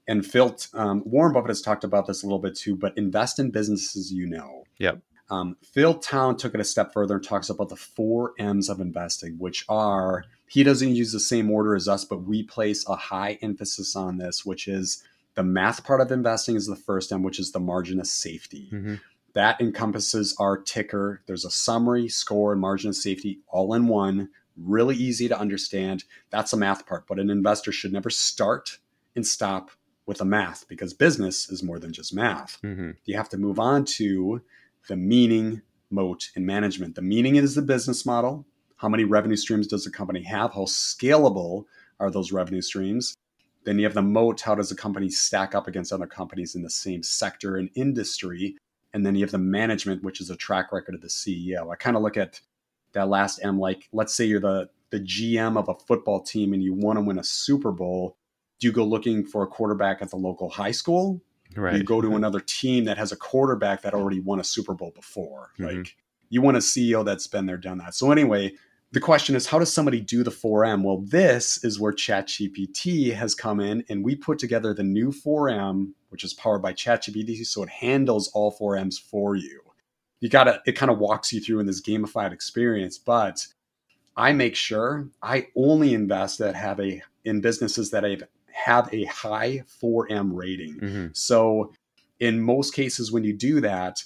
And 0.08 0.26
Phil, 0.26 0.56
um, 0.74 1.04
Warren 1.06 1.34
Buffett 1.34 1.50
has 1.50 1.62
talked 1.62 1.84
about 1.84 2.08
this 2.08 2.24
a 2.24 2.26
little 2.26 2.40
bit 2.40 2.56
too, 2.56 2.76
but 2.76 2.98
invest 2.98 3.40
in 3.40 3.52
businesses 3.52 4.12
you 4.12 4.26
know. 4.26 4.64
Yep. 4.80 5.02
Um, 5.30 5.58
Phil 5.62 5.96
Town 5.96 6.38
took 6.38 6.56
it 6.56 6.62
a 6.62 6.64
step 6.64 6.94
further 6.94 7.16
and 7.16 7.24
talks 7.24 7.50
about 7.50 7.68
the 7.68 7.76
four 7.76 8.34
M's 8.40 8.70
of 8.70 8.80
investing, 8.80 9.38
which 9.38 9.66
are 9.68 10.24
he 10.48 10.64
doesn't 10.64 10.96
use 10.96 11.12
the 11.12 11.20
same 11.20 11.52
order 11.52 11.76
as 11.76 11.90
us, 11.90 12.06
but 12.06 12.24
we 12.24 12.44
place 12.44 12.88
a 12.88 12.96
high 12.96 13.38
emphasis 13.42 13.98
on 13.98 14.18
this, 14.18 14.46
which 14.46 14.70
is 14.70 15.04
the 15.38 15.44
math 15.44 15.84
part 15.86 16.02
of 16.02 16.12
investing 16.12 16.56
is 16.56 16.66
the 16.66 16.76
first 16.76 17.12
M, 17.12 17.22
which 17.22 17.38
is 17.40 17.52
the 17.52 17.60
margin 17.60 18.00
of 18.00 18.08
safety. 18.08 18.68
hmm 18.72 18.96
That 19.34 19.62
encompasses 19.62 20.36
our 20.40 20.58
Tykr. 20.58 21.20
There's 21.28 21.46
a 21.46 21.52
summary, 21.52 22.10
score, 22.10 22.52
and 22.52 22.60
margin 22.60 22.90
of 22.90 22.96
safety 22.96 23.40
all 23.48 23.76
in 23.76 23.88
one. 23.88 24.30
Really 24.58 24.96
easy 24.96 25.28
to 25.28 25.40
understand. 25.40 26.06
That's 26.32 26.50
the 26.50 26.58
math 26.58 26.88
part. 26.88 27.06
But 27.08 27.20
an 27.20 27.30
investor 27.30 27.72
should 27.72 27.94
never 27.94 28.10
start 28.10 28.80
and 29.16 29.26
stop 29.28 29.70
with 30.08 30.18
the 30.18 30.26
math 30.26 30.68
because 30.68 30.96
business 30.96 31.52
is 31.52 31.62
more 31.62 31.78
than 31.78 31.94
just 31.94 32.16
math. 32.16 32.58
hmm 32.62 32.92
You 33.06 33.16
have 33.16 33.30
to 33.30 33.38
move 33.38 33.60
on 33.60 33.86
to 34.00 34.42
the 34.88 34.96
meaning, 34.98 35.62
moat, 35.92 36.32
and 36.36 36.48
management. 36.48 36.96
The 36.96 37.04
meaning 37.04 37.36
is 37.36 37.54
the 37.54 37.62
business 37.62 38.08
model. 38.08 38.48
How 38.78 38.90
many 38.90 39.04
revenue 39.04 39.36
streams 39.38 39.68
does 39.68 39.84
the 39.84 39.92
company 39.92 40.24
have? 40.24 40.54
How 40.54 40.66
scalable 40.66 41.66
are 42.00 42.10
those 42.10 42.32
revenue 42.32 42.62
streams? 42.62 43.16
Then 43.68 43.78
you 43.80 43.84
have 43.84 43.96
the 43.96 44.02
moat. 44.02 44.40
How 44.40 44.56
does 44.56 44.70
the 44.70 44.76
company 44.76 45.10
stack 45.10 45.54
up 45.54 45.68
against 45.68 45.92
other 45.92 46.08
companies 46.08 46.56
in 46.56 46.62
the 46.62 46.70
same 46.70 47.04
sector 47.04 47.58
and 47.58 47.70
industry? 47.76 48.56
And 48.94 49.06
then 49.06 49.14
you 49.14 49.26
have 49.26 49.32
the 49.32 49.38
management, 49.40 50.04
which 50.04 50.22
is 50.22 50.30
a 50.30 50.38
track 50.38 50.72
record 50.72 50.96
of 50.96 51.02
the 51.02 51.10
CEO. 51.10 51.70
I 51.70 51.76
kind 51.76 51.98
of 51.98 52.02
look 52.02 52.16
at 52.16 52.40
that 52.94 53.10
last 53.10 53.42
M 53.44 53.60
like, 53.60 53.90
let's 53.92 54.14
say 54.14 54.24
you're 54.24 54.40
the, 54.40 54.70
the 54.90 55.02
GM 55.02 55.58
of 55.58 55.68
a 55.68 55.74
football 55.86 56.22
team 56.22 56.54
and 56.54 56.64
you 56.64 56.74
want 56.74 56.98
to 56.98 57.04
win 57.04 57.20
a 57.20 57.24
Super 57.26 57.74
Bowl. 57.74 58.16
Do 58.62 58.68
you 58.68 58.72
go 58.72 58.86
looking 58.86 59.26
for 59.26 59.44
a 59.44 59.48
quarterback 59.48 60.02
at 60.02 60.12
the 60.12 60.16
local 60.16 60.48
high 60.48 60.72
school? 60.72 61.22
Right. 61.54 61.76
you 61.76 61.84
go 61.84 62.00
to 62.00 62.16
another 62.16 62.40
team 62.40 62.86
that 62.86 62.98
has 62.98 63.12
a 63.12 63.18
quarterback 63.18 63.82
that 63.82 63.94
already 63.94 64.22
won 64.22 64.40
a 64.40 64.46
Super 64.46 64.76
Bowl 64.76 64.94
before. 64.96 65.52
Mhm. 65.60 65.78
Like 65.80 65.98
you 66.30 66.42
want 66.42 66.56
a 66.56 66.62
CEO 66.62 67.04
that's 67.04 67.28
been 67.28 67.46
there, 67.46 67.58
done 67.58 67.80
that. 67.80 67.96
So 67.96 68.12
anyway, 68.12 68.54
the 68.92 69.00
question 69.00 69.36
is, 69.36 69.48
how 69.48 69.60
does 69.60 69.72
somebody 69.72 70.00
do 70.00 70.24
the 70.24 70.32
4M? 70.32 70.84
Well, 70.84 71.00
this 71.00 71.64
is 71.64 71.80
where 71.80 71.92
ChatGPT 71.92 73.14
has 73.14 73.36
come 73.36 73.60
in, 73.60 73.84
and 73.90 74.04
we 74.04 74.16
put 74.16 74.40
together 74.40 74.74
the 74.74 74.84
new 74.84 75.12
4M, 75.12 75.92
which 76.10 76.24
is 76.24 76.34
powered 76.34 76.62
by 76.62 76.74
ChatGPT, 76.74 77.46
so 77.46 77.64
it 77.64 77.70
handles 77.70 78.30
all 78.30 78.52
4Ms 78.58 79.00
for 79.00 79.36
you. 79.36 79.62
You 80.20 80.30
gotta, 80.30 80.62
it 80.66 80.72
kind 80.72 80.90
of 80.90 81.00
walks 81.00 81.34
you 81.34 81.42
through 81.42 81.60
in 81.60 81.66
this 81.66 81.82
gamified 81.82 82.32
experience, 82.32 82.98
but 82.98 83.46
I 84.16 84.34
make 84.34 84.56
sure 84.56 85.10
I 85.22 85.48
only 85.56 85.94
invest 85.94 86.40
that 86.40 86.56
have 86.56 86.80
a 86.80 87.02
in 87.24 87.42
businesses 87.42 87.92
that 87.92 88.04
have 88.04 88.24
have 88.48 88.92
a 88.92 89.04
high 89.06 89.64
4M 89.82 90.32
rating. 90.34 90.80
hmm 90.80 91.08
So, 91.14 91.74
in 92.20 92.42
most 92.42 92.74
cases, 92.74 93.12
when 93.12 93.24
you 93.24 93.34
do 93.34 93.62
that, 93.62 94.04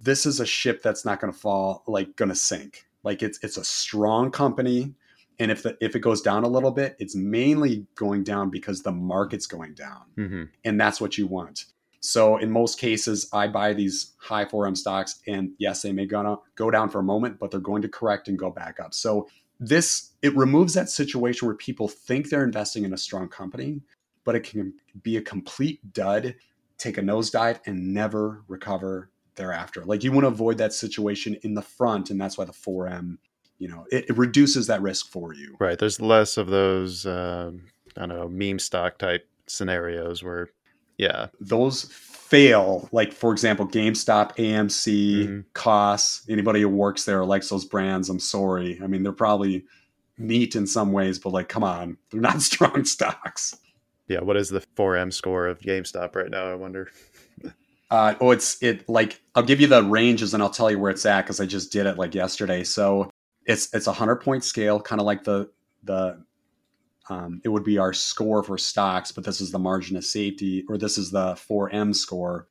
this 0.00 0.26
is 0.26 0.38
a 0.38 0.44
ship 0.44 0.82
that's 0.82 1.04
not 1.06 1.18
going 1.18 1.32
to 1.32 1.38
fall, 1.38 1.82
like 1.86 2.14
going 2.16 2.28
to 2.28 2.34
sink. 2.34 2.84
Like 3.04 3.22
it's 3.22 3.38
it's 3.42 3.56
a 3.56 3.64
strong 3.64 4.30
company, 4.30 4.94
and 5.38 5.50
if 5.50 5.62
the 5.62 5.76
if 5.80 5.94
it 5.94 6.00
goes 6.00 6.22
down 6.22 6.44
a 6.44 6.48
little 6.48 6.70
bit, 6.70 6.96
it's 6.98 7.14
mainly 7.14 7.86
going 7.94 8.24
down 8.24 8.50
because 8.50 8.82
the 8.82 8.92
market's 8.92 9.46
going 9.46 9.74
down, 9.74 10.02
hmm 10.16 10.44
and 10.64 10.80
that's 10.80 11.00
what 11.00 11.18
you 11.18 11.26
want. 11.26 11.66
So, 12.00 12.36
in 12.36 12.50
most 12.50 12.78
cases, 12.78 13.30
I 13.32 13.48
buy 13.48 13.72
these 13.72 14.12
high 14.18 14.44
4M 14.44 14.76
stocks, 14.76 15.20
and 15.26 15.52
yes, 15.58 15.80
they 15.80 15.90
may 15.90 16.04
gonna 16.04 16.36
go 16.54 16.70
down 16.70 16.90
for 16.90 16.98
a 16.98 17.02
moment, 17.02 17.38
but 17.38 17.50
they're 17.50 17.60
going 17.60 17.80
to 17.80 17.88
correct 17.88 18.28
and 18.28 18.38
go 18.38 18.50
back 18.50 18.78
up. 18.78 18.92
So, 18.92 19.26
this 19.58 20.10
it 20.20 20.36
removes 20.36 20.74
that 20.74 20.90
situation 20.90 21.46
where 21.46 21.56
people 21.56 21.88
think 21.88 22.28
they're 22.28 22.44
investing 22.44 22.84
in 22.84 22.92
a 22.92 22.98
strong 22.98 23.28
company, 23.28 23.80
but 24.24 24.34
it 24.34 24.44
can 24.44 24.74
be 25.02 25.16
a 25.16 25.22
complete 25.22 25.94
dud, 25.94 26.34
take 26.76 26.98
a 26.98 27.00
nosedive, 27.00 27.60
and 27.64 27.94
never 27.94 28.44
recover 28.48 29.10
thereafter. 29.36 29.84
Like 29.84 30.04
you 30.04 30.12
want 30.12 30.24
to 30.24 30.28
avoid 30.28 30.58
that 30.58 30.72
situation 30.72 31.36
in 31.42 31.54
the 31.54 31.62
front, 31.62 32.10
and 32.10 32.20
that's 32.20 32.36
why 32.38 32.44
the 32.44 32.52
4M, 32.52 33.18
you 33.58 33.68
know, 33.68 33.86
it, 33.90 34.06
it 34.10 34.16
reduces 34.18 34.66
that 34.68 34.82
risk 34.82 35.10
for 35.10 35.32
you. 35.34 35.56
Right. 35.60 35.78
There's 35.78 36.00
less 36.00 36.36
of 36.36 36.48
those, 36.48 37.06
um, 37.06 37.62
I 37.96 38.00
don't 38.06 38.08
know, 38.10 38.28
meme 38.28 38.58
stock 38.58 38.98
type 38.98 39.26
scenarios 39.46 40.22
where, 40.22 40.48
yeah, 40.98 41.26
Those 41.40 41.84
fail, 41.92 42.88
like 42.92 43.12
for 43.12 43.32
example, 43.32 43.66
GameStop, 43.66 44.36
AMC, 44.36 45.26
Mhm. 45.26 45.44
Costs. 45.52 46.24
Anybody 46.28 46.60
who 46.62 46.68
works 46.68 47.04
there 47.04 47.24
likes 47.24 47.48
those 47.48 47.64
brands, 47.64 48.08
I'm 48.08 48.18
sorry. 48.20 48.80
I 48.82 48.86
mean, 48.86 49.02
they're 49.02 49.12
probably 49.12 49.64
neat 50.18 50.54
in 50.56 50.66
some 50.66 50.92
ways, 50.92 51.18
but 51.18 51.30
like, 51.30 51.48
come 51.48 51.64
on, 51.64 51.96
they're 52.10 52.20
not 52.20 52.40
strong 52.50 52.84
stocks. 52.84 53.56
yeah. 54.08 54.20
What 54.20 54.36
is 54.36 54.48
the 54.50 54.60
4M 54.76 55.12
score 55.12 55.46
of 55.48 55.58
GameStop 55.60 56.14
right 56.14 56.30
now? 56.30 56.50
I 56.50 56.54
wonder. 56.54 56.90
Uh, 57.90 58.14
oh, 58.20 58.30
it's 58.30 58.60
it 58.62 58.88
like 58.88 59.20
I'll 59.34 59.42
give 59.42 59.60
you 59.60 59.66
the 59.66 59.82
ranges 59.82 60.34
and 60.34 60.42
I'll 60.42 60.50
tell 60.50 60.70
you 60.70 60.78
where 60.78 60.90
it's 60.90 61.06
at 61.06 61.22
because 61.22 61.40
I 61.40 61.46
just 61.46 61.70
did 61.72 61.86
it 61.86 61.98
like 61.98 62.14
yesterday. 62.14 62.64
So 62.64 63.10
it's 63.46 63.72
it's 63.74 63.86
a 63.86 63.92
hundred 63.92 64.16
point 64.16 64.42
scale, 64.44 64.80
kind 64.80 65.00
of 65.00 65.06
like 65.06 65.24
the 65.24 65.50
the 65.84 66.24
um, 67.10 67.40
it 67.44 67.50
would 67.50 67.64
be 67.64 67.78
our 67.78 67.92
score 67.92 68.42
for 68.42 68.56
stocks, 68.56 69.12
but 69.12 69.24
this 69.24 69.40
is 69.40 69.50
the 69.50 69.58
margin 69.58 69.96
of 69.96 70.04
safety, 70.04 70.64
or 70.68 70.78
this 70.78 70.96
is 70.96 71.10
the 71.10 71.34
4M 71.34 71.94
score. 71.94 72.48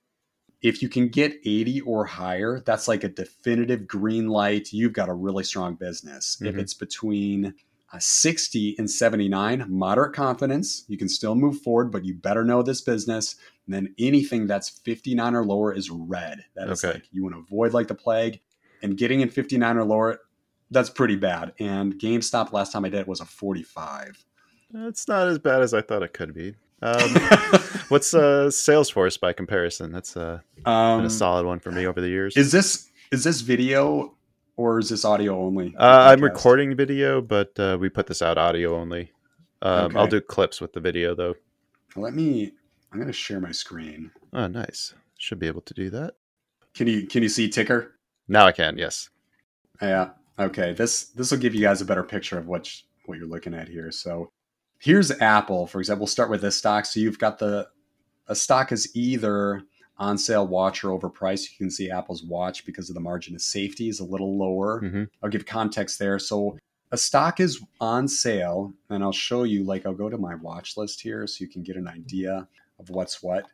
If 0.61 0.81
you 0.83 0.89
can 0.89 1.09
get 1.09 1.33
80 1.43 1.81
or 1.81 2.05
higher, 2.05 2.61
that's 2.63 2.87
like 2.87 3.03
a 3.03 3.09
definitive 3.09 3.87
green 3.87 4.27
light. 4.29 4.71
You've 4.71 4.93
got 4.93 5.09
a 5.09 5.13
really 5.13 5.43
strong 5.43 5.75
business. 5.75 6.37
If 6.41 6.55
Mhm. 6.55 6.59
it's 6.59 6.73
between 6.75 7.55
uh, 7.91 7.99
60 7.99 8.75
and 8.77 8.89
79, 8.89 9.65
moderate 9.69 10.13
confidence, 10.13 10.85
you 10.87 10.97
can 10.97 11.09
still 11.09 11.35
move 11.35 11.61
forward, 11.61 11.91
but 11.91 12.05
you 12.05 12.13
better 12.13 12.43
know 12.43 12.61
this 12.63 12.81
business. 12.81 13.35
And 13.65 13.73
then 13.73 13.93
anything 13.97 14.45
that's 14.47 14.69
59 14.69 15.35
or 15.35 15.45
lower 15.45 15.73
is 15.73 15.89
red. 15.89 16.43
That 16.55 16.69
is 16.69 16.83
Okay. 16.83 16.95
like 16.95 17.07
you 17.11 17.23
want 17.23 17.35
to 17.35 17.39
avoid 17.39 17.73
like 17.73 17.87
the 17.87 17.95
plague. 17.95 18.41
And 18.81 18.97
getting 18.97 19.21
in 19.21 19.29
59 19.29 19.77
or 19.77 19.85
lower, 19.85 20.19
that's 20.71 20.89
pretty 20.89 21.15
bad. 21.15 21.53
And 21.59 21.93
GameStop 21.97 22.51
last 22.51 22.73
time 22.73 22.83
I 22.83 22.89
did 22.89 23.01
it 23.01 23.07
was 23.07 23.21
a 23.21 23.25
45. 23.25 24.25
That's 24.71 25.07
not 25.07 25.27
as 25.27 25.39
bad 25.39 25.61
as 25.61 25.73
I 25.73 25.81
thought 25.81 26.03
it 26.03 26.13
could 26.13 26.33
be. 26.33 26.55
Um, 26.81 27.13
what's 27.87 28.13
uh, 28.13 28.47
Salesforce 28.49 29.17
by 29.19 29.31
comparison? 29.31 29.91
That's 29.91 30.17
uh, 30.17 30.39
been 30.55 30.73
um, 30.73 31.05
a 31.05 31.09
solid 31.09 31.45
one 31.45 31.59
for 31.59 31.71
me 31.71 31.85
over 31.87 32.01
the 32.01 32.09
years. 32.09 32.35
is 32.35 32.51
this 32.51 32.89
is 33.11 33.23
this 33.23 33.39
video 33.41 34.15
or 34.57 34.79
is 34.79 34.89
this 34.89 35.05
audio 35.05 35.39
only? 35.39 35.73
Uh, 35.77 36.11
I'm 36.11 36.21
recording 36.21 36.75
video, 36.75 37.21
but 37.21 37.57
uh, 37.59 37.77
we 37.79 37.87
put 37.87 38.07
this 38.07 38.21
out 38.21 38.37
audio 38.37 38.75
only. 38.75 39.11
Um, 39.61 39.95
I'll 39.95 40.07
do 40.07 40.19
clips 40.19 40.59
with 40.59 40.73
the 40.73 40.81
video 40.81 41.15
though. 41.15 41.35
Let 41.95 42.13
me. 42.13 42.51
I'm 42.93 42.99
going 42.99 43.07
to 43.07 43.13
share 43.13 43.39
my 43.39 43.51
screen. 43.51 44.11
Oh, 44.33 44.45
nice. 44.47 44.93
Should 45.17 45.39
be 45.39 45.47
able 45.47 45.61
to 45.61 45.73
do 45.73 45.89
that. 45.89 46.13
Can 46.75 46.87
you 46.87 47.07
can 47.07 47.23
you 47.23 47.29
see 47.29 47.49
Tykr? 47.49 47.89
Now 48.27 48.45
I 48.45 48.51
can. 48.51 48.77
Yes. 48.77 49.09
Yeah. 49.81 50.09
Okay. 50.39 50.73
This 50.73 51.05
this 51.05 51.31
will 51.31 51.37
give 51.39 51.53
you 51.55 51.61
guys 51.61 51.81
a 51.81 51.85
better 51.85 52.03
picture 52.03 52.37
of 52.37 52.47
what 52.47 52.65
sh- 52.65 52.81
what 53.05 53.17
you're 53.17 53.27
looking 53.27 53.53
at 53.53 53.67
here. 53.67 53.91
So 53.91 54.29
here's 54.79 55.11
Apple, 55.11 55.67
for 55.67 55.79
example. 55.79 56.01
We'll 56.01 56.07
start 56.07 56.29
with 56.29 56.41
this 56.41 56.57
stock. 56.57 56.85
So 56.85 56.99
you've 56.99 57.19
got 57.19 57.39
the 57.39 57.67
a 58.27 58.35
stock 58.35 58.71
is 58.71 58.95
either 58.95 59.63
on 59.97 60.17
sale 60.17 60.47
watch 60.47 60.83
or 60.83 60.97
overpriced. 60.99 61.51
You 61.51 61.57
can 61.57 61.69
see 61.71 61.91
Apple's 61.91 62.23
watch 62.23 62.65
because 62.65 62.89
of 62.89 62.95
the 62.95 63.01
margin 63.01 63.35
of 63.35 63.41
safety 63.41 63.89
is 63.89 63.99
a 63.99 64.05
little 64.05 64.37
lower. 64.37 64.81
Mhm. 64.81 65.07
I'll 65.21 65.29
give 65.29 65.45
context 65.45 65.99
there. 65.99 66.17
So 66.19 66.57
a 66.91 66.97
stock 66.97 67.39
is 67.39 67.61
on 67.79 68.07
sale, 68.07 68.73
and 68.89 69.03
I'll 69.03 69.11
show 69.11 69.43
you. 69.43 69.63
Like 69.63 69.85
I'll 69.85 69.93
go 69.93 70.09
to 70.09 70.17
my 70.17 70.35
watch 70.35 70.75
list 70.77 71.01
here 71.01 71.27
so 71.27 71.43
you 71.43 71.49
can 71.49 71.61
get 71.63 71.75
an 71.75 71.87
idea 71.87 72.47
of 72.83 72.89
what's 72.95 73.23
what. 73.23 73.45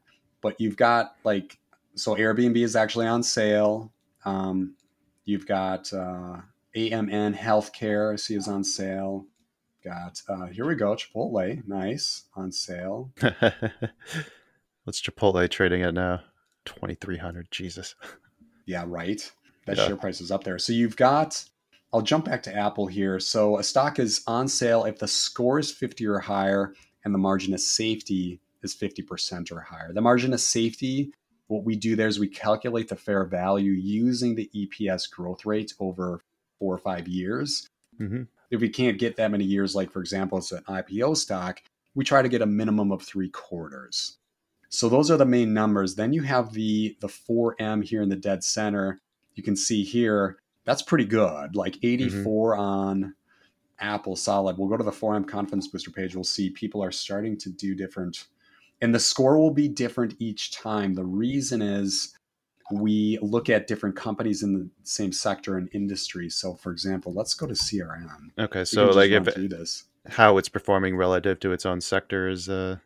But 0.41 0.59
you've 0.59 0.77
got 0.77 1.15
like 1.23 1.57
so 1.95 2.15
Airbnb 2.15 2.57
is 2.57 2.75
actually 2.75 3.07
on 3.07 3.23
sale. 3.23 3.91
Um, 4.25 4.75
you've 5.25 5.45
got 5.47 5.91
uh, 5.93 6.37
AMN 6.75 7.35
Healthcare. 7.35 8.13
I 8.13 8.15
see 8.15 8.35
is 8.35 8.47
on 8.47 8.63
sale. 8.63 9.25
Got 9.83 10.21
uh, 10.27 10.47
here 10.47 10.65
we 10.67 10.75
go 10.75 10.95
Chipotle, 10.95 11.65
nice 11.67 12.23
on 12.35 12.51
sale. 12.51 13.11
What's 14.83 15.01
Chipotle 15.01 15.49
trading 15.49 15.83
at 15.83 15.93
now? 15.93 16.21
Twenty 16.65 16.95
three 16.95 17.17
hundred. 17.17 17.47
Jesus. 17.51 17.95
Yeah, 18.65 18.83
right. 18.87 19.31
That 19.65 19.77
Yeah. 19.77 19.87
share 19.87 19.97
price 19.97 20.21
is 20.21 20.31
up 20.31 20.43
there. 20.43 20.59
So 20.59 20.73
you've 20.73 20.97
got. 20.97 21.43
I'll 21.91 22.03
jump 22.03 22.25
back 22.25 22.43
to 22.43 22.55
Apple 22.55 22.85
here. 22.85 23.19
So 23.19 23.57
a 23.57 23.63
stock 23.63 23.97
is 23.97 24.21
on 24.27 24.47
sale 24.47 24.83
if 24.83 24.99
the 24.99 25.07
score 25.07 25.57
is 25.57 25.71
50 25.71 26.05
or 26.05 26.19
higher 26.19 26.75
and 27.03 27.11
the 27.11 27.17
margin 27.17 27.51
of 27.51 27.61
safety 27.61 28.39
is 28.63 28.75
50% 28.75 29.51
or 29.51 29.61
higher. 29.61 29.93
The 29.93 30.01
margin 30.01 30.33
of 30.33 30.41
safety, 30.41 31.11
what 31.47 31.63
we 31.63 31.75
do 31.75 31.95
there 31.95 32.07
is 32.07 32.19
we 32.19 32.27
calculate 32.27 32.89
the 32.89 32.95
fair 32.95 33.25
value 33.25 33.71
using 33.71 34.35
the 34.35 34.49
EPS 34.55 35.09
growth 35.09 35.45
rate 35.45 35.73
over 35.79 36.21
four 36.59 36.73
or 36.75 36.79
five 36.79 37.07
years. 37.07 37.67
hmm 37.97 38.23
If 38.51 38.61
we 38.61 38.69
can't 38.69 38.99
get 38.99 39.15
that 39.17 39.31
many 39.31 39.45
years, 39.45 39.75
like 39.75 39.91
for 39.91 39.99
example, 39.99 40.37
it's 40.37 40.51
an 40.51 40.63
IPO 40.67 41.17
stock, 41.17 41.61
we 41.95 42.03
try 42.03 42.21
to 42.21 42.29
get 42.29 42.41
a 42.41 42.45
minimum 42.45 42.91
of 42.91 43.01
three 43.01 43.29
quarters. 43.29 44.17
So 44.69 44.87
those 44.87 45.09
are 45.09 45.17
the 45.17 45.25
main 45.25 45.53
numbers. 45.53 45.95
Then 45.95 46.13
you 46.13 46.21
have 46.23 46.53
the 46.53 46.95
the 47.01 47.07
4M 47.07 47.83
here 47.83 48.01
in 48.01 48.09
the 48.09 48.15
dead 48.15 48.43
center. 48.43 48.99
You 49.35 49.43
can 49.43 49.55
see 49.55 49.83
here 49.83 50.37
that's 50.65 50.83
pretty 50.83 51.05
good, 51.05 51.55
like 51.55 51.77
84 51.81 52.55
on 52.55 53.15
Apple 53.79 54.15
Solid. 54.15 54.57
We'll 54.57 54.69
go 54.69 54.77
to 54.77 54.83
the 54.83 54.91
4M 54.91 55.27
Confidence 55.27 55.67
Booster 55.67 55.89
page. 55.89 56.13
We'll 56.13 56.23
see 56.23 56.51
people 56.51 56.83
are 56.83 56.91
starting 56.91 57.37
to 57.39 57.49
do 57.49 57.73
different, 57.73 58.25
and 58.81 58.93
the 58.93 58.99
score 58.99 59.37
will 59.37 59.51
be 59.51 59.67
different 59.67 60.15
each 60.19 60.51
time. 60.51 60.93
The 60.93 61.05
reason 61.05 61.61
is 61.61 62.15
we 62.71 63.17
look 63.21 63.49
at 63.49 63.67
different 63.67 63.95
companies 63.95 64.43
in 64.43 64.53
the 64.53 64.69
same 64.83 65.11
sector 65.11 65.57
and 65.57 65.69
industry. 65.73 66.29
So, 66.29 66.55
for 66.55 66.71
example, 66.71 67.13
let's 67.13 67.33
go 67.33 67.47
to 67.47 67.53
CRM. 67.53 68.29
Okay, 68.37 68.63
so 68.63 68.89
like 68.91 69.11
if 69.11 69.33
through 69.33 69.49
this. 69.49 69.85
how 70.07 70.37
it's 70.37 70.49
performing 70.49 70.95
relative 70.95 71.39
to 71.41 71.51
its 71.51 71.65
own 71.65 71.81
sector 71.81 72.29
is 72.29 72.47
uh 72.47 72.77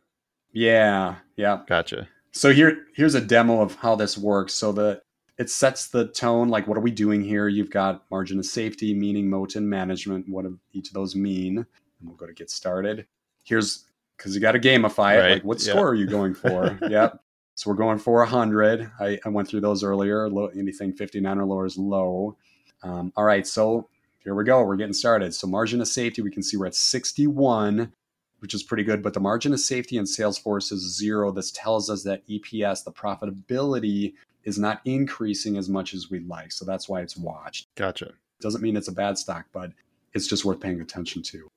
Yeah, 0.51 1.15
yeah. 1.35 1.61
gotcha. 1.67 2.07
So 2.31 2.51
here 2.51 2.85
here's 2.95 3.15
a 3.15 3.21
demo 3.21 3.61
of 3.61 3.75
how 3.75 3.95
this 3.95 4.17
works. 4.17 4.53
So 4.53 4.71
the 4.71 5.01
it 5.37 5.49
sets 5.49 5.87
the 5.87 6.07
tone 6.07 6.49
like 6.49 6.67
what 6.67 6.77
are 6.77 6.81
we 6.81 6.91
doing 6.91 7.21
here? 7.21 7.47
You've 7.47 7.71
got 7.71 8.03
margin 8.09 8.39
of 8.39 8.45
safety, 8.45 8.93
meaning 8.93 9.29
moat 9.29 9.55
and 9.55 9.69
management. 9.69 10.29
What 10.29 10.45
do 10.45 10.59
each 10.71 10.87
of 10.87 10.93
those 10.93 11.15
mean? 11.15 11.57
And 11.57 11.67
we'll 12.03 12.17
go 12.17 12.25
to 12.27 12.33
get 12.33 12.49
started. 12.49 13.05
Here's 13.43 13.85
because 14.17 14.35
you 14.35 14.41
got 14.41 14.53
to 14.53 14.59
gamify 14.59 15.15
it. 15.15 15.19
Right, 15.19 15.31
Like 15.33 15.43
what 15.43 15.61
score 15.61 15.89
are 15.89 15.95
you 15.95 16.07
going 16.07 16.33
for? 16.33 16.77
yep. 16.89 17.19
So 17.55 17.69
we're 17.69 17.75
going 17.75 17.99
for 17.99 18.19
100. 18.19 18.91
I, 18.99 19.19
I 19.25 19.29
went 19.29 19.47
through 19.47 19.61
those 19.61 19.83
earlier. 19.83 20.29
Low, 20.29 20.47
anything 20.47 20.93
59 20.93 21.37
or 21.37 21.45
lower 21.45 21.65
is 21.65 21.77
low. 21.77 22.35
Um, 22.81 23.13
all 23.15 23.25
right, 23.25 23.45
so 23.45 23.87
here 24.23 24.35
we 24.35 24.43
go. 24.43 24.63
We're 24.63 24.75
getting 24.75 24.93
started. 24.93 25.33
So 25.33 25.47
margin 25.47 25.81
of 25.81 25.87
safety, 25.87 26.21
we 26.21 26.31
can 26.31 26.41
see 26.41 26.57
we're 26.57 26.67
at 26.67 26.75
61, 26.75 27.91
which 28.39 28.53
is 28.53 28.63
pretty 28.63 28.83
good. 28.83 29.03
But 29.03 29.13
the 29.13 29.19
margin 29.19 29.53
of 29.53 29.59
safety 29.59 29.97
in 29.97 30.05
Salesforce 30.05 30.71
is 30.71 30.97
zero. 30.97 31.31
This 31.31 31.51
tells 31.51 31.89
us 31.89 32.03
that 32.03 32.27
EPS, 32.27 32.83
the 32.83 32.91
profitability, 32.91 34.13
is 34.45 34.57
not 34.57 34.81
increasing 34.85 35.57
as 35.57 35.69
much 35.69 35.93
as 35.93 36.09
we'd 36.09 36.27
like. 36.27 36.51
So 36.51 36.65
that's 36.65 36.89
why 36.89 37.01
it's 37.01 37.15
watched. 37.15 37.67
Gotcha. 37.75 38.13
Doesn't 38.41 38.61
mean 38.61 38.75
it's 38.75 38.89
a 38.89 38.93
bad 38.93 39.17
stock, 39.17 39.45
but 39.53 39.71
it's 40.13 40.27
just 40.27 40.43
worth 40.43 40.59
paying 40.59 40.81
attention 40.81 41.21
to. 41.23 41.49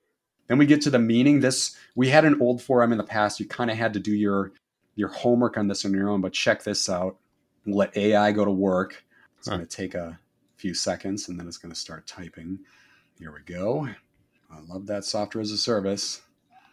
Then 0.48 0.58
we 0.58 0.66
get 0.66 0.80
to 0.82 0.90
the 0.90 0.98
meaning. 0.98 1.40
This 1.40 1.76
we 1.94 2.08
had 2.08 2.24
an 2.24 2.40
old 2.40 2.62
forum 2.62 2.92
in 2.92 2.98
the 2.98 3.04
past. 3.04 3.40
You 3.40 3.46
kind 3.46 3.70
of 3.70 3.76
had 3.76 3.92
to 3.94 4.00
do 4.00 4.14
your 4.14 4.52
your 4.94 5.08
homework 5.08 5.56
on 5.56 5.68
this 5.68 5.84
on 5.84 5.92
your 5.92 6.08
own, 6.08 6.20
but 6.20 6.32
check 6.32 6.62
this 6.64 6.88
out. 6.88 7.16
We'll 7.64 7.76
let 7.78 7.96
AI 7.96 8.32
go 8.32 8.44
to 8.44 8.50
work. 8.50 9.04
It's 9.38 9.48
Huh. 9.48 9.56
going 9.56 9.66
to 9.66 9.76
take 9.76 9.94
a 9.94 10.18
few 10.56 10.74
seconds 10.74 11.28
and 11.28 11.38
then 11.38 11.46
it's 11.46 11.58
going 11.58 11.72
to 11.72 11.78
start 11.78 12.06
typing. 12.06 12.60
Here 13.18 13.32
we 13.32 13.40
go. 13.40 13.88
I 14.50 14.60
love 14.68 14.86
that 14.86 15.04
software 15.04 15.42
as 15.42 15.50
a 15.50 15.58
service. 15.58 16.22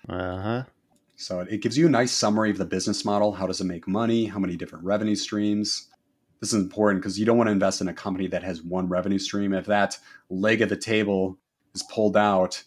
Uh 0.07 0.41
huh. 0.41 0.63
So 1.15 1.39
it 1.41 1.61
gives 1.61 1.77
you 1.77 1.87
a 1.87 1.89
nice 1.89 2.11
summary 2.11 2.49
of 2.51 2.57
the 2.57 2.65
business 2.65 3.05
model. 3.05 3.33
How 3.33 3.47
does 3.47 3.61
it 3.61 3.65
make 3.65 3.87
money? 3.87 4.25
How 4.25 4.39
many 4.39 4.55
different 4.55 4.85
revenue 4.85 5.15
streams? 5.15 5.87
This 6.41 6.53
is 6.53 6.61
important 6.61 7.01
because 7.01 7.17
you 7.19 7.25
don't 7.25 7.37
want 7.37 7.47
to 7.47 7.51
invest 7.53 7.81
in 7.81 7.87
a 7.87 7.93
company 7.93 8.27
that 8.27 8.43
has 8.43 8.61
one 8.61 8.89
revenue 8.89 9.19
stream. 9.19 9.53
If 9.53 9.65
that 9.67 9.97
leg 10.29 10.61
of 10.61 10.69
the 10.69 10.75
table 10.75 11.37
is 11.73 11.83
pulled 11.83 12.17
out, 12.17 12.63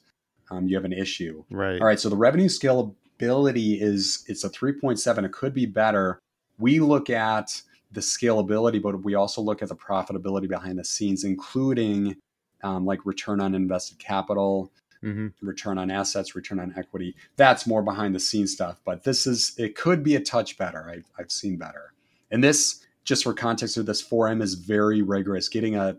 um, 0.51 0.69
you 0.69 0.77
have 0.77 0.85
an 0.85 0.93
issue. 0.93 1.45
Right. 1.51 1.81
All 1.81 1.87
right, 1.87 1.99
so 1.99 2.09
the 2.09 2.17
revenue 2.17 2.49
scalability 2.49 3.81
is 3.81 4.25
it's 4.27 4.45
a 4.45 4.51
3.7. 4.51 5.25
It 5.25 5.33
could 5.33 5.55
be 5.55 5.67
better. 5.67 6.21
We 6.59 6.81
look 6.81 7.11
at 7.11 7.61
the 7.93 8.01
scalability, 8.01 8.81
but 8.81 9.03
we 9.03 9.15
also 9.15 9.41
look 9.41 9.63
at 9.63 9.69
the 9.69 9.77
profitability 9.77 10.49
behind 10.49 10.79
the 10.79 10.85
scenes, 10.85 11.25
including 11.25 12.17
um, 12.63 12.85
like 12.85 13.05
return 13.05 13.41
on 13.41 13.55
invested 13.55 13.99
capital, 13.99 14.73
hmm 15.03 15.29
return 15.43 15.79
on 15.79 15.91
assets, 15.91 16.35
return 16.35 16.59
on 16.59 16.75
equity. 16.77 17.15
That's 17.37 17.67
more 17.67 17.83
behind 17.83 18.15
the 18.15 18.21
scenes 18.21 18.53
stuff. 18.53 18.81
But 18.85 19.05
this 19.05 19.27
is 19.27 19.55
it 19.59 19.77
could 19.77 20.03
be 20.03 20.17
a 20.17 20.21
touch 20.21 20.57
better. 20.57 20.89
I've, 20.91 21.05
I've 21.19 21.31
seen 21.31 21.57
better. 21.57 21.93
And 22.31 22.43
this, 22.43 22.85
just 23.05 23.23
for 23.23 23.33
context 23.35 23.77
of 23.77 23.87
this 23.87 24.03
4M 24.03 24.43
is 24.43 24.55
very 24.55 25.03
rigorous. 25.03 25.49
Getting 25.49 25.77
a 25.77 25.97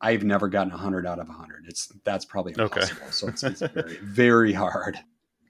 I've 0.00 0.22
never 0.22 0.48
gotten 0.48 0.70
100 0.70 1.06
out 1.06 1.18
of 1.18 1.28
100. 1.28 1.66
It's 1.68 1.88
that's 2.04 2.24
probably 2.24 2.54
impossible. 2.56 3.02
Okay. 3.02 3.10
So 3.10 3.28
it's, 3.28 3.42
it's 3.42 3.60
very 3.60 3.96
very 4.02 4.52
hard. 4.52 4.98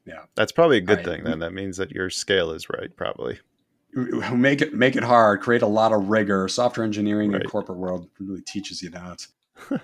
Yeah. 0.06 0.24
That's 0.36 0.52
probably 0.52 0.78
a 0.78 0.82
good 0.82 0.98
Right. 0.98 1.04
thing 1.04 1.24
then. 1.24 1.40
That 1.40 1.52
means 1.52 1.76
that 1.76 1.90
your 1.90 2.08
scale 2.08 2.50
is 2.52 2.70
right, 2.70 2.94
probably. 2.96 3.40
Make 4.32 4.62
it 4.62 4.74
make 4.74 4.96
it 4.96 5.02
hard. 5.02 5.40
Create 5.40 5.62
a 5.62 5.66
lot 5.66 5.92
of 5.92 6.08
rigor. 6.08 6.48
Software 6.48 6.84
engineering 6.84 7.32
Right. 7.32 7.42
and 7.42 7.50
corporate 7.50 7.78
world 7.78 8.08
really 8.18 8.42
teaches 8.42 8.82
you 8.82 8.90
that. 8.90 9.26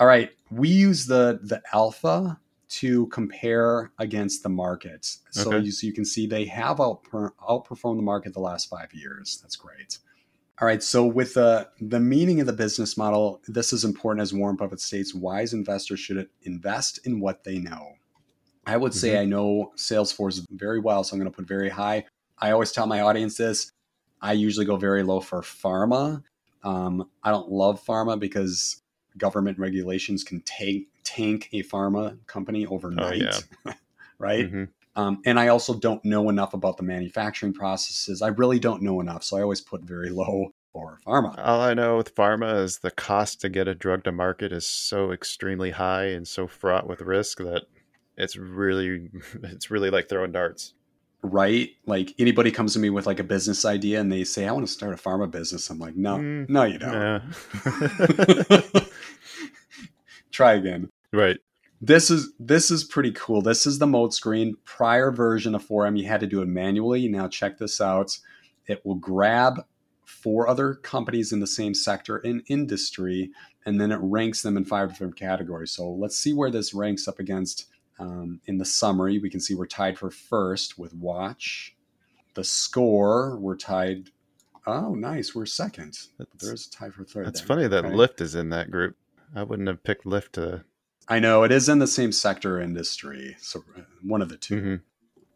All 0.00 0.06
right, 0.08 0.30
we 0.50 0.68
use 0.68 1.06
the 1.06 1.38
the 1.42 1.62
alpha 1.72 2.40
to 2.70 3.06
compare 3.08 3.92
against 3.98 4.42
the 4.42 4.48
market. 4.48 5.04
So, 5.30 5.48
Okay. 5.52 5.66
you, 5.66 5.70
so 5.70 5.86
you 5.86 5.92
can 5.92 6.04
see 6.04 6.26
they 6.26 6.44
have 6.46 6.78
outper, 6.78 7.30
outperformed 7.48 7.96
the 7.96 8.02
market 8.02 8.32
the 8.32 8.40
last 8.40 8.68
five 8.68 8.92
years. 8.92 9.38
That's 9.40 9.54
great. 9.54 9.98
All 10.60 10.68
right, 10.68 10.82
so 10.82 11.04
with 11.04 11.34
the 11.34 11.68
the 11.80 11.98
meaning 11.98 12.40
of 12.40 12.46
the 12.46 12.52
business 12.52 12.96
model, 12.96 13.40
this 13.48 13.72
is 13.72 13.84
important 13.84 14.22
as 14.22 14.32
Warren 14.32 14.56
Buffett 14.56 14.80
states. 14.80 15.12
Wise 15.14 15.52
investors 15.52 15.98
should 15.98 16.28
invest 16.42 17.00
in 17.04 17.18
what 17.20 17.42
they 17.42 17.58
know. 17.58 17.94
I 18.66 18.76
would 18.76 18.94
say 18.94 19.10
Mhm. 19.10 19.20
I 19.20 19.24
know 19.24 19.72
Salesforce 19.76 20.44
very 20.50 20.78
well, 20.80 21.02
so 21.04 21.14
I'm 21.14 21.20
going 21.20 21.30
to 21.30 21.36
put 21.36 21.46
very 21.46 21.68
high. 21.68 22.06
I 22.38 22.52
always 22.52 22.72
tell 22.72 22.86
my 22.86 23.00
audience 23.00 23.36
this. 23.36 23.70
I 24.22 24.32
usually 24.32 24.64
go 24.64 24.76
very 24.76 25.02
low 25.02 25.20
for 25.20 25.42
pharma. 25.42 26.22
Um, 26.62 27.10
I 27.22 27.30
don't 27.30 27.50
love 27.50 27.84
pharma 27.84 28.18
because 28.18 28.80
government 29.18 29.58
regulations 29.58 30.24
can 30.24 30.40
tank 30.42 30.86
tank 31.02 31.48
a 31.52 31.62
pharma 31.64 32.16
company 32.26 32.64
overnight, 32.66 33.20
yeah. 33.20 33.74
right? 34.18 34.50
Mhm. 34.50 34.68
Um, 34.96 35.20
and 35.26 35.40
I 35.40 35.48
also 35.48 35.74
don't 35.74 36.04
know 36.04 36.28
enough 36.28 36.54
about 36.54 36.76
the 36.76 36.82
manufacturing 36.84 37.52
processes. 37.52 38.22
I 38.22 38.28
really 38.28 38.58
don't 38.60 38.82
know 38.82 39.00
enough, 39.00 39.24
so 39.24 39.36
I 39.36 39.42
always 39.42 39.60
put 39.60 39.82
very 39.82 40.10
low 40.22 40.52
for 40.72 40.98
pharma. 41.06 41.34
All 41.38 41.60
I 41.60 41.74
know 41.74 41.96
with 41.96 42.14
pharma 42.14 42.62
is 42.62 42.78
the 42.78 42.90
cost 42.90 43.40
to 43.42 43.48
get 43.48 43.68
a 43.68 43.74
drug 43.74 44.04
to 44.04 44.12
market 44.12 44.52
is 44.52 44.66
so 44.66 45.10
extremely 45.12 45.70
high 45.72 46.06
and 46.06 46.26
so 46.26 46.46
fraught 46.46 46.86
with 46.88 47.00
risk 47.00 47.38
that 47.38 47.62
it's 48.16 48.36
really 48.36 49.10
it's 49.42 49.70
really 49.70 49.90
like 49.90 50.08
throwing 50.08 50.32
darts. 50.32 50.74
right? 51.22 51.70
Like 51.86 52.12
anybody 52.18 52.50
comes 52.50 52.72
to 52.74 52.78
me 52.78 52.90
with 52.90 53.06
like 53.06 53.18
a 53.20 53.24
business 53.24 53.64
idea 53.64 54.00
and 54.00 54.12
they 54.12 54.24
say, 54.24 54.46
I 54.46 54.52
want 54.52 54.66
to 54.66 54.72
start 54.72 54.92
a 54.94 54.96
pharma 55.02 55.30
business. 55.30 55.70
I'm 55.70 55.78
like, 55.78 55.96
no, 55.96 56.18
Mm, 56.18 56.48
no, 56.50 56.64
you 56.64 56.78
don't. 56.78 57.22
Try 60.30 60.54
again. 60.54 60.90
right. 61.12 61.38
This 61.86 62.10
is 62.10 62.32
this 62.38 62.70
is 62.70 62.82
pretty 62.82 63.12
cool. 63.12 63.42
This 63.42 63.66
is 63.66 63.78
the 63.78 63.86
moat 63.86 64.14
screen. 64.14 64.56
Prior 64.64 65.10
version 65.10 65.54
of 65.54 65.66
4M, 65.66 65.98
you 65.98 66.08
had 66.08 66.20
to 66.20 66.26
do 66.26 66.40
it 66.40 66.48
manually. 66.48 67.08
Now 67.08 67.28
check 67.28 67.58
this 67.58 67.78
out. 67.78 68.18
It 68.66 68.84
will 68.86 68.94
grab 68.94 69.66
four 70.06 70.48
other 70.48 70.74
companies 70.76 71.30
in 71.32 71.40
the 71.40 71.46
same 71.46 71.74
sector 71.74 72.18
in 72.18 72.42
industry, 72.48 73.30
and 73.66 73.78
then 73.78 73.92
it 73.92 73.98
ranks 74.00 74.40
them 74.40 74.56
in 74.56 74.64
five 74.64 74.88
different 74.90 75.16
categories. 75.16 75.72
So 75.72 75.90
let's 75.90 76.16
see 76.16 76.32
where 76.32 76.50
this 76.50 76.72
ranks 76.72 77.06
up 77.06 77.18
against. 77.18 77.66
Um, 77.98 78.40
in 78.46 78.58
the 78.58 78.64
summary, 78.64 79.18
we 79.18 79.30
can 79.30 79.38
see 79.38 79.54
we're 79.54 79.66
tied 79.66 79.98
for 79.98 80.10
first 80.10 80.78
with 80.78 80.94
watch. 80.94 81.76
The 82.34 82.42
score, 82.44 83.38
we're 83.38 83.56
tied. 83.56 84.08
Oh, 84.66 84.94
nice. 84.94 85.34
We're 85.34 85.46
second. 85.46 85.98
But 86.18 86.28
there's 86.40 86.66
a 86.66 86.70
tie 86.70 86.90
for 86.90 87.04
third. 87.04 87.26
that's 87.26 87.40
there. 87.40 87.46
funny 87.46 87.68
that 87.68 87.84
Okay. 87.84 87.94
Lyft 87.94 88.20
is 88.20 88.34
in 88.34 88.48
that 88.50 88.70
group. 88.70 88.96
I 89.36 89.42
wouldn't 89.44 89.68
have 89.68 89.84
picked 89.84 90.06
Lyft 90.06 90.32
to. 90.32 90.64
I 91.08 91.18
know 91.18 91.42
it 91.42 91.52
is 91.52 91.68
in 91.68 91.78
the 91.78 91.86
same 91.86 92.12
sector 92.12 92.60
industry, 92.60 93.36
so 93.40 93.62
uh, 93.76 93.82
one 94.02 94.22
of 94.22 94.28
the 94.28 94.36
2 94.36 94.60
Mhm. 94.60 94.80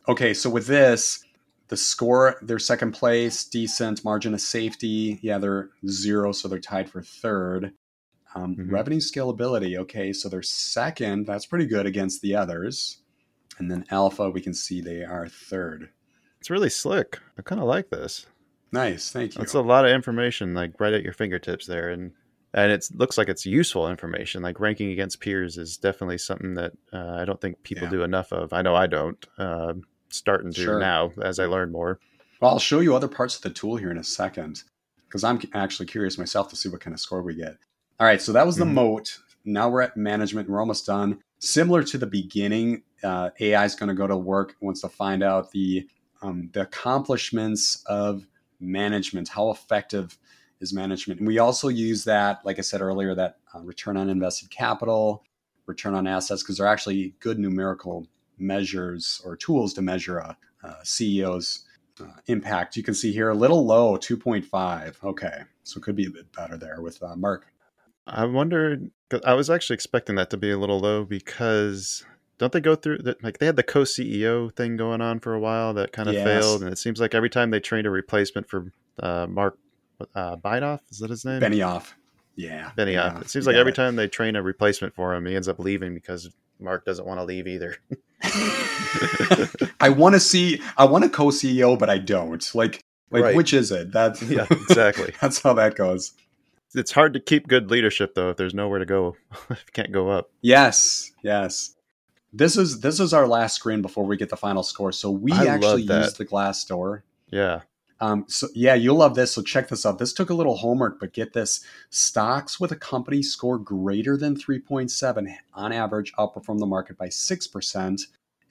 Okay, 0.09 0.33
so 0.33 0.49
with 0.49 0.66
this, 0.66 1.23
the 1.69 1.77
score, 1.77 2.37
they're 2.41 2.59
second 2.59 2.93
place, 2.93 3.45
decent 3.45 4.03
margin 4.05 4.33
of 4.33 4.41
safety. 4.41 5.19
Yeah, 5.23 5.37
they're 5.39 5.69
zero, 5.87 6.33
so 6.33 6.49
they're 6.49 6.59
tied 6.61 6.89
for 6.89 7.03
third. 7.03 7.73
Um, 8.35 8.57
Mhm. 8.57 8.71
Revenue 8.73 9.01
scalability. 9.01 9.77
Okay, 9.79 10.12
so 10.14 10.29
they're 10.31 10.43
second. 10.43 11.27
That's 11.27 11.45
pretty 11.47 11.66
good 11.66 11.85
against 11.87 12.23
the 12.23 12.35
others. 12.35 12.99
And 13.59 13.71
then 13.71 13.85
Alpha, 13.91 14.31
we 14.31 14.41
can 14.41 14.55
see 14.55 14.81
they 14.81 15.03
are 15.05 15.29
third. 15.29 15.91
It's 16.41 16.49
really 16.51 16.71
slick. 16.71 17.19
I 17.37 17.43
kind 17.43 17.61
of 17.61 17.66
like 17.66 17.91
this. 17.91 18.27
Nice, 18.73 19.11
thank 19.11 19.35
you. 19.35 19.43
It's 19.43 19.55
a 19.55 19.61
lot 19.61 19.85
of 19.85 19.91
information, 19.91 20.55
like 20.55 20.79
right 20.81 20.93
at 20.95 21.03
your 21.03 21.12
fingertips 21.12 21.66
there, 21.66 21.89
and 21.91 22.12
and 22.59 22.73
it 22.73 22.89
looks 22.95 23.17
like 23.17 23.29
it's 23.29 23.47
useful 23.47 23.89
information. 23.89 24.43
Like 24.43 24.59
ranking 24.61 24.91
against 24.91 25.21
peers 25.21 25.57
is 25.59 25.77
definitely 25.77 26.19
something 26.19 26.55
that 26.55 26.73
uh, 26.93 27.17
I 27.21 27.25
don't 27.25 27.41
think 27.41 27.63
people 27.63 27.85
Yeah. 27.85 27.91
do 27.91 28.03
enough 28.03 28.33
of. 28.33 28.53
I 28.53 28.63
know 28.63 28.75
I 28.75 28.87
don't. 28.87 29.25
Uh, 29.39 29.75
starting 30.11 30.53
to 30.53 30.61
Sure. 30.61 30.79
now 30.81 31.13
as 31.23 31.39
I 31.39 31.45
learn 31.47 31.71
more. 31.71 32.01
Well, 32.41 32.53
I'll 32.53 32.59
show 32.59 32.81
you 32.81 32.95
other 32.97 33.09
parts 33.09 33.37
of 33.37 33.43
the 33.43 33.51
tool 33.51 33.77
here 33.77 33.91
in 33.91 33.99
a 33.99 34.05
second 34.05 34.63
because 35.07 35.23
I'm 35.25 35.41
actually 35.55 35.87
curious 35.87 36.19
myself 36.19 36.49
to 36.51 36.57
see 36.57 36.69
what 36.69 36.81
kind 36.81 36.95
of 36.95 37.01
score 37.01 37.23
we 37.23 37.35
get. 37.35 37.57
All 38.01 38.07
right, 38.07 38.21
so 38.23 38.33
that 38.33 38.47
was 38.47 38.57
the 38.57 38.65
Mhm. 38.65 38.73
moat. 38.75 39.19
Now 39.45 39.69
we're 39.69 39.83
at 39.83 39.97
management. 39.97 40.49
We're 40.49 40.61
almost 40.61 40.87
done. 40.87 41.21
Similar 41.41 41.83
to 41.85 41.99
the 41.99 42.07
beginning, 42.07 42.83
uh, 43.05 43.31
AI 43.41 43.65
is 43.65 43.75
going 43.75 43.89
to 43.89 43.95
go 43.95 44.07
to 44.07 44.17
work. 44.17 44.57
Wants 44.61 44.81
to 44.83 44.89
find 44.89 45.23
out 45.23 45.51
the 45.53 45.87
um, 46.21 46.51
the 46.53 46.63
accomplishments 46.63 47.83
of 47.87 48.27
management. 48.61 49.29
How 49.29 49.51
effective 49.51 50.19
is 50.61 50.73
management? 50.73 51.21
And 51.21 51.27
we 51.27 51.39
also 51.39 51.69
use 51.69 52.05
that, 52.05 52.41
like 52.45 52.59
I 52.59 52.63
said 52.63 52.81
earlier, 52.81 53.15
that 53.15 53.39
uh, 53.55 53.61
return 53.61 53.97
on 53.97 54.09
invested 54.09 54.51
capital, 54.51 55.25
return 55.67 55.95
on 55.95 56.07
assets, 56.07 56.43
because 56.43 56.59
they're 56.59 56.67
actually 56.67 57.15
good 57.21 57.39
numerical 57.39 58.07
measures 58.39 59.21
or 59.25 59.37
tools 59.37 59.75
to 59.75 59.83
measure 59.83 60.19
a, 60.19 60.37
a 60.63 60.69
CEO's 60.85 61.65
uh, 62.01 62.07
impact. 62.27 62.77
You 62.77 62.83
can 62.83 62.95
see 62.95 63.13
here 63.13 63.31
a 63.31 63.35
little 63.35 63.65
low, 63.65 63.97
2.5. 63.97 65.05
Okay, 65.05 65.39
so 65.65 65.79
it 65.79 65.83
could 65.83 65.97
be 65.97 66.07
a 66.07 66.11
bit 66.11 66.33
better 66.33 66.57
there 66.57 66.81
with 66.81 67.03
uh, 67.03 67.17
Mark. 67.17 67.47
I 68.07 68.25
wondered. 68.25 68.91
I 69.25 69.35
was 69.35 69.51
actually 69.51 69.75
expecting 69.75 70.17
that 70.17 70.31
to 70.31 70.37
be 70.37 70.51
a 70.51 70.59
little 70.59 70.81
low 70.81 71.05
because 71.05 72.05
don't 72.39 72.53
they 72.53 72.61
go 72.61 72.75
through 72.75 72.99
that? 72.99 73.23
Like 73.23 73.39
they 73.39 73.47
had 73.47 73.57
the 73.57 73.63
co-CEO 73.63 74.55
thing 74.55 74.77
going 74.77 75.01
on 75.01 75.19
for 75.21 75.35
a 75.35 75.41
while 75.41 75.75
that 75.75 75.93
kind 75.93 76.09
of 76.09 76.15
Yes. 76.15 76.25
failed, 76.25 76.63
and 76.63 76.73
it 76.73 76.79
seems 76.79 77.01
like 77.01 77.15
every 77.15 77.31
time 77.31 77.51
they 77.51 77.61
trained 77.61 77.87
a 77.87 77.91
replacement 77.91 78.49
for 78.49 78.73
uh, 79.03 79.27
Mark 79.29 79.59
uh, 80.14 80.36
Bidoff, 80.36 80.80
is 80.90 80.99
that 80.99 81.11
his 81.11 81.24
name? 81.24 81.40
Benioff. 81.40 81.92
Yeah. 82.36 82.70
Benioff. 82.76 82.92
yeah, 82.92 83.20
it 83.20 83.30
seems 83.30 83.46
like 83.46 83.55
got 83.55 83.61
every 83.61 83.72
time 83.72 83.96
they 83.96 84.07
train 84.09 84.36
a 84.36 84.42
replacement 84.42 84.94
for 84.94 85.14
him, 85.14 85.26
he 85.26 85.34
ends 85.34 85.49
up 85.49 85.59
leaving 85.59 85.94
because 85.94 86.30
Mark 86.61 86.84
doesn't 86.84 87.07
want 87.07 87.18
to 87.18 87.24
leave 87.24 87.46
either. 87.46 87.76
I 89.80 89.88
want 89.90 90.14
to 90.14 90.20
see, 90.20 90.61
I 90.76 90.84
want 90.84 91.05
a 91.05 91.09
co 91.09 91.26
CEO, 91.26 91.78
but 91.78 91.90
I 91.90 91.99
don't. 91.99 92.55
Like, 92.55 92.84
like 93.11 93.22
Right. 93.24 93.36
which 93.36 93.53
is 93.53 93.70
it? 93.72 93.92
That's 93.92 94.22
yeah, 94.30 94.46
exactly. 94.51 95.12
that's 95.20 95.40
how 95.42 95.55
that 95.55 95.74
goes. 95.76 96.12
It's 96.74 96.92
hard 96.92 97.14
to 97.14 97.20
keep 97.20 97.49
good 97.49 97.70
leadership 97.70 98.14
though 98.14 98.30
if 98.30 98.36
there's 98.36 98.55
nowhere 98.55 98.78
to 98.78 98.84
go. 98.84 99.16
if 99.51 99.64
you 99.66 99.72
can't 99.72 99.92
go 99.92 100.11
up. 100.11 100.30
Yes, 100.42 101.11
yes. 101.22 101.74
This 102.32 102.59
is 102.59 102.80
this 102.80 103.01
is 103.01 103.14
our 103.14 103.26
last 103.26 103.57
screen 103.57 103.80
before 103.80 104.05
we 104.05 104.16
get 104.18 104.28
the 104.28 104.36
final 104.36 104.62
score. 104.62 104.92
So 104.92 105.11
we 105.11 105.32
I 105.32 105.46
actually 105.46 105.82
used 105.82 106.18
the 106.18 106.26
Glassdoor. 106.26 107.03
Yeah. 107.30 107.61
Um, 108.01 108.24
so 108.28 108.49
yeah, 108.55 108.74
you'll 108.74 108.96
love 108.96 109.14
this. 109.14 109.32
So 109.32 109.42
check 109.42 109.68
this 109.68 109.84
out. 109.84 109.99
This 109.99 110.12
took 110.12 110.30
a 110.30 110.34
little 110.34 110.57
homework, 110.57 111.01
but 111.01 111.12
get 111.12 111.32
this: 111.32 111.64
stocks 111.90 112.61
with 112.61 112.72
a 112.72 112.76
company 112.76 113.22
score 113.22 113.59
greater 113.59 114.16
than 114.16 114.36
3.7 114.36 115.36
on 115.55 115.72
average 115.72 116.12
outperform 116.14 116.59
the 116.59 116.66
market 116.66 116.96
by 116.96 117.09
six 117.09 117.46
percent, 117.46 118.03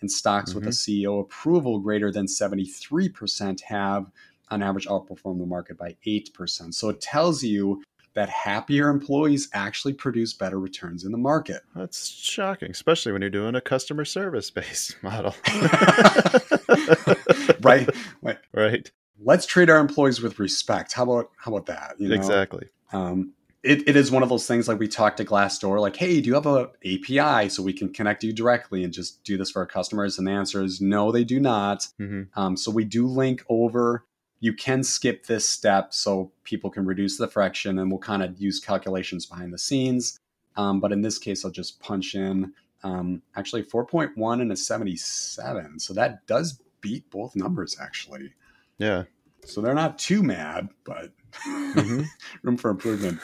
and 0.02 0.12
stocks 0.12 0.54
with 0.54 0.68
a 0.68 0.72
CEO 0.72 1.22
approval 1.22 1.80
greater 1.80 2.12
than 2.12 2.28
73 2.28 3.10
percent 3.10 3.62
have 3.62 4.12
on 4.50 4.62
average 4.64 4.88
outperform 4.88 5.40
the 5.40 5.46
market 5.46 5.78
by 5.78 5.96
eight 6.06 6.34
percent. 6.34 6.76
So 6.76 6.90
it 6.90 7.02
tells 7.02 7.44
you 7.44 7.84
that 8.18 8.30
happier 8.30 8.90
employees 8.90 9.48
actually 9.54 9.94
produce 9.94 10.34
better 10.34 10.60
returns 10.60 11.04
in 11.06 11.12
the 11.12 11.18
market. 11.20 11.62
That's 11.76 12.08
shocking, 12.10 12.72
especially 12.72 13.12
when 13.12 13.22
you're 13.22 13.30
doing 13.30 13.54
a 13.54 13.62
customer 13.62 14.06
service 14.06 14.50
based 14.52 14.96
model. 15.04 15.36
right? 17.62 17.88
Right. 18.52 18.92
Let's 19.24 19.46
treat 19.46 19.70
our 19.70 19.80
employees 19.80 20.22
with 20.22 20.40
respect. 20.40 20.94
How 20.94 21.04
about 21.04 21.32
how 21.38 21.54
about 21.54 21.66
that? 21.68 21.96
You 22.00 22.10
know? 22.10 22.16
Exactly. 22.16 22.68
Um, 22.94 23.34
it, 23.64 23.88
it 23.88 23.96
is 23.96 24.12
one 24.12 24.24
of 24.24 24.30
those 24.30 24.48
things 24.48 24.68
like 24.68 24.80
we 24.80 24.88
talked 24.88 25.18
to 25.18 25.26
Glassdoor, 25.26 25.82
like, 25.82 25.96
hey, 25.96 26.22
do 26.22 26.28
you 26.28 26.36
have 26.36 26.46
a 26.46 26.70
API 26.86 27.50
so 27.50 27.62
we 27.64 27.74
can 27.74 27.92
connect 27.92 28.24
you 28.24 28.32
directly 28.32 28.84
and 28.84 28.94
just 28.94 29.24
do 29.24 29.36
this 29.36 29.52
for 29.52 29.60
our 29.60 29.66
customers? 29.66 30.18
And 30.18 30.28
the 30.28 30.32
answer 30.32 30.64
is 30.64 30.80
no, 30.80 31.12
they 31.12 31.24
do 31.24 31.40
not. 31.40 31.88
hmm 31.98 32.24
Um, 32.36 32.56
so 32.56 32.72
we 32.72 32.86
do 32.86 33.08
link 33.08 33.44
over. 33.50 34.06
You 34.40 34.54
can 34.54 34.84
skip 34.84 35.26
this 35.26 35.50
step 35.50 35.94
so 35.94 36.32
people 36.44 36.70
can 36.70 36.86
reduce 36.86 37.18
the 37.18 37.28
friction, 37.28 37.80
and 37.80 37.92
we'll 37.92 38.00
kind 38.00 38.24
of 38.24 38.40
use 38.40 38.60
calculations 38.60 39.26
behind 39.26 39.52
the 39.52 39.58
scenes. 39.58 40.20
Um, 40.56 40.80
but 40.80 40.92
in 40.92 41.02
this 41.02 41.18
case, 41.18 41.44
I'll 41.44 41.52
just 41.52 41.80
punch 41.80 42.16
in 42.16 42.54
um, 42.84 43.22
actually 43.36 43.64
4.1 43.64 44.42
and 44.42 44.52
a 44.52 44.56
77. 44.56 45.80
So 45.80 45.94
that 45.94 46.26
does 46.28 46.62
beat 46.82 47.10
both 47.10 47.36
numbers 47.36 47.76
actually. 47.82 48.34
Yeah. 48.78 49.04
So 49.46 49.62
they're 49.62 49.74
not 49.74 49.98
too 49.98 50.24
mad, 50.24 50.70
but 50.84 51.12
Mhm. 51.76 52.06
room 52.44 52.58
for 52.58 52.70
improvement. 52.72 53.20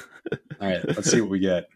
All 0.61 0.67
right, 0.69 0.83
let's 0.87 1.09
see 1.11 1.21
what 1.21 1.29
we 1.29 1.39
get. 1.39 1.67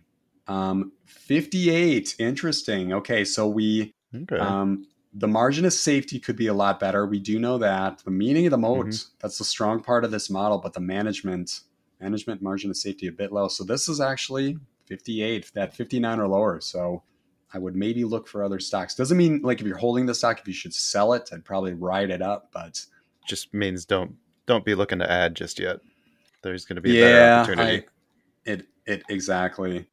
Um, 0.47 0.91
58. 1.05 2.15
Interesting. 2.19 2.93
Okay, 2.93 3.25
so 3.25 3.47
we 3.47 3.93
Okay. 4.15 4.37
um, 4.37 4.85
the 5.13 5.27
margin 5.27 5.65
of 5.65 5.73
safety 5.73 6.19
could 6.19 6.35
be 6.35 6.47
a 6.47 6.53
lot 6.53 6.79
better. 6.79 7.05
We 7.05 7.19
do 7.19 7.39
know 7.39 7.57
that. 7.57 7.99
The 8.05 8.11
meaning 8.11 8.45
of 8.45 8.51
the 8.51 8.57
moat, 8.57 8.87
Mm-hmm. 8.87 9.15
that's 9.19 9.37
the 9.37 9.43
strong 9.43 9.81
part 9.81 10.05
of 10.05 10.11
this 10.11 10.29
model, 10.29 10.59
but 10.59 10.73
the 10.73 10.79
management 10.79 11.61
management 11.99 12.41
margin 12.43 12.69
of 12.69 12.77
safety 12.77 13.07
a 13.07 13.11
bit 13.11 13.31
low. 13.33 13.47
So 13.47 13.63
this 13.63 13.89
is 13.89 13.99
actually 13.99 14.57
58, 14.85 15.51
that 15.55 15.75
59 15.75 16.19
or 16.19 16.27
lower. 16.27 16.61
So 16.61 17.01
I 17.51 17.57
would 17.57 17.75
maybe 17.75 18.03
look 18.03 18.27
for 18.27 18.43
other 18.43 18.59
stocks. 18.59 18.93
Doesn't 18.93 19.17
mean 19.17 19.41
like 19.41 19.59
if 19.61 19.65
you're 19.65 19.77
holding 19.77 20.05
the 20.05 20.13
stock, 20.13 20.39
if 20.39 20.47
you 20.47 20.53
should 20.53 20.75
sell 20.75 21.13
it, 21.13 21.29
I'd 21.33 21.43
probably 21.43 21.73
ride 21.73 22.11
it 22.11 22.21
up, 22.21 22.51
but 22.53 22.85
just 23.27 23.53
means 23.53 23.85
don't 23.85 24.15
don't 24.45 24.65
be 24.65 24.75
looking 24.75 24.99
to 24.99 25.11
add 25.11 25.35
just 25.35 25.59
yet. 25.59 25.77
There's 26.41 26.65
going 26.65 26.77
to 26.77 26.81
be 26.81 26.99
a 26.99 27.03
better 27.03 27.17
yeah, 27.17 27.41
opportunity. 27.41 27.85
I, 27.85 28.51
it 28.51 28.65
it 28.85 29.03
exactly. 29.09 29.87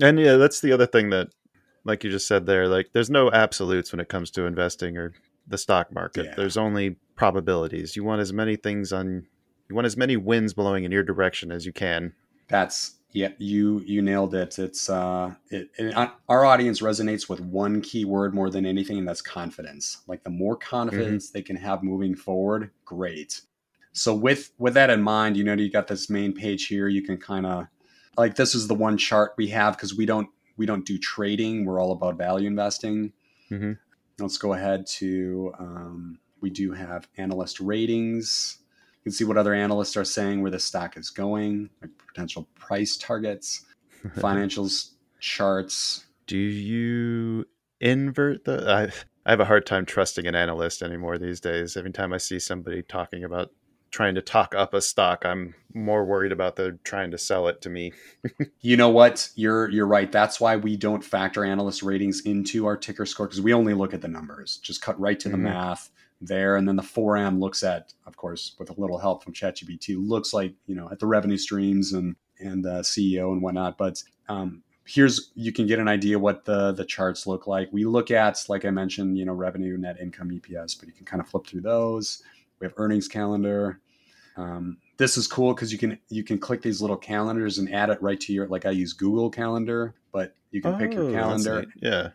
And 0.00 0.18
yeah, 0.18 0.36
that's 0.36 0.60
the 0.60 0.72
other 0.72 0.86
thing 0.86 1.10
that, 1.10 1.28
like 1.84 2.04
you 2.04 2.10
just 2.10 2.26
said 2.26 2.46
there, 2.46 2.68
like 2.68 2.90
there's 2.92 3.10
no 3.10 3.30
absolutes 3.30 3.92
when 3.92 4.00
it 4.00 4.08
comes 4.08 4.30
to 4.32 4.44
investing 4.44 4.96
or 4.96 5.12
the 5.46 5.58
stock 5.58 5.92
market. 5.92 6.26
Yeah. 6.26 6.34
There's 6.36 6.56
only 6.56 6.96
probabilities. 7.16 7.96
You 7.96 8.04
want 8.04 8.20
as 8.20 8.32
many 8.32 8.56
things 8.56 8.92
on, 8.92 9.26
you 9.68 9.74
want 9.74 9.86
as 9.86 9.96
many 9.96 10.16
winds 10.16 10.52
blowing 10.52 10.84
in 10.84 10.92
your 10.92 11.02
direction 11.02 11.52
as 11.52 11.64
you 11.64 11.72
can. 11.72 12.12
That's 12.48 12.96
yeah, 13.14 13.28
you 13.38 13.80
you 13.86 14.02
nailed 14.02 14.34
it. 14.34 14.58
It's 14.58 14.90
uh, 14.90 15.34
it, 15.48 15.70
it, 15.78 15.96
uh, 15.96 16.10
our 16.28 16.44
audience 16.44 16.80
resonates 16.80 17.28
with 17.28 17.38
one 17.38 17.80
key 17.80 18.04
word 18.04 18.34
more 18.34 18.50
than 18.50 18.66
anything, 18.66 18.98
and 18.98 19.08
that's 19.08 19.22
confidence. 19.22 19.98
Like 20.08 20.24
the 20.24 20.30
more 20.30 20.56
confidence 20.56 21.30
they 21.30 21.40
can 21.40 21.54
have 21.54 21.84
moving 21.84 22.16
forward, 22.16 22.72
great. 22.84 23.40
So 23.92 24.12
with 24.12 24.50
with 24.58 24.74
that 24.74 24.90
in 24.90 25.00
mind, 25.00 25.36
you 25.36 25.44
know, 25.44 25.54
you 25.54 25.70
got 25.70 25.86
this 25.86 26.10
main 26.10 26.32
page 26.32 26.66
here. 26.66 26.88
You 26.88 27.02
can 27.02 27.16
kind 27.16 27.46
of 27.46 27.68
like 28.18 28.34
this 28.34 28.52
is 28.52 28.66
the 28.66 28.74
one 28.74 28.98
chart 28.98 29.34
we 29.36 29.46
have 29.46 29.76
because 29.76 29.96
we 29.96 30.06
don't 30.06 30.28
we 30.56 30.66
don't 30.66 30.84
do 30.84 30.98
trading. 30.98 31.64
We're 31.64 31.80
all 31.80 31.92
about 31.92 32.18
value 32.18 32.48
investing. 32.48 33.12
Mm-hmm. 33.48 33.72
Let's 34.18 34.38
go 34.38 34.54
ahead 34.54 34.88
to 34.88 35.52
um, 35.60 36.18
we 36.40 36.50
do 36.50 36.72
have 36.72 37.06
analyst 37.16 37.60
ratings. 37.60 38.58
You 39.04 39.10
can 39.10 39.16
see 39.16 39.24
what 39.24 39.36
other 39.36 39.52
analysts 39.52 39.98
are 39.98 40.04
saying 40.04 40.40
where 40.40 40.50
the 40.50 40.58
stock 40.58 40.96
is 40.96 41.10
going, 41.10 41.68
like 41.82 41.90
potential 42.08 42.48
price 42.54 42.96
targets, 42.96 43.66
financials 44.16 44.92
charts. 45.20 46.06
Do 46.26 46.38
you 46.38 47.44
invert 47.80 48.44
the? 48.44 48.66
I 48.66 48.92
I 49.26 49.30
have 49.30 49.40
a 49.40 49.44
hard 49.44 49.66
time 49.66 49.84
trusting 49.84 50.26
an 50.26 50.34
analyst 50.34 50.80
anymore 50.80 51.18
these 51.18 51.38
days. 51.38 51.76
Every 51.76 51.92
time 51.92 52.14
I 52.14 52.16
see 52.16 52.38
somebody 52.38 52.82
talking 52.82 53.24
about 53.24 53.50
trying 53.90 54.14
to 54.14 54.22
talk 54.22 54.54
up 54.54 54.72
a 54.72 54.80
stock, 54.80 55.26
I'm 55.26 55.54
more 55.74 56.04
worried 56.06 56.32
about 56.32 56.56
they're 56.56 56.78
trying 56.84 57.10
to 57.10 57.18
sell 57.18 57.46
it 57.48 57.60
to 57.60 57.68
me. 57.68 57.92
you 58.62 58.78
know 58.78 58.88
what? 58.88 59.28
You're 59.34 59.68
you're 59.68 59.86
right. 59.86 60.10
That's 60.10 60.40
why 60.40 60.56
we 60.56 60.78
don't 60.78 61.04
factor 61.04 61.44
analyst 61.44 61.82
ratings 61.82 62.22
into 62.22 62.64
our 62.64 62.78
Tykr 62.78 63.06
score 63.06 63.26
because 63.26 63.42
we 63.42 63.52
only 63.52 63.74
look 63.74 63.92
at 63.92 64.00
the 64.00 64.08
numbers. 64.08 64.56
Just 64.62 64.80
cut 64.80 64.98
right 64.98 65.20
to 65.20 65.28
the 65.28 65.36
Mhm. 65.36 65.42
math 65.42 65.90
there, 66.26 66.56
and 66.56 66.66
then 66.66 66.76
the 66.76 66.82
4M 66.82 67.38
looks 67.40 67.62
at, 67.62 67.92
of 68.06 68.16
course, 68.16 68.54
with 68.58 68.70
a 68.70 68.80
little 68.80 68.98
help 68.98 69.22
from 69.22 69.32
ChatGPT, 69.32 69.96
looks 69.98 70.32
like 70.32 70.54
you 70.66 70.74
know 70.74 70.88
at 70.90 70.98
the 70.98 71.06
revenue 71.06 71.36
streams 71.38 71.92
and 71.92 72.16
and 72.40 72.66
uh, 72.66 72.80
CEO 72.80 73.32
and 73.32 73.42
whatnot. 73.42 73.78
But 73.78 74.02
um, 74.28 74.62
here's 74.84 75.30
you 75.34 75.52
can 75.52 75.66
get 75.66 75.78
an 75.78 75.88
idea 75.88 76.18
what 76.18 76.44
the 76.44 76.72
the 76.72 76.84
charts 76.84 77.26
look 77.26 77.46
like. 77.46 77.68
We 77.72 77.84
look 77.84 78.10
at, 78.10 78.44
like 78.48 78.64
I 78.64 78.70
mentioned, 78.70 79.18
you 79.18 79.24
know, 79.24 79.32
revenue, 79.32 79.76
net 79.76 80.00
income, 80.00 80.30
EPS, 80.30 80.78
but 80.78 80.88
you 80.88 80.94
can 80.94 81.06
kind 81.06 81.20
of 81.20 81.28
flip 81.28 81.46
through 81.46 81.62
those. 81.62 82.22
We 82.60 82.66
have 82.66 82.74
earnings 82.76 83.08
calendar. 83.08 83.80
Um, 84.36 84.78
this 84.96 85.16
is 85.16 85.26
cool 85.26 85.54
because 85.54 85.72
you 85.72 85.78
can 85.78 85.98
you 86.08 86.24
can 86.24 86.38
click 86.38 86.62
these 86.62 86.80
little 86.80 86.96
calendars 86.96 87.58
and 87.58 87.72
add 87.72 87.90
it 87.90 88.02
right 88.02 88.20
to 88.20 88.32
your 88.32 88.46
like 88.48 88.66
I 88.66 88.70
use 88.70 88.92
Google 88.92 89.30
Calendar, 89.30 89.94
but 90.12 90.34
you 90.50 90.60
can 90.60 90.74
pick 90.76 90.94
your 90.94 91.08
Oh, 91.08 91.12
calendar. 91.12 91.64
Yeah. 91.80 92.10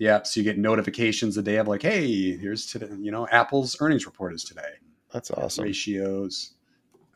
Yeah, 0.00 0.22
so 0.22 0.40
you 0.40 0.44
get 0.44 0.56
notifications 0.56 1.34
the 1.34 1.42
day 1.42 1.56
of 1.56 1.68
like, 1.68 1.82
hey, 1.82 2.34
here's 2.38 2.64
today. 2.64 2.88
You 2.98 3.10
know, 3.10 3.28
Apple's 3.28 3.76
earnings 3.80 4.06
report 4.06 4.32
is 4.32 4.42
today. 4.42 4.72
That's 5.12 5.30
awesome. 5.30 5.64
Ratios. 5.64 6.54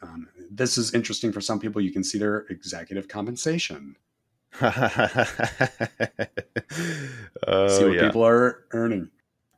Um, 0.03 0.29
this 0.51 0.77
is 0.77 0.93
interesting 0.93 1.33
for 1.33 1.41
some 1.41 1.59
people. 1.59 1.81
You 1.81 1.91
can 1.91 2.05
see 2.05 2.19
their 2.19 2.41
executive 2.51 3.09
compensation. 3.09 3.97
oh 4.61 4.69
see 7.69 7.85
what 7.85 7.95
yeah. 7.95 8.03
people 8.03 8.23
are 8.23 8.67
earning. 8.73 9.09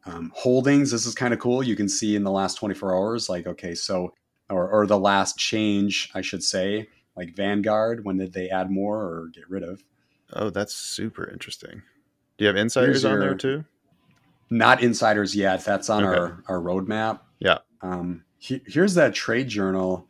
Um, 0.05 0.33
holdings, 0.37 0.93
this 0.93 1.05
is 1.05 1.17
kind 1.17 1.35
of 1.35 1.41
cool. 1.41 1.65
You 1.65 1.75
can 1.75 1.89
see 1.89 2.15
in 2.15 2.23
the 2.23 2.31
last 2.31 2.55
24 2.55 2.95
hours, 2.95 3.29
like, 3.29 3.49
okay, 3.49 3.75
so, 3.75 4.15
or, 4.49 4.71
or 4.71 4.87
the 4.87 5.01
last 5.01 5.37
change, 5.37 6.13
I 6.15 6.21
should 6.21 6.45
say, 6.45 6.89
like 7.17 7.35
Vanguard, 7.35 8.05
when 8.05 8.19
did 8.19 8.33
they 8.33 8.51
add 8.51 8.71
more 8.71 9.01
or 9.01 9.31
get 9.35 9.51
rid 9.51 9.65
of? 9.65 9.83
oh, 10.33 10.51
that's 10.51 10.75
super 10.75 11.29
interesting. 11.29 11.83
Do 12.39 12.45
you 12.45 12.49
have 12.49 12.57
insiders 12.57 13.03
Here's 13.03 13.05
on 13.05 13.21
there 13.21 13.35
too? 13.35 13.65
Not 14.51 14.83
insiders 14.83 15.35
yet. 15.35 15.65
That's 15.65 15.89
on 15.91 16.05
Okay. 16.05 16.19
our, 16.19 16.43
our 16.49 16.61
roadmap. 16.61 17.21
Yeah. 17.41 17.59
Um, 17.81 18.25
he- 18.39 18.63
here's 18.67 18.95
that 18.95 19.15
trade 19.15 19.49
journal 19.49 20.07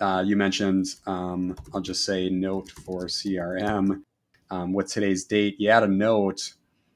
uh, 0.00 0.22
you 0.26 0.36
mentioned. 0.36 0.86
Um, 1.06 1.56
I'll 1.74 1.80
just 1.80 2.04
say 2.04 2.28
note 2.30 2.70
for 2.70 3.04
CRM 3.06 4.02
um, 4.50 4.72
with 4.72 4.88
today's 4.88 5.24
date. 5.24 5.56
You 5.58 5.68
add 5.70 5.82
a 5.82 5.88
note, 5.88 6.54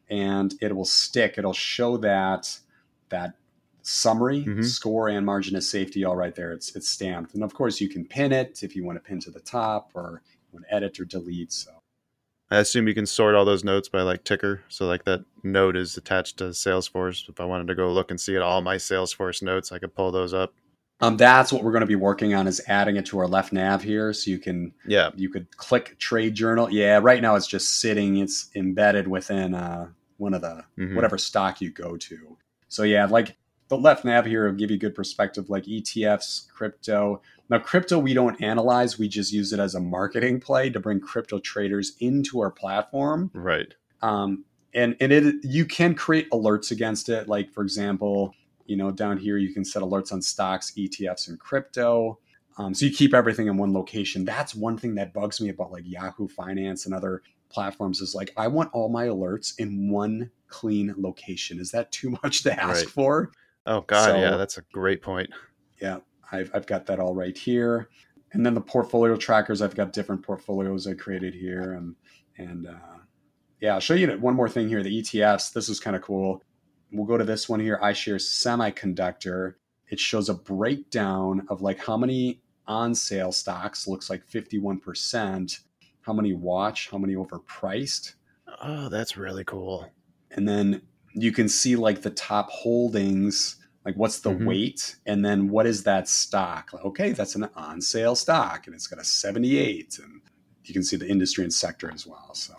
and 0.08 0.54
it 0.62 0.74
will 0.74 0.84
stick. 0.86 1.34
It'll 1.36 1.52
show 1.52 1.96
that 1.98 2.58
that 3.10 3.34
summary, 3.82 4.44
Mhm. 4.44 4.64
score, 4.64 5.08
and 5.10 5.26
margin 5.26 5.54
of 5.56 5.62
safety 5.64 6.04
all 6.04 6.16
right 6.16 6.34
there. 6.34 6.52
It's 6.52 6.74
it's 6.74 6.88
stamped, 6.88 7.34
and 7.34 7.42
of 7.44 7.52
course 7.52 7.78
you 7.80 7.88
can 7.90 8.06
pin 8.06 8.32
it 8.32 8.62
if 8.62 8.74
you 8.74 8.84
want 8.84 8.96
to 8.96 9.02
pin 9.06 9.20
to 9.20 9.30
the 9.30 9.40
top 9.40 9.90
or 9.94 10.22
you 10.50 10.56
want 10.56 10.66
to 10.66 10.74
edit 10.74 10.98
or 10.98 11.04
delete. 11.04 11.52
So 11.52 11.70
I 12.54 12.60
assume 12.60 12.86
you 12.88 12.94
can 12.94 13.06
sort 13.06 13.34
all 13.34 13.44
those 13.44 13.64
notes 13.64 13.88
by 13.88 14.02
like 14.02 14.24
ticker. 14.24 14.62
So 14.68 14.86
like 14.86 15.04
that 15.04 15.24
note 15.42 15.76
is 15.76 15.96
attached 15.96 16.38
to 16.38 16.44
Salesforce. 16.44 17.28
If 17.28 17.40
I 17.40 17.44
wanted 17.44 17.66
to 17.68 17.74
go 17.74 17.92
look 17.92 18.10
and 18.10 18.20
see 18.20 18.36
at 18.36 18.42
all 18.42 18.60
my 18.62 18.76
Salesforce 18.76 19.42
notes, 19.42 19.72
I 19.72 19.78
could 19.78 19.94
pull 19.94 20.10
those 20.12 20.32
up. 20.34 20.52
um, 21.00 21.16
that's 21.16 21.52
what 21.52 21.64
we're 21.64 21.72
going 21.72 21.80
to 21.80 21.86
be 21.86 21.96
working 21.96 22.34
on 22.34 22.46
is 22.46 22.62
adding 22.68 22.96
it 22.96 23.04
to 23.06 23.18
our 23.18 23.26
left 23.26 23.52
nav 23.52 23.82
here, 23.82 24.12
so 24.12 24.30
you 24.30 24.38
can 24.38 24.72
Yeah. 24.86 25.10
you 25.16 25.28
could 25.28 25.54
click 25.56 25.96
trade 25.98 26.34
journal. 26.34 26.70
Yeah, 26.70 27.00
right 27.02 27.20
now 27.20 27.34
it's 27.34 27.48
just 27.48 27.80
sitting. 27.80 28.18
It's 28.18 28.48
embedded 28.54 29.08
within 29.08 29.54
uh, 29.54 29.88
one 30.18 30.32
of 30.34 30.40
the 30.40 30.64
Mhm. 30.78 30.94
whatever 30.94 31.18
stock 31.18 31.60
you 31.60 31.70
go 31.70 31.96
to. 31.96 32.36
So 32.68 32.84
yeah, 32.84 33.06
like 33.06 33.36
the 33.68 33.76
left 33.76 34.04
nav 34.04 34.26
here 34.26 34.46
will 34.46 34.54
give 34.54 34.70
you 34.70 34.76
good 34.78 34.94
perspective, 34.94 35.48
like 35.48 35.64
ETFs, 35.64 36.48
crypto. 36.50 37.22
Now, 37.50 37.58
crypto 37.58 37.98
we 37.98 38.14
don't 38.14 38.40
analyze; 38.42 38.98
we 38.98 39.08
just 39.08 39.32
use 39.32 39.52
it 39.52 39.60
as 39.60 39.74
a 39.74 39.80
marketing 39.80 40.40
play 40.40 40.70
to 40.70 40.80
bring 40.80 41.00
crypto 41.00 41.38
traders 41.38 41.96
into 42.00 42.40
our 42.40 42.50
platform. 42.50 43.30
Right. 43.34 43.74
Um, 44.02 44.44
and 44.74 44.96
and 45.00 45.12
it 45.12 45.36
you 45.42 45.64
can 45.64 45.94
create 45.94 46.28
alerts 46.30 46.70
against 46.70 47.08
it. 47.08 47.28
Like 47.28 47.50
for 47.50 47.62
example, 47.62 48.34
you 48.66 48.76
know 48.76 48.90
down 48.90 49.18
here 49.18 49.36
you 49.38 49.52
can 49.52 49.64
set 49.64 49.82
alerts 49.82 50.12
on 50.12 50.20
stocks, 50.20 50.72
ETFs, 50.76 51.28
and 51.28 51.38
crypto. 51.38 52.18
Um, 52.56 52.72
so 52.72 52.86
you 52.86 52.92
keep 52.92 53.14
everything 53.14 53.48
in 53.48 53.56
one 53.56 53.72
location. 53.72 54.24
That's 54.24 54.54
one 54.54 54.78
thing 54.78 54.94
that 54.96 55.12
bugs 55.12 55.40
me 55.40 55.48
about 55.48 55.72
like 55.72 55.84
Yahoo 55.86 56.28
Finance 56.28 56.86
and 56.86 56.94
other 56.94 57.22
platforms 57.48 58.00
is 58.00 58.14
like 58.14 58.32
I 58.36 58.48
want 58.48 58.70
all 58.72 58.88
my 58.88 59.06
alerts 59.06 59.58
in 59.58 59.90
one 59.90 60.30
clean 60.48 60.94
location. 60.96 61.58
Is 61.58 61.70
that 61.72 61.90
too 61.92 62.16
much 62.22 62.42
to 62.42 62.52
ask 62.52 62.84
Right. 62.84 62.88
for? 62.88 63.32
Oh 63.66 63.82
God, 63.82 64.04
So- 64.06 64.16
yeah, 64.20 64.36
that's 64.36 64.58
a 64.58 64.62
great 64.72 65.02
point. 65.02 65.30
Yeah, 65.80 65.98
I've, 66.32 66.50
I've 66.54 66.66
got 66.66 66.86
that 66.86 66.98
all 67.00 67.14
right 67.14 67.36
here. 67.36 67.88
And 68.32 68.44
then 68.44 68.54
the 68.54 68.60
portfolio 68.60 69.16
trackers, 69.16 69.62
I've 69.62 69.76
got 69.76 69.92
different 69.92 70.22
portfolios 70.22 70.86
I 70.86 70.94
created 70.94 71.34
here. 71.34 71.72
And, 71.74 71.94
and 72.36 72.66
uh, 72.66 72.98
yeah, 73.60 73.74
I'll 73.74 73.80
show 73.80 73.94
you 73.94 74.10
one 74.18 74.34
more 74.34 74.48
thing 74.48 74.68
here 74.68 74.82
the 74.82 75.02
ETFs. 75.02 75.52
This 75.52 75.68
is 75.68 75.78
kind 75.78 75.94
of 75.94 76.02
cool. 76.02 76.42
We'll 76.92 77.06
go 77.06 77.16
to 77.16 77.24
this 77.24 77.48
one 77.48 77.60
here 77.60 77.78
iShares 77.82 78.22
Semiconductor. 78.22 79.54
It 79.88 80.00
shows 80.00 80.28
a 80.28 80.34
breakdown 80.34 81.46
of 81.48 81.62
like 81.62 81.78
how 81.78 81.96
many 81.96 82.40
on 82.66 82.94
sale 82.94 83.30
stocks, 83.30 83.86
looks 83.86 84.08
like 84.10 84.26
51%, 84.26 85.60
how 86.00 86.12
many 86.12 86.32
watch, 86.32 86.90
how 86.90 86.98
many 86.98 87.14
overpriced. 87.14 88.14
Oh, 88.62 88.88
that's 88.88 89.16
really 89.16 89.44
cool. 89.44 89.88
And 90.30 90.48
then 90.48 90.82
you 91.14 91.32
can 91.32 91.48
see 91.48 91.76
like 91.76 92.02
the 92.02 92.10
top 92.10 92.50
holdings 92.50 93.56
like 93.84 93.94
what's 93.96 94.20
the 94.20 94.30
Mhm. 94.30 94.46
weight 94.46 94.96
and 95.06 95.24
then 95.24 95.48
what 95.48 95.66
is 95.66 95.84
that 95.84 96.08
stock 96.08 96.72
like, 96.72 96.84
okay 96.84 97.12
that's 97.12 97.34
an 97.34 97.48
on 97.54 97.80
sale 97.80 98.14
stock 98.16 98.66
and 98.66 98.74
it's 98.74 98.86
got 98.86 98.98
a 98.98 99.04
78 99.04 99.98
and 100.02 100.20
you 100.64 100.72
can 100.74 100.82
see 100.82 100.96
the 100.96 101.08
industry 101.08 101.44
and 101.44 101.52
sector 101.52 101.90
as 101.92 102.06
well 102.06 102.30
so 102.34 102.54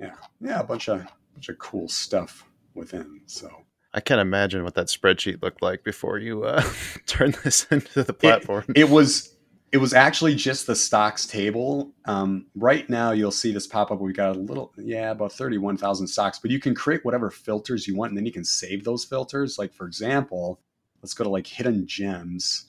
yeah 0.00 0.14
yeah 0.40 0.60
a 0.60 0.64
bunch 0.64 0.88
of 0.88 1.04
bunch 1.34 1.48
of 1.48 1.58
cool 1.58 1.88
stuff 1.88 2.44
within 2.74 3.20
so 3.26 3.48
I 3.94 4.00
can't 4.00 4.20
imagine 4.22 4.64
what 4.64 4.74
that 4.76 4.86
spreadsheet 4.86 5.42
looked 5.42 5.60
like 5.60 5.84
before 5.84 6.18
you 6.18 6.44
uh, 6.44 6.62
turned 7.06 7.34
this 7.44 7.64
into 7.70 8.02
the 8.02 8.14
platform. 8.14 8.64
it 8.74 8.88
was 8.88 9.36
it 9.72 9.78
was 9.78 9.94
actually 9.94 10.34
just 10.34 10.66
the 10.66 10.76
stocks 10.76 11.26
table. 11.26 11.92
Um, 12.04 12.46
right 12.54 12.88
now 12.90 13.12
you'll 13.12 13.30
see 13.30 13.52
this 13.52 13.66
pop 13.66 13.90
up. 13.90 14.00
We 14.00 14.12
got 14.12 14.36
a 14.36 14.38
little 14.38 14.72
yeah 14.76 15.10
about 15.10 15.32
31000 15.32 16.06
stocks 16.06 16.38
but 16.38 16.50
you 16.50 16.60
can 16.60 16.74
create 16.74 17.04
whatever 17.04 17.30
filters 17.30 17.88
you 17.88 17.96
want 17.96 18.10
and 18.10 18.18
then 18.18 18.26
you 18.26 18.32
can 18.32 18.44
save 18.44 18.84
those 18.84 19.04
filters. 19.04 19.58
Like 19.58 19.72
for 19.72 19.86
example 19.86 20.60
let's 21.02 21.14
go 21.14 21.24
to 21.24 21.30
like 21.30 21.46
hidden 21.46 21.86
gems. 21.86 22.66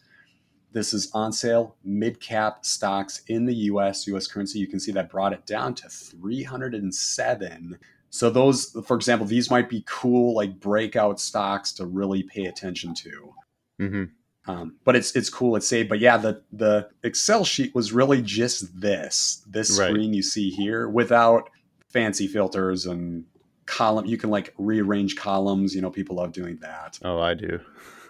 This 0.72 0.94
is 0.94 1.12
on 1.14 1.34
sale 1.34 1.76
mid 1.84 2.22
cap 2.22 2.66
stocks 2.66 3.22
in 3.28 3.46
the 3.46 3.56
us 3.56 4.08
us 4.08 4.28
currency. 4.28 4.60
You 4.60 4.68
can 4.68 4.80
see 4.80 4.94
that 4.94 5.10
brought 5.10 5.34
it 5.34 5.46
down 5.46 5.76
to 5.76 5.90
307 5.90 7.78
so 8.10 8.30
those 8.30 8.78
for 8.86 8.96
example 8.96 9.28
these 9.28 9.52
might 9.52 9.68
be 9.68 9.84
cool 9.88 10.36
like 10.36 10.58
breakout 10.60 11.20
stocks 11.20 11.74
to 11.74 11.86
really 11.86 12.24
pay 12.24 12.46
attention 12.46 12.94
to. 12.96 13.34
Hmm 13.78 14.04
um, 14.48 14.76
but 14.84 14.96
it's 14.96 15.16
it's 15.16 15.30
cool. 15.30 15.56
It's 15.56 15.68
saved 15.68 15.90
but 15.90 16.00
yeah 16.00 16.18
the 16.18 16.42
the 16.52 16.90
excel 17.04 17.46
sheet 17.46 17.74
was 17.74 17.92
really 17.94 18.22
just 18.22 18.80
this 18.80 19.42
this 19.48 19.78
Right. 19.80 19.90
screen 19.90 20.14
you 20.14 20.22
see 20.24 20.50
here 20.50 20.88
without 20.90 21.50
fancy 21.88 22.28
filters 22.28 22.86
and 22.86 23.26
column 23.66 24.06
you 24.06 24.18
can 24.18 24.30
like 24.30 24.54
rearrange 24.58 25.16
columns. 25.16 25.74
You 25.76 25.82
know 25.82 25.90
people 25.92 26.18
love 26.18 26.34
doing 26.34 26.58
that. 26.62 27.00
Oh, 27.04 27.20
I 27.20 27.34
do. 27.36 27.60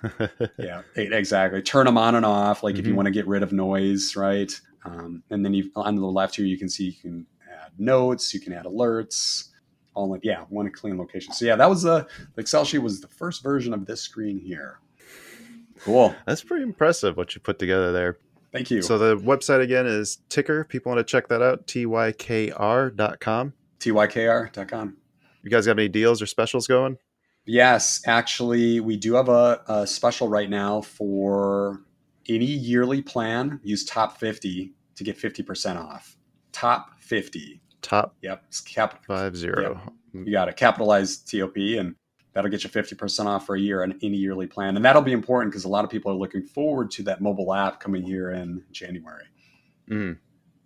yeah 0.57 0.81
exactly. 0.95 1.61
Turn 1.61 1.85
them 1.85 1.97
on 1.97 2.15
and 2.15 2.25
off 2.25 2.63
like 2.63 2.77
if 2.77 2.85
you 2.87 2.93
Mhm. 2.93 2.97
want 2.97 3.05
to 3.07 3.11
get 3.11 3.27
rid 3.27 3.43
of 3.43 3.51
noise 3.53 4.15
right? 4.15 4.51
Um, 4.85 5.23
and 5.29 5.45
then 5.45 5.53
you 5.53 5.71
on 5.75 5.95
the 5.95 6.05
left 6.05 6.35
here 6.35 6.45
you 6.45 6.57
can 6.57 6.67
see 6.69 6.85
you 6.85 6.93
can 6.93 7.25
add 7.49 7.71
notes 7.77 8.33
you 8.33 8.39
can 8.41 8.51
add 8.53 8.65
alerts 8.65 9.49
all 9.93 10.13
in 10.13 10.19
yeah 10.23 10.43
one 10.49 10.69
clean 10.71 10.97
location. 10.97 11.31
So 11.33 11.45
yeah 11.45 11.55
that 11.55 11.69
was 11.69 11.83
the, 11.83 12.05
the 12.35 12.41
excel 12.41 12.65
sheet 12.65 12.79
was 12.79 12.99
the 13.01 13.07
first 13.07 13.43
version 13.43 13.73
of 13.73 13.85
this 13.85 14.01
screen 14.01 14.37
here 14.39 14.79
cool 15.81 16.15
That's 16.25 16.43
pretty 16.43 16.63
impressive 16.63 17.17
what 17.17 17.33
you 17.35 17.41
put 17.41 17.59
together 17.59 17.91
there. 17.91 18.17
thank 18.51 18.69
you 18.71 18.81
So 18.81 18.97
the 18.97 19.15
website 19.17 19.61
again 19.61 19.85
is 19.87 20.19
Tykr. 20.29 20.67
People 20.69 20.91
want 20.91 21.05
to 21.05 21.09
check 21.11 21.27
that 21.29 21.41
out. 21.41 21.67
T-Y-K-R.com. 21.67 23.53
tykr.com. 23.79 24.97
You 25.43 25.49
guys 25.49 25.65
got 25.65 25.77
any 25.79 25.89
deals 25.89 26.21
or 26.21 26.25
specials 26.25 26.67
going? 26.67 26.97
Yes, 27.45 28.01
actually, 28.07 28.79
we 28.79 28.95
do 28.95 29.15
have 29.15 29.27
a, 29.27 29.61
a 29.67 29.85
special 29.85 30.29
right 30.29 30.49
now 30.49 30.81
for 30.81 31.81
any 32.29 32.45
yearly 32.45 33.01
plan, 33.01 33.59
use 33.63 33.83
top 33.83 34.17
50 34.17 34.71
to 34.95 35.03
get 35.03 35.17
50% 35.19 35.75
off. 35.77 36.15
Top 36.53 36.97
50. 36.99 37.59
Top 37.81 38.15
Yep. 38.21 38.43
It's 38.47 38.61
cap- 38.61 39.03
five 39.05 39.35
zero. 39.35 39.81
you 40.13 40.31
got 40.31 40.45
to 40.45 40.53
capitalize 40.53 41.17
TOP 41.17 41.57
and 41.57 41.95
that'll 42.33 42.49
get 42.49 42.63
you 42.63 42.69
50% 42.69 43.25
off 43.25 43.45
for 43.45 43.55
a 43.55 43.59
year 43.59 43.83
on 43.83 43.97
any 44.01 44.17
yearly 44.17 44.47
plan. 44.47 44.75
And 44.75 44.83
that'll 44.83 45.01
be 45.01 45.11
important 45.13 45.51
because 45.51 45.65
a 45.65 45.69
lot 45.69 45.83
of 45.85 45.91
people 45.91 46.11
are 46.11 46.15
looking 46.15 46.43
forward 46.43 46.91
to 46.91 47.03
that 47.03 47.21
mobile 47.21 47.53
app 47.53 47.79
coming 47.79 48.01
here 48.03 48.31
in 48.31 48.63
January. 48.71 49.25
Mm. 49.89 50.17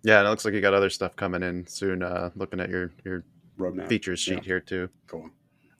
Yeah, 0.02 0.18
and 0.18 0.26
it 0.26 0.30
looks 0.30 0.44
like 0.44 0.54
you 0.54 0.60
got 0.60 0.74
other 0.74 0.90
stuff 0.90 1.16
coming 1.16 1.42
in 1.42 1.66
soon. 1.66 2.02
Uh, 2.02 2.30
looking 2.36 2.60
at 2.60 2.70
your 2.70 2.92
your 3.04 3.24
Roadmap. 3.58 3.88
features 3.88 4.20
sheet 4.20 4.34
Yeah. 4.38 4.40
here 4.44 4.60
too. 4.60 4.88
Cool. 5.08 5.30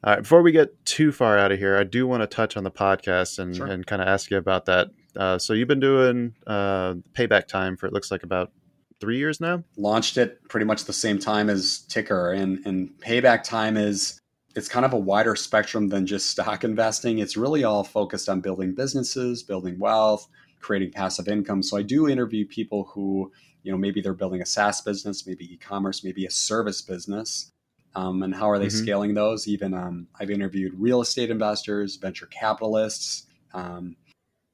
All 0.04 0.12
right, 0.14 0.22
before 0.22 0.42
we 0.42 0.52
get 0.52 0.84
too 0.84 1.10
far 1.12 1.38
out 1.38 1.50
of 1.52 1.58
here, 1.58 1.76
I 1.76 1.84
do 1.84 2.06
want 2.06 2.22
to 2.22 2.26
touch 2.26 2.56
on 2.56 2.62
the 2.64 2.70
podcast 2.70 3.38
and, 3.40 3.56
Sure. 3.56 3.66
and 3.66 3.84
kind 3.86 4.00
of 4.02 4.06
ask 4.08 4.30
you 4.30 4.36
about 4.36 4.66
that. 4.66 4.88
Uh, 5.16 5.38
so 5.38 5.52
you've 5.54 5.66
been 5.68 5.80
doing 5.80 6.34
uh, 6.46 6.94
payback 7.16 7.48
time 7.48 7.76
for 7.76 7.86
it 7.86 7.92
looks 7.92 8.10
like 8.10 8.22
about 8.22 8.52
three 9.00 9.18
years 9.18 9.40
now. 9.40 9.62
launched 9.76 10.16
it 10.18 10.40
pretty 10.48 10.66
much 10.66 10.84
the 10.84 10.92
same 10.92 11.18
time 11.18 11.48
as 11.48 11.84
Tykr, 11.88 12.36
and 12.36 12.64
and 12.66 12.90
payback 13.00 13.42
time 13.44 13.76
is 13.76 14.17
it's 14.54 14.68
kind 14.68 14.84
of 14.86 14.92
a 14.92 14.98
wider 14.98 15.36
spectrum 15.36 15.88
than 15.88 16.06
just 16.06 16.28
stock 16.30 16.64
investing. 16.64 17.18
It's 17.18 17.36
really 17.36 17.64
all 17.64 17.84
focused 17.84 18.28
on 18.28 18.40
building 18.40 18.74
businesses, 18.74 19.42
building 19.42 19.78
wealth, 19.78 20.28
creating 20.60 20.92
passive 20.92 21.28
income. 21.28 21.62
So 21.62 21.76
I 21.76 21.82
do 21.82 22.08
interview 22.08 22.46
people 22.46 22.84
who 22.84 23.32
you 23.62 23.72
know 23.72 23.78
maybe 23.78 24.00
they're 24.00 24.14
building 24.14 24.42
a 24.42 24.46
SaaS 24.46 24.80
business, 24.80 25.26
maybe 25.26 25.52
e-commerce, 25.52 26.02
maybe 26.04 26.24
a 26.26 26.30
service 26.30 26.82
business. 26.82 27.52
Um, 27.94 28.22
and 28.22 28.34
how 28.34 28.50
are 28.50 28.58
they 28.58 28.66
Mhm. 28.66 28.70
scaling 28.70 29.14
those? 29.14 29.48
Even 29.48 29.74
um, 29.74 30.08
I've 30.20 30.30
interviewed 30.30 30.74
real 30.78 31.00
estate 31.00 31.30
investors, 31.30 31.96
venture 31.96 32.26
capitalists, 32.26 33.26
um, 33.54 33.96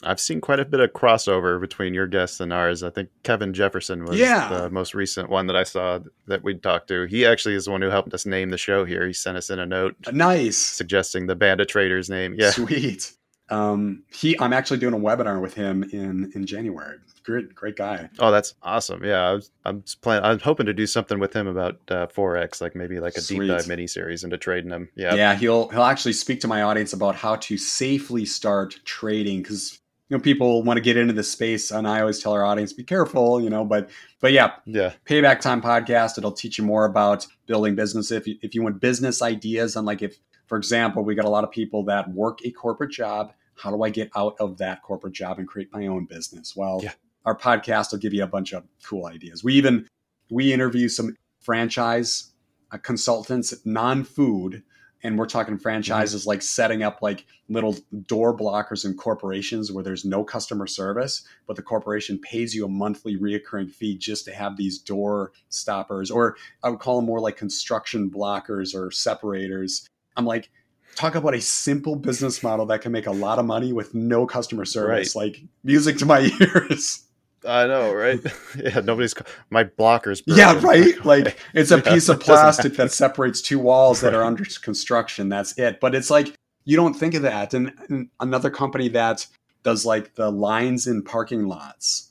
I've 0.04 0.20
seen 0.20 0.40
quite 0.40 0.60
a 0.60 0.64
bit 0.64 0.80
of 0.80 0.92
crossover 0.92 1.60
between 1.60 1.94
your 1.94 2.06
guests 2.06 2.40
and 2.40 2.52
ours. 2.52 2.82
I 2.82 2.90
think 2.90 3.08
Kevin 3.22 3.52
Jefferson 3.54 4.04
was 4.04 4.18
Yeah. 4.18 4.48
the 4.48 4.70
most 4.70 4.94
recent 4.94 5.30
one 5.30 5.46
that 5.48 5.56
I 5.56 5.62
saw 5.64 6.00
that 6.26 6.42
we'd 6.42 6.62
talked 6.62 6.88
to. 6.88 7.04
He 7.04 7.24
actually 7.26 7.54
is 7.54 7.64
the 7.64 7.70
one 7.70 7.82
who 7.82 7.88
helped 7.90 8.12
us 8.14 8.26
name 8.26 8.50
the 8.50 8.58
show 8.58 8.84
here. 8.84 9.06
He 9.06 9.12
sent 9.12 9.36
us 9.36 9.50
in 9.50 9.58
a 9.58 9.66
note 9.66 9.96
nice. 10.12 10.56
suggesting 10.58 11.26
the 11.26 11.36
Band 11.36 11.60
of 11.60 11.66
Traders 11.68 12.08
name. 12.10 12.34
Yeah. 12.38 12.50
Sweet. 12.50 13.12
Um, 13.50 14.04
he, 14.10 14.38
I'm 14.40 14.54
actually 14.54 14.78
doing 14.78 14.94
a 14.94 14.98
webinar 14.98 15.40
with 15.40 15.52
him 15.54 15.84
in 15.92 16.32
in 16.34 16.46
January. 16.46 16.96
Great, 17.24 17.54
great 17.54 17.76
guy. 17.76 18.08
Oh, 18.18 18.30
that's 18.30 18.54
awesome. 18.62 19.04
Yeah, 19.04 19.20
I 19.28 19.32
was, 19.32 19.50
I'm 19.66 19.82
planning. 20.02 20.24
I'm 20.24 20.38
hoping 20.38 20.64
to 20.66 20.72
do 20.74 20.86
something 20.86 21.18
with 21.18 21.34
him 21.34 21.46
about 21.46 21.78
uh, 21.88 22.06
forex, 22.06 22.60
like 22.62 22.74
maybe 22.74 23.00
like 23.00 23.16
a 23.16 23.20
Sweet. 23.20 23.40
deep 23.40 23.48
dive 23.48 23.68
mini 23.68 23.86
series 23.86 24.24
into 24.24 24.38
trading 24.38 24.70
them. 24.70 24.88
Yeah, 24.94 25.14
Yeah. 25.14 25.34
he'll 25.34 25.68
he'll 25.68 25.82
actually 25.84 26.14
speak 26.14 26.40
to 26.40 26.48
my 26.48 26.62
audience 26.62 26.94
about 26.94 27.16
how 27.16 27.36
to 27.36 27.56
safely 27.58 28.24
start 28.24 28.76
trading 28.86 29.42
because 29.42 29.72
you 29.74 29.78
know 30.14 30.20
people 30.22 30.62
want 30.62 30.76
to 30.78 30.80
get 30.80 30.96
into 30.96 31.12
this 31.12 31.30
space, 31.30 31.70
and 31.70 31.86
I 31.86 32.00
always 32.00 32.20
tell 32.20 32.32
our 32.32 32.44
audience 32.44 32.72
be 32.72 32.84
careful, 32.84 33.40
you 33.42 33.50
know. 33.50 33.64
But 33.64 33.90
but 34.20 34.32
yeah, 34.32 34.52
yeah, 34.64 34.92
Payback 35.06 35.40
Time 35.40 35.60
podcast. 35.60 36.16
It'll 36.18 36.32
teach 36.32 36.58
you 36.58 36.64
more 36.64 36.84
about 36.86 37.26
building 37.46 37.74
business. 37.74 38.10
If 38.10 38.26
you, 38.26 38.36
if 38.42 38.54
you 38.54 38.62
want 38.62 38.80
business 38.80 39.20
ideas, 39.22 39.76
and 39.76 39.86
like 39.86 40.02
if, 40.02 40.18
for 40.46 40.56
example, 40.56 41.04
we 41.04 41.14
got 41.14 41.24
a 41.24 41.30
lot 41.30 41.44
of 41.44 41.50
people 41.50 41.84
that 41.84 42.08
work 42.10 42.38
a 42.44 42.50
corporate 42.50 42.90
job. 42.92 43.32
How 43.56 43.70
do 43.70 43.82
I 43.84 43.90
get 43.90 44.10
out 44.16 44.34
of 44.40 44.58
that 44.58 44.82
corporate 44.82 45.12
job 45.14 45.38
and 45.38 45.46
create 45.46 45.68
my 45.72 45.86
own 45.86 46.06
business? 46.06 46.56
Well, 46.56 46.80
Yeah. 46.82 46.92
our 47.24 47.36
podcast 47.38 47.92
will 47.92 48.00
give 48.00 48.12
you 48.12 48.24
a 48.24 48.26
bunch 48.26 48.52
of 48.52 48.64
cool 48.82 49.06
ideas. 49.06 49.44
We 49.44 49.54
even 49.54 49.86
we 50.30 50.52
interview 50.52 50.88
some 50.88 51.14
franchise 51.40 52.32
uh, 52.72 52.78
consultants, 52.78 53.54
non-food, 53.64 54.62
and 55.02 55.18
we're 55.18 55.26
talking 55.26 55.54
mm-hmm. 55.54 55.62
franchises 55.62 56.26
like 56.26 56.42
setting 56.42 56.82
up 56.82 57.00
like 57.02 57.26
little 57.48 57.76
door 58.06 58.36
blockers 58.36 58.84
in 58.84 58.94
corporations 58.94 59.70
where 59.70 59.84
there's 59.84 60.04
no 60.04 60.24
customer 60.24 60.66
service 60.66 61.26
but 61.46 61.56
the 61.56 61.62
corporation 61.62 62.18
pays 62.18 62.54
you 62.54 62.64
a 62.64 62.68
monthly 62.68 63.16
reoccurring 63.16 63.70
fee 63.70 63.96
just 63.96 64.24
to 64.24 64.34
have 64.34 64.56
these 64.56 64.78
door 64.78 65.32
stoppers, 65.48 66.10
or 66.10 66.36
I 66.62 66.70
would 66.70 66.80
call 66.80 66.96
them 66.96 67.06
more 67.06 67.20
like 67.20 67.36
construction 67.36 68.10
blockers 68.10 68.74
or 68.74 68.90
separators. 68.90 69.88
I'm 70.16 70.26
like, 70.26 70.50
talk 70.96 71.14
about 71.14 71.34
a 71.34 71.40
simple 71.40 71.96
business 71.96 72.42
model 72.42 72.66
that 72.66 72.82
can 72.82 72.92
make 72.92 73.06
a 73.06 73.12
lot 73.12 73.38
of 73.38 73.44
money 73.44 73.72
with 73.72 73.94
no 73.94 74.26
customer 74.26 74.64
service. 74.64 75.16
Like 75.16 75.42
music 75.62 75.98
to 75.98 76.06
my 76.06 76.20
ears. 76.40 77.04
I 77.46 77.66
know, 77.66 77.92
right? 77.92 78.20
yeah, 78.56 78.80
nobody's 78.80 79.14
my 79.50 79.64
blockers. 79.64 80.22
yeah, 80.26 80.58
right. 80.62 80.94
Like 81.04 81.38
it's 81.54 81.70
a 81.70 81.76
Yeah, 81.76 81.92
piece 81.92 82.08
of 82.08 82.20
plastic 82.20 82.74
that 82.76 82.92
separates 82.92 83.40
two 83.42 83.58
walls 83.58 84.00
that 84.00 84.14
are 84.14 84.22
under 84.24 84.44
construction. 84.62 85.28
That's 85.28 85.56
it. 85.58 85.80
But 85.80 85.94
it's 85.94 86.10
like 86.10 86.34
you 86.64 86.76
don't 86.76 86.94
think 86.94 87.14
of 87.14 87.22
that. 87.22 87.52
And, 87.54 87.72
and 87.88 88.08
another 88.20 88.50
company 88.50 88.88
that 88.88 89.26
does 89.62 89.84
like 89.84 90.14
the 90.14 90.30
lines 90.30 90.86
in 90.86 91.02
parking 91.02 91.46
lots, 91.46 92.10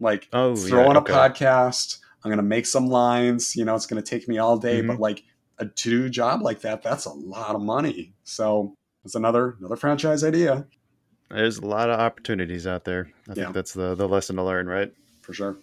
like 0.00 0.28
Oh, 0.32 0.54
throw 0.56 0.82
yeah, 0.82 0.88
on 0.88 0.96
okay. 0.98 1.12
a 1.12 1.16
podcast. 1.16 1.98
I'm 2.24 2.30
gonna 2.30 2.42
make 2.42 2.66
some 2.66 2.88
lines. 2.88 3.56
You 3.56 3.64
know, 3.64 3.74
it's 3.74 3.86
gonna 3.86 4.02
take 4.02 4.28
me 4.28 4.38
all 4.38 4.58
day, 4.58 4.82
Mhm. 4.82 4.88
but 4.88 5.00
like 5.00 5.22
a 5.58 5.66
to 5.66 5.90
do 5.90 6.08
job 6.08 6.42
like 6.42 6.60
that, 6.60 6.82
that's 6.82 7.04
a 7.06 7.10
lot 7.12 7.54
of 7.54 7.62
money. 7.62 8.14
So 8.24 8.74
it's 9.04 9.14
another 9.14 9.56
another 9.60 9.76
franchise 9.76 10.22
idea 10.24 10.66
There's 11.30 11.58
a 11.58 11.66
lot 11.66 11.90
of 11.90 12.00
opportunities 12.00 12.66
out 12.66 12.84
there. 12.84 13.10
I 13.28 13.32
Yeah. 13.34 13.34
think 13.44 13.54
that's 13.54 13.72
the 13.74 13.94
the 13.94 14.08
lesson 14.08 14.36
to 14.36 14.42
learn, 14.44 14.66
right? 14.66 14.92
for 15.22 15.34
sure. 15.34 15.58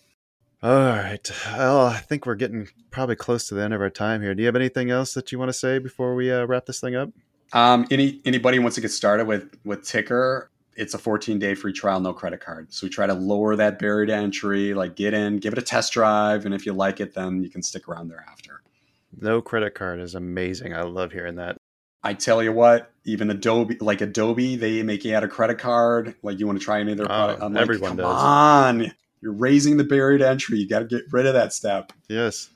All 0.62 0.70
right. 0.80 1.28
Well, 1.58 1.88
I 1.88 1.98
think 1.98 2.28
we're 2.28 2.36
getting 2.36 2.68
probably 2.92 3.16
close 3.16 3.48
to 3.48 3.56
the 3.56 3.64
end 3.64 3.74
of 3.74 3.82
our 3.82 3.90
time 3.90 4.22
here. 4.22 4.36
Do 4.36 4.44
you 4.44 4.46
have 4.46 4.56
anything 4.56 4.92
else 4.92 5.16
that 5.16 5.32
you 5.32 5.40
want 5.40 5.50
to 5.50 5.54
say 5.54 5.80
before 5.80 6.14
we 6.14 6.32
uh, 6.32 6.46
wrap 6.46 6.68
this 6.68 6.80
thing 6.80 6.96
up? 6.96 7.10
Um, 7.52 7.88
any 7.90 8.22
anybody 8.26 8.60
wants 8.60 8.76
to 8.76 8.82
get 8.82 8.92
started 8.92 9.26
with 9.26 9.58
with 9.64 9.82
Tykr, 9.82 10.48
it's 10.76 10.94
a 10.94 11.00
14 11.00 11.40
day 11.40 11.56
free 11.56 11.74
trial, 11.74 12.00
no 12.00 12.14
credit 12.14 12.42
card. 12.42 12.72
So 12.72 12.86
we 12.86 12.90
try 12.92 13.08
to 13.08 13.14
lower 13.16 13.56
that 13.56 13.80
barrier 13.80 14.06
to 14.06 14.14
entry. 14.14 14.74
Like 14.76 14.96
get 14.96 15.14
in, 15.16 15.38
give 15.38 15.54
it 15.54 15.58
a 15.60 15.64
test 15.64 15.94
drive, 15.94 16.46
and 16.46 16.54
if 16.54 16.66
you 16.68 16.74
like 16.74 17.00
it, 17.00 17.16
then 17.16 17.42
you 17.42 17.50
can 17.50 17.64
stick 17.64 17.88
around 17.90 18.10
thereafter. 18.10 18.62
No 19.20 19.42
credit 19.42 19.74
card 19.74 20.00
is 20.00 20.14
amazing. 20.14 20.76
I 20.76 20.82
love 20.84 21.12
hearing 21.12 21.36
that. 21.36 21.58
I 22.06 22.14
tell 22.14 22.42
you 22.44 22.54
what, 22.54 22.92
even 23.04 23.30
Adobe, 23.32 23.78
like 23.82 24.00
Adobe, 24.02 24.56
they 24.56 24.84
make 24.84 25.04
you 25.04 25.14
add 25.14 25.24
a 25.24 25.28
credit 25.28 25.58
card. 25.58 26.16
Like 26.22 26.40
you 26.40 26.46
want 26.46 26.60
to 26.60 26.64
try 26.64 26.80
any 26.80 26.92
of 26.92 26.98
their 26.98 27.08
Oh, 27.08 27.10
product. 27.10 27.42
I'm 27.44 27.54
like, 27.54 27.82
come 27.82 27.98
does. 27.98 28.06
on, 28.06 28.92
you're 29.22 29.34
raising 29.34 29.78
the 29.78 29.84
barrier 29.84 30.20
to 30.20 30.30
entry. 30.30 30.60
You 30.60 30.70
got 30.70 30.80
to 30.80 30.86
get 30.86 31.04
rid 31.12 31.26
of 31.26 31.34
that 31.34 31.52
step. 31.52 31.92
Yes. 32.08 32.50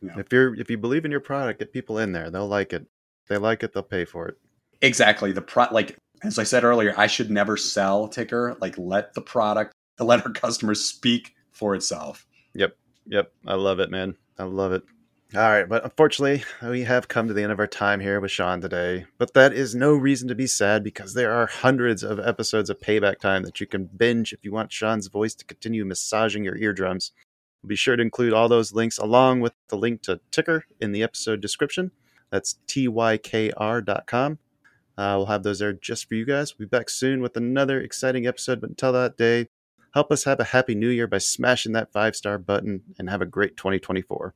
If 0.00 0.32
you're 0.32 0.54
if 0.54 0.70
you 0.70 0.78
believe 0.78 1.04
in 1.04 1.10
your 1.10 1.20
product, 1.20 1.58
get 1.58 1.72
people 1.72 1.98
in 1.98 2.12
there. 2.12 2.30
They'll 2.30 2.46
like 2.46 2.72
it. 2.72 2.82
If 3.24 3.28
they 3.28 3.36
like 3.36 3.64
it, 3.64 3.72
they'll 3.74 3.82
pay 3.82 4.04
for 4.04 4.28
it. 4.28 4.36
Exactly. 4.80 5.32
The 5.32 5.42
pro, 5.42 5.66
like 5.72 5.96
as 6.22 6.38
I 6.38 6.44
said 6.44 6.62
earlier, 6.62 6.94
I 6.96 7.08
should 7.08 7.30
never 7.32 7.56
sell 7.56 8.08
Tykr. 8.08 8.60
Like 8.60 8.78
let 8.78 9.14
the 9.14 9.20
product, 9.22 9.74
let 9.98 10.24
our 10.24 10.30
customers 10.32 10.84
speak 10.84 11.34
for 11.50 11.74
itself. 11.74 12.26
Yep. 12.54 12.76
Yep, 13.06 13.32
I 13.46 13.54
love 13.54 13.80
it, 13.80 13.90
man. 13.90 14.14
I 14.38 14.44
love 14.44 14.70
it. 14.72 14.84
All 15.34 15.42
right, 15.42 15.68
but 15.68 15.84
unfortunately, 15.84 16.42
we 16.62 16.84
have 16.84 17.08
come 17.08 17.28
to 17.28 17.34
the 17.34 17.42
end 17.42 17.52
of 17.52 17.58
our 17.58 17.66
time 17.66 18.00
here 18.00 18.18
with 18.18 18.30
Sean 18.30 18.62
today. 18.62 19.04
But 19.18 19.34
that 19.34 19.52
is 19.52 19.74
no 19.74 19.92
reason 19.92 20.26
to 20.28 20.34
be 20.34 20.46
sad 20.46 20.82
because 20.82 21.12
there 21.12 21.34
are 21.34 21.46
hundreds 21.46 22.02
of 22.02 22.18
episodes 22.18 22.70
of 22.70 22.80
Payback 22.80 23.18
Time 23.18 23.42
that 23.42 23.60
you 23.60 23.66
can 23.66 23.90
binge 23.94 24.32
if 24.32 24.42
you 24.42 24.52
want 24.52 24.72
Sean's 24.72 25.08
voice 25.08 25.34
to 25.34 25.44
continue 25.44 25.84
massaging 25.84 26.44
your 26.44 26.56
eardrums. 26.56 27.12
We'll 27.62 27.68
be 27.68 27.76
sure 27.76 27.94
to 27.94 28.02
include 28.02 28.32
all 28.32 28.48
those 28.48 28.72
links 28.72 28.96
along 28.96 29.40
with 29.40 29.52
the 29.68 29.76
link 29.76 30.00
to 30.04 30.18
Tykr 30.32 30.62
in 30.80 30.92
the 30.92 31.02
episode 31.02 31.42
description. 31.42 31.90
That's 32.30 32.56
tykr.com. 32.66 34.38
Uh, 34.96 35.14
we'll 35.18 35.26
have 35.26 35.42
those 35.42 35.58
there 35.58 35.74
just 35.74 36.08
for 36.08 36.14
you 36.14 36.24
guys. 36.24 36.58
We'll 36.58 36.68
be 36.68 36.76
back 36.76 36.88
soon 36.88 37.20
with 37.20 37.36
another 37.36 37.82
exciting 37.82 38.26
episode. 38.26 38.62
But 38.62 38.70
until 38.70 38.92
that 38.92 39.18
day, 39.18 39.48
help 39.92 40.10
us 40.10 40.24
have 40.24 40.40
a 40.40 40.44
happy 40.44 40.74
new 40.74 40.88
year 40.88 41.06
by 41.06 41.18
smashing 41.18 41.72
that 41.72 41.92
five 41.92 42.16
star 42.16 42.38
button 42.38 42.82
and 42.98 43.10
have 43.10 43.20
a 43.20 43.26
great 43.26 43.58
2024. 43.58 44.34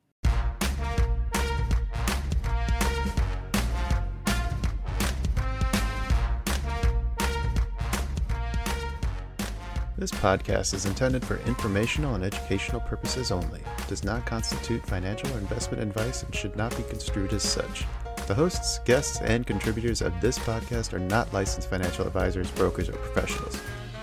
This 10.03 10.11
podcast 10.11 10.73
is 10.73 10.85
intended 10.85 11.23
for 11.23 11.37
informational 11.47 12.15
and 12.15 12.25
educational 12.25 12.81
purposes 12.81 13.31
only. 13.31 13.61
Does 13.87 14.03
not 14.03 14.25
constitute 14.25 14.85
financial 14.85 15.33
or 15.33 15.37
investment 15.37 15.81
advice 15.81 16.23
and 16.23 16.35
should 16.35 16.57
not 16.57 16.75
be 16.75 16.83
construed 16.83 17.31
as 17.31 17.41
such. 17.41 17.85
The 18.27 18.33
hosts, 18.33 18.79
guests, 18.79 19.21
and 19.21 19.47
contributors 19.47 20.01
of 20.01 20.19
this 20.19 20.37
podcast 20.39 20.91
are 20.91 20.99
not 20.99 21.31
licensed 21.31 21.69
financial 21.69 22.05
advisors, 22.05 22.51
brokers, 22.51 22.89
or 22.89 22.97
professionals. 22.97 23.57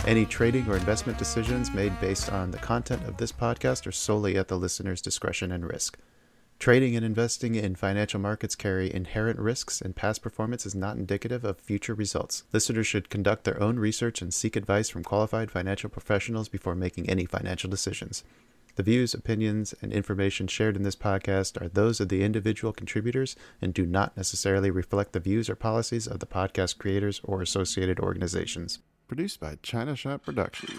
Any 0.07 0.25
trading 0.25 0.67
or 0.71 0.79
investment 0.79 1.19
decisions 1.19 1.71
made 1.71 2.01
based 2.01 2.33
on 2.33 2.51
the 2.51 2.57
content 2.57 3.07
of 3.07 3.19
this 3.19 3.31
podcast 3.31 3.87
are 3.87 3.93
solely 3.93 4.39
at 4.39 4.49
the 4.49 4.57
listener's 4.57 5.03
discretion 5.03 5.53
and 5.53 5.69
risk. 5.69 5.99
Trading 6.61 6.95
and 6.95 7.07
investing 7.07 7.55
in 7.55 7.75
financial 7.75 8.21
markets 8.21 8.55
carry 8.55 8.93
inherent 8.93 9.39
risks, 9.39 9.81
and 9.81 9.97
past 9.97 10.21
performance 10.21 10.67
is 10.67 10.75
not 10.75 10.99
indicative 10.99 11.43
of 11.43 11.59
future 11.59 11.95
results. 11.95 12.43
Listeners 12.53 12.87
should 12.87 13.09
conduct 13.09 13.45
their 13.45 13.59
own 13.63 13.79
research 13.79 14.21
and 14.21 14.33
seek 14.35 14.57
advice 14.57 14.91
from 14.91 15.03
qualified 15.03 15.51
financial 15.51 15.89
professionals 15.89 16.51
before 16.51 16.75
making 16.75 17.09
any 17.09 17.25
financial 17.25 17.71
decisions. 17.71 18.25
The 18.77 18.83
views, 18.83 19.15
opinions, 19.15 19.75
and 19.81 19.91
information 19.91 20.49
shared 20.49 20.77
in 20.77 20.83
this 20.83 20.95
podcast 20.95 21.59
are 21.63 21.69
those 21.69 21.99
of 21.99 22.11
the 22.11 22.23
individual 22.23 22.75
contributors 22.75 23.37
and 23.63 23.73
do 23.73 23.87
not 23.87 24.15
necessarily 24.15 24.71
reflect 24.71 25.15
the 25.15 25.21
views 25.21 25.49
or 25.49 25.55
policies 25.55 26.07
of 26.07 26.21
the 26.21 26.27
podcast 26.27 26.77
creators 26.77 27.23
or 27.25 27.41
associated 27.41 27.99
organizations. 27.99 28.81
produced 29.09 29.41
by 29.41 29.57
China 29.63 29.97
Shop 29.97 30.23
Productions. 30.23 30.79